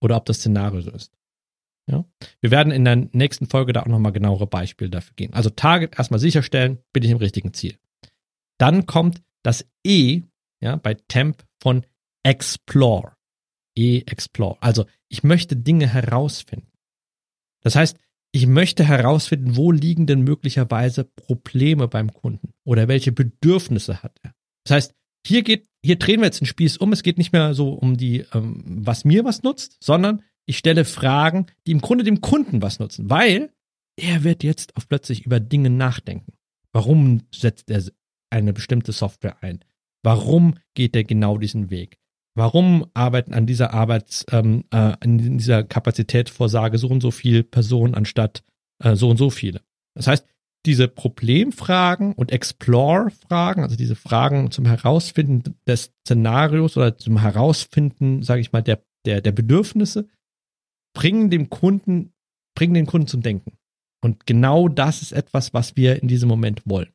oder 0.00 0.16
ob 0.16 0.26
das 0.26 0.38
Szenario 0.38 0.80
so 0.80 0.90
ist. 0.90 1.12
Ja? 1.90 2.04
Wir 2.40 2.50
werden 2.50 2.72
in 2.72 2.84
der 2.84 2.96
nächsten 2.96 3.46
Folge 3.46 3.72
da 3.72 3.82
auch 3.82 3.86
nochmal 3.86 4.12
genauere 4.12 4.46
Beispiele 4.46 4.90
dafür 4.90 5.14
gehen. 5.16 5.32
Also 5.34 5.50
Target 5.50 5.98
erstmal 5.98 6.20
sicherstellen, 6.20 6.78
bin 6.92 7.02
ich 7.02 7.10
im 7.10 7.18
richtigen 7.18 7.52
Ziel. 7.52 7.76
Dann 8.58 8.86
kommt 8.86 9.22
das 9.42 9.66
E, 9.84 10.22
ja, 10.60 10.76
bei 10.76 10.94
Temp 10.94 11.44
von 11.60 11.84
Explore. 12.22 13.16
E-Explore. 13.76 14.58
Also 14.60 14.86
ich 15.08 15.22
möchte 15.22 15.56
Dinge 15.56 15.88
herausfinden. 15.88 16.70
Das 17.62 17.74
heißt, 17.74 17.96
ich 18.32 18.46
möchte 18.46 18.84
herausfinden, 18.84 19.56
wo 19.56 19.72
liegen 19.72 20.06
denn 20.06 20.22
möglicherweise 20.22 21.04
Probleme 21.04 21.88
beim 21.88 22.12
Kunden 22.12 22.52
oder 22.64 22.88
welche 22.88 23.12
Bedürfnisse 23.12 24.02
hat 24.02 24.18
er. 24.22 24.34
Das 24.64 24.74
heißt, 24.74 24.94
hier 25.26 25.42
geht, 25.42 25.68
hier 25.84 25.96
drehen 25.96 26.20
wir 26.20 26.26
jetzt 26.26 26.40
den 26.40 26.46
Spieß 26.46 26.76
um. 26.78 26.92
Es 26.92 27.02
geht 27.02 27.18
nicht 27.18 27.32
mehr 27.32 27.54
so 27.54 27.70
um 27.70 27.96
die, 27.96 28.24
ähm, 28.32 28.62
was 28.64 29.04
mir 29.04 29.24
was 29.24 29.42
nutzt, 29.42 29.76
sondern 29.80 30.22
ich 30.46 30.58
stelle 30.58 30.84
Fragen, 30.84 31.46
die 31.66 31.72
im 31.72 31.80
Grunde 31.80 32.04
dem 32.04 32.20
Kunden 32.20 32.62
was 32.62 32.78
nutzen, 32.78 33.08
weil 33.10 33.50
er 33.96 34.24
wird 34.24 34.42
jetzt 34.42 34.76
auf 34.76 34.88
plötzlich 34.88 35.24
über 35.26 35.40
Dinge 35.40 35.70
nachdenken. 35.70 36.32
Warum 36.72 37.22
setzt 37.34 37.70
er 37.70 37.82
eine 38.30 38.52
bestimmte 38.52 38.92
Software 38.92 39.42
ein? 39.42 39.64
Warum 40.02 40.56
geht 40.74 40.96
er 40.96 41.04
genau 41.04 41.38
diesen 41.38 41.70
Weg? 41.70 41.98
Warum 42.34 42.86
arbeiten 42.94 43.34
an 43.34 43.46
dieser 43.46 43.74
Arbeits, 43.74 44.24
ähm, 44.30 44.64
äh, 44.70 44.94
an 44.98 45.18
dieser 45.36 45.64
Kapazitätsvorsage 45.64 46.78
so 46.78 46.88
und 46.88 47.02
so 47.02 47.10
viele 47.10 47.44
Personen 47.44 47.94
anstatt 47.94 48.42
äh, 48.82 48.96
so 48.96 49.10
und 49.10 49.18
so 49.18 49.28
viele? 49.28 49.60
Das 49.94 50.06
heißt, 50.06 50.26
diese 50.64 50.88
Problemfragen 50.88 52.12
und 52.12 52.30
Explore-Fragen, 52.30 53.62
also 53.62 53.76
diese 53.76 53.96
Fragen 53.96 54.50
zum 54.50 54.66
Herausfinden 54.66 55.56
des 55.66 55.92
Szenarios 56.06 56.76
oder 56.76 56.96
zum 56.96 57.18
Herausfinden, 57.18 58.22
sage 58.22 58.40
ich 58.40 58.52
mal, 58.52 58.62
der, 58.62 58.82
der, 59.04 59.20
der 59.20 59.32
Bedürfnisse, 59.32 60.08
bringen 60.94 61.30
dem 61.30 61.50
Kunden, 61.50 62.12
bringen 62.54 62.74
den 62.74 62.86
Kunden 62.86 63.08
zum 63.08 63.22
Denken. 63.22 63.58
Und 64.04 64.26
genau 64.26 64.68
das 64.68 65.02
ist 65.02 65.12
etwas, 65.12 65.52
was 65.54 65.76
wir 65.76 66.00
in 66.00 66.08
diesem 66.08 66.28
Moment 66.28 66.62
wollen. 66.64 66.92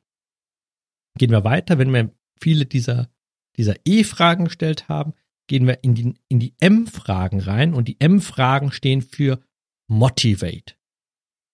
Gehen 1.18 1.30
wir 1.30 1.44
weiter, 1.44 1.78
wenn 1.78 1.92
wir 1.92 2.10
viele 2.40 2.64
dieser, 2.64 3.10
dieser 3.56 3.74
E-Fragen 3.84 4.46
gestellt 4.46 4.88
haben, 4.88 5.14
gehen 5.48 5.66
wir 5.66 5.82
in 5.82 5.94
die, 5.94 6.14
in 6.28 6.38
die 6.38 6.54
M-Fragen 6.60 7.40
rein 7.40 7.74
und 7.74 7.88
die 7.88 8.00
M-Fragen 8.00 8.70
stehen 8.72 9.02
für 9.02 9.40
Motivate. 9.88 10.74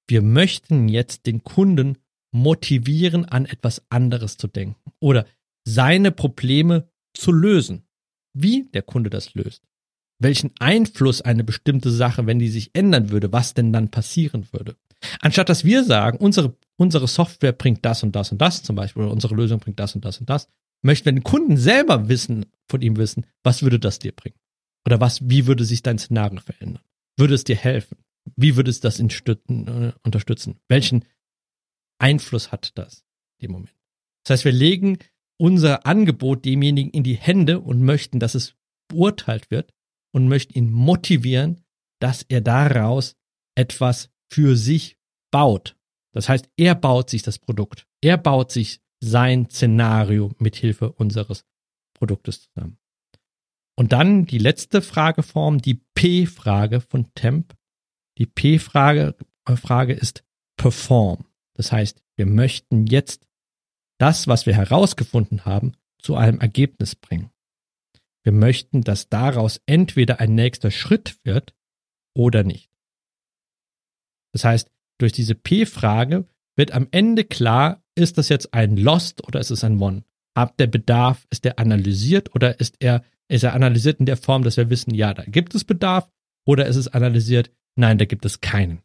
Wir 0.09 0.20
möchten 0.20 0.88
jetzt 0.88 1.27
den 1.27 1.44
Kunden 1.44 1.98
motivieren, 2.35 3.25
an 3.25 3.47
etwas 3.47 3.83
anderes 3.90 4.37
zu 4.37 4.49
denken 4.49 4.77
oder 5.01 5.25
seine 5.64 6.11
Probleme 6.11 6.88
zu 7.14 7.33
lösen. 7.33 7.87
Wie 8.37 8.64
der 8.75 8.83
Kunde 8.83 9.09
das 9.09 9.35
löst. 9.35 9.62
Welchen 10.18 10.51
Einfluss 10.59 11.23
eine 11.23 11.44
bestimmte 11.44 11.90
Sache, 11.90 12.27
wenn 12.27 12.38
die 12.38 12.49
sich 12.49 12.70
ändern 12.75 13.11
würde, 13.11 13.33
was 13.33 13.55
denn 13.55 13.73
dann 13.73 13.90
passieren 13.90 14.49
würde. 14.53 14.77
Anstatt 15.20 15.49
dass 15.49 15.64
wir 15.64 15.85
sagen, 15.85 16.18
unsere, 16.18 16.57
unsere 16.77 17.07
Software 17.07 17.53
bringt 17.53 17.85
das 17.85 18.03
und 18.03 18.16
das 18.16 18.33
und 18.33 18.40
das 18.40 18.62
zum 18.62 18.75
Beispiel, 18.75 19.05
oder 19.05 19.12
unsere 19.12 19.35
Lösung 19.35 19.61
bringt 19.61 19.79
das 19.79 19.94
und 19.94 20.05
das 20.05 20.18
und 20.18 20.29
das, 20.29 20.49
möchten 20.83 21.07
wir 21.07 21.12
den 21.12 21.23
Kunden 21.23 21.57
selber 21.57 22.09
wissen, 22.09 22.47
von 22.68 22.83
ihm 22.83 22.97
wissen, 22.97 23.27
was 23.44 23.62
würde 23.62 23.79
das 23.79 23.99
dir 23.99 24.12
bringen? 24.12 24.37
Oder 24.87 25.01
was, 25.01 25.29
wie 25.29 25.47
würde 25.47 25.64
sich 25.64 25.83
dein 25.83 25.99
Szenario 25.99 26.40
verändern? 26.40 26.83
Würde 27.16 27.35
es 27.35 27.44
dir 27.44 27.57
helfen? 27.57 27.99
Wie 28.37 28.57
würde 28.57 28.70
es 28.70 28.81
das 28.81 28.99
äh, 28.99 29.92
unterstützen? 30.03 30.57
Welchen 30.68 31.05
Einfluss 31.98 32.52
hat 32.52 32.72
das 32.76 33.04
in 33.38 33.48
dem 33.48 33.52
Moment? 33.52 33.74
Das 34.24 34.38
heißt, 34.38 34.44
wir 34.44 34.52
legen 34.52 34.98
unser 35.37 35.87
Angebot 35.87 36.44
demjenigen 36.44 36.90
in 36.90 37.02
die 37.02 37.16
Hände 37.16 37.60
und 37.60 37.83
möchten, 37.83 38.21
dass 38.21 38.35
es 38.35 38.54
beurteilt 38.88 39.50
wird 39.50 39.75
und 40.12 40.29
möchten 40.29 40.54
ihn 40.54 40.71
motivieren, 40.71 41.60
dass 42.00 42.23
er 42.23 42.40
daraus 42.40 43.16
etwas 43.56 44.10
für 44.31 44.56
sich 44.56 44.96
baut. 45.31 45.77
Das 46.12 46.29
heißt, 46.29 46.48
er 46.56 46.75
baut 46.75 47.10
sich 47.10 47.23
das 47.23 47.38
Produkt. 47.38 47.87
Er 48.00 48.16
baut 48.16 48.52
sich 48.52 48.81
sein 49.00 49.50
Szenario 49.50 50.33
mithilfe 50.38 50.92
unseres 50.92 51.44
Produktes 51.94 52.42
zusammen. 52.42 52.79
Und 53.77 53.92
dann 53.92 54.27
die 54.27 54.38
letzte 54.38 54.83
Frageform, 54.83 55.60
die 55.60 55.83
P-Frage 55.94 56.81
von 56.81 57.12
Temp. 57.14 57.54
Die 58.19 58.27
P-Frage 58.27 59.16
äh, 59.46 59.56
Frage 59.56 59.92
ist 59.92 60.25
Perform. 60.56 61.27
Das 61.55 61.73
heißt, 61.73 62.02
wir 62.17 62.27
möchten 62.27 62.87
jetzt 62.87 63.27
das, 63.98 64.27
was 64.27 64.46
wir 64.46 64.55
herausgefunden 64.55 65.44
haben, 65.44 65.73
zu 65.98 66.17
einem 66.17 66.40
Ergebnis 66.40 66.94
bringen. 66.96 67.31
Wir 68.25 68.33
möchten, 68.33 68.83
dass 68.83 69.09
daraus 69.09 69.61
entweder 69.67 70.21
ein 70.21 70.35
nächster 70.35 70.71
Schritt 70.71 71.19
wird 71.25 71.55
oder 72.15 72.42
nicht. 72.42 72.71
Das 74.33 74.44
heißt, 74.44 74.71
durch 74.98 75.13
diese 75.13 75.35
P-Frage 75.35 76.27
wird 76.57 76.73
am 76.73 76.88
Ende 76.90 77.25
klar, 77.25 77.83
ist 77.94 78.19
das 78.19 78.29
jetzt 78.29 78.55
ein 78.55 78.77
Lost 78.77 79.27
oder 79.27 79.40
ist 79.40 79.50
es 79.50 79.63
ein 79.65 79.81
One? 79.81 80.05
Hat 80.37 80.59
der 80.59 80.67
Bedarf, 80.67 81.27
ist 81.31 81.44
der 81.44 81.59
analysiert 81.59 82.35
oder 82.35 82.59
ist 82.59 82.77
er, 82.81 83.05
ist 83.29 83.44
er 83.44 83.55
analysiert 83.55 84.00
in 84.00 84.07
der 84.07 84.17
Form, 84.17 84.42
dass 84.42 84.57
wir 84.57 84.71
wissen, 84.71 84.94
ja, 84.94 85.15
da 85.15 85.25
gibt 85.25 85.55
es 85.55 85.65
Bedarf 85.65 86.11
oder 86.44 86.67
ist 86.67 86.77
es 86.77 86.88
analysiert, 86.88 87.52
nein, 87.77 87.98
da 87.98 88.05
gibt 88.05 88.25
es 88.25 88.40
keinen. 88.40 88.83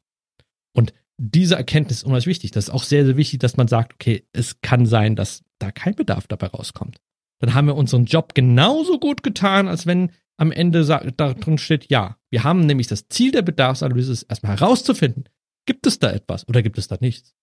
Und 0.73 0.93
diese 1.19 1.55
Erkenntnis 1.55 1.97
ist 1.97 2.03
unheimlich 2.03 2.27
wichtig. 2.27 2.51
Das 2.51 2.65
ist 2.65 2.69
auch 2.73 2.83
sehr, 2.83 3.05
sehr 3.05 3.17
wichtig, 3.17 3.39
dass 3.39 3.57
man 3.57 3.67
sagt, 3.67 3.93
okay, 3.93 4.25
es 4.31 4.61
kann 4.61 4.85
sein, 4.85 5.15
dass 5.15 5.43
da 5.59 5.71
kein 5.71 5.93
Bedarf 5.93 6.27
dabei 6.27 6.47
rauskommt. 6.47 6.97
Dann 7.39 7.53
haben 7.53 7.67
wir 7.67 7.75
unseren 7.75 8.05
Job 8.05 8.33
genauso 8.33 8.99
gut 8.99 9.21
getan, 9.21 9.67
als 9.67 9.85
wenn 9.85 10.11
am 10.37 10.51
Ende 10.51 10.85
da 10.85 11.33
drin 11.33 11.57
steht, 11.57 11.89
ja, 11.89 12.17
wir 12.29 12.45
haben 12.45 12.65
nämlich 12.65 12.87
das 12.87 13.09
Ziel 13.09 13.31
der 13.31 13.41
Bedarfsanalyse 13.41 14.13
ist 14.13 14.23
erstmal 14.23 14.57
herauszufinden, 14.57 15.25
gibt 15.65 15.85
es 15.85 15.99
da 15.99 16.11
etwas 16.11 16.47
oder 16.47 16.61
gibt 16.61 16.77
es 16.77 16.87
da 16.87 16.97
nichts? 17.01 17.35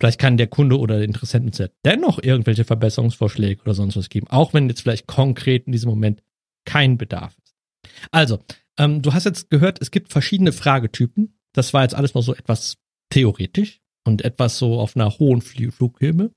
Vielleicht 0.00 0.20
kann 0.20 0.36
der 0.36 0.46
Kunde 0.46 0.78
oder 0.78 0.96
der 0.96 1.04
Interessent 1.04 1.46
uns 1.46 1.58
ja 1.58 1.66
dennoch 1.84 2.22
irgendwelche 2.22 2.64
Verbesserungsvorschläge 2.64 3.62
oder 3.62 3.74
sonst 3.74 3.96
was 3.96 4.08
geben, 4.08 4.28
auch 4.28 4.54
wenn 4.54 4.68
jetzt 4.68 4.82
vielleicht 4.82 5.08
konkret 5.08 5.66
in 5.66 5.72
diesem 5.72 5.90
Moment 5.90 6.22
kein 6.64 6.96
Bedarf 6.96 7.36
ist. 7.44 7.54
Also, 8.12 8.38
ähm, 8.78 9.02
du 9.02 9.12
hast 9.12 9.24
jetzt 9.24 9.50
gehört, 9.50 9.80
es 9.80 9.90
gibt 9.90 10.12
verschiedene 10.12 10.52
Fragetypen. 10.52 11.38
Das 11.52 11.74
war 11.74 11.82
jetzt 11.82 11.94
alles 11.94 12.14
noch 12.14 12.22
so 12.22 12.34
etwas 12.34 12.76
theoretisch 13.14 13.80
und 14.04 14.22
etwas 14.22 14.58
so 14.58 14.80
auf 14.80 14.96
einer 14.96 15.18
hohen 15.18 15.40
Flughöhe. 15.40 16.32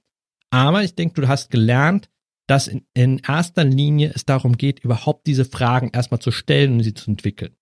Aber 0.52 0.84
ich 0.84 0.94
denke, 0.94 1.22
du 1.22 1.28
hast 1.28 1.50
gelernt, 1.50 2.10
dass 2.48 2.68
in, 2.68 2.86
in 2.94 3.20
erster 3.28 3.64
Linie 3.64 4.12
es 4.14 4.26
darum 4.26 4.58
geht, 4.58 4.80
überhaupt 4.80 5.26
diese 5.26 5.44
Fragen 5.44 5.90
erstmal 5.92 6.22
zu 6.22 6.32
stellen 6.32 6.74
und 6.74 6.84
sie 6.84 6.94
zu 6.94 7.10
entwickeln. 7.10 7.56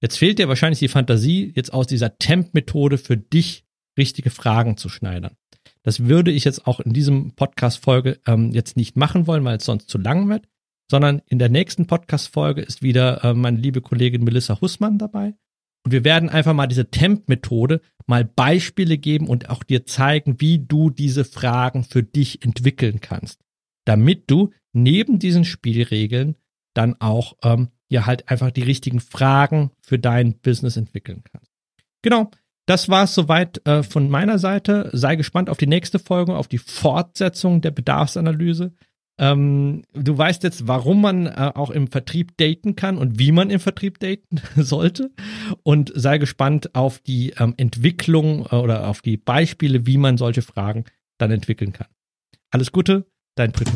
Jetzt 0.00 0.18
fehlt 0.18 0.38
dir 0.38 0.48
wahrscheinlich 0.48 0.78
die 0.78 0.88
Fantasie, 0.88 1.50
jetzt 1.56 1.72
aus 1.72 1.86
dieser 1.86 2.18
Temp-Methode 2.18 2.98
für 2.98 3.16
dich 3.16 3.64
richtige 3.96 4.30
Fragen 4.30 4.76
zu 4.76 4.88
schneidern. 4.90 5.32
Das 5.82 6.04
würde 6.04 6.30
ich 6.30 6.44
jetzt 6.44 6.66
auch 6.66 6.78
in 6.78 6.92
diesem 6.92 7.32
Podcast-Folge 7.32 8.20
ähm, 8.26 8.52
jetzt 8.52 8.76
nicht 8.76 8.96
machen 8.96 9.26
wollen, 9.26 9.44
weil 9.44 9.56
es 9.56 9.64
sonst 9.64 9.88
zu 9.88 9.96
lang 9.96 10.28
wird, 10.28 10.46
sondern 10.90 11.22
in 11.26 11.38
der 11.38 11.48
nächsten 11.48 11.86
Podcast-Folge 11.86 12.60
ist 12.60 12.82
wieder 12.82 13.24
äh, 13.24 13.34
meine 13.34 13.56
liebe 13.56 13.80
Kollegin 13.80 14.22
Melissa 14.22 14.60
Hussmann 14.60 14.98
dabei. 14.98 15.34
Und 15.84 15.92
wir 15.92 16.04
werden 16.04 16.28
einfach 16.28 16.54
mal 16.54 16.66
diese 16.66 16.90
Temp-Methode 16.90 17.80
mal 18.06 18.24
Beispiele 18.24 18.98
geben 18.98 19.26
und 19.28 19.50
auch 19.50 19.62
dir 19.62 19.86
zeigen, 19.86 20.40
wie 20.40 20.58
du 20.58 20.90
diese 20.90 21.24
Fragen 21.24 21.84
für 21.84 22.02
dich 22.02 22.44
entwickeln 22.44 23.00
kannst 23.00 23.40
damit 23.88 24.30
du 24.30 24.50
neben 24.74 25.18
diesen 25.18 25.46
Spielregeln 25.46 26.36
dann 26.74 27.00
auch 27.00 27.38
ähm, 27.42 27.68
ja 27.88 28.04
halt 28.04 28.28
einfach 28.28 28.50
die 28.50 28.62
richtigen 28.62 29.00
Fragen 29.00 29.70
für 29.80 29.98
dein 29.98 30.38
Business 30.40 30.76
entwickeln 30.76 31.22
kannst. 31.24 31.50
Genau, 32.02 32.30
das 32.66 32.90
war 32.90 33.04
es 33.04 33.14
soweit 33.14 33.66
äh, 33.66 33.82
von 33.82 34.10
meiner 34.10 34.38
Seite. 34.38 34.90
Sei 34.92 35.16
gespannt 35.16 35.48
auf 35.48 35.56
die 35.56 35.66
nächste 35.66 35.98
Folge, 35.98 36.36
auf 36.36 36.48
die 36.48 36.58
Fortsetzung 36.58 37.62
der 37.62 37.70
Bedarfsanalyse. 37.70 38.74
Ähm, 39.18 39.82
du 39.94 40.16
weißt 40.16 40.42
jetzt, 40.44 40.68
warum 40.68 41.00
man 41.00 41.26
äh, 41.26 41.52
auch 41.54 41.70
im 41.70 41.88
Vertrieb 41.88 42.36
daten 42.36 42.76
kann 42.76 42.96
und 42.98 43.18
wie 43.18 43.32
man 43.32 43.50
im 43.50 43.60
Vertrieb 43.60 43.98
daten 43.98 44.40
sollte. 44.56 45.10
Und 45.62 45.92
sei 45.94 46.18
gespannt 46.18 46.74
auf 46.74 47.00
die 47.00 47.34
ähm, 47.38 47.54
Entwicklung 47.56 48.46
äh, 48.50 48.56
oder 48.56 48.88
auf 48.88 49.02
die 49.02 49.16
Beispiele, 49.16 49.86
wie 49.86 49.98
man 49.98 50.16
solche 50.16 50.42
Fragen 50.42 50.84
dann 51.18 51.30
entwickeln 51.30 51.72
kann. 51.72 51.88
Alles 52.50 52.72
Gute, 52.72 53.06
dein 53.34 53.52
Brito. 53.52 53.72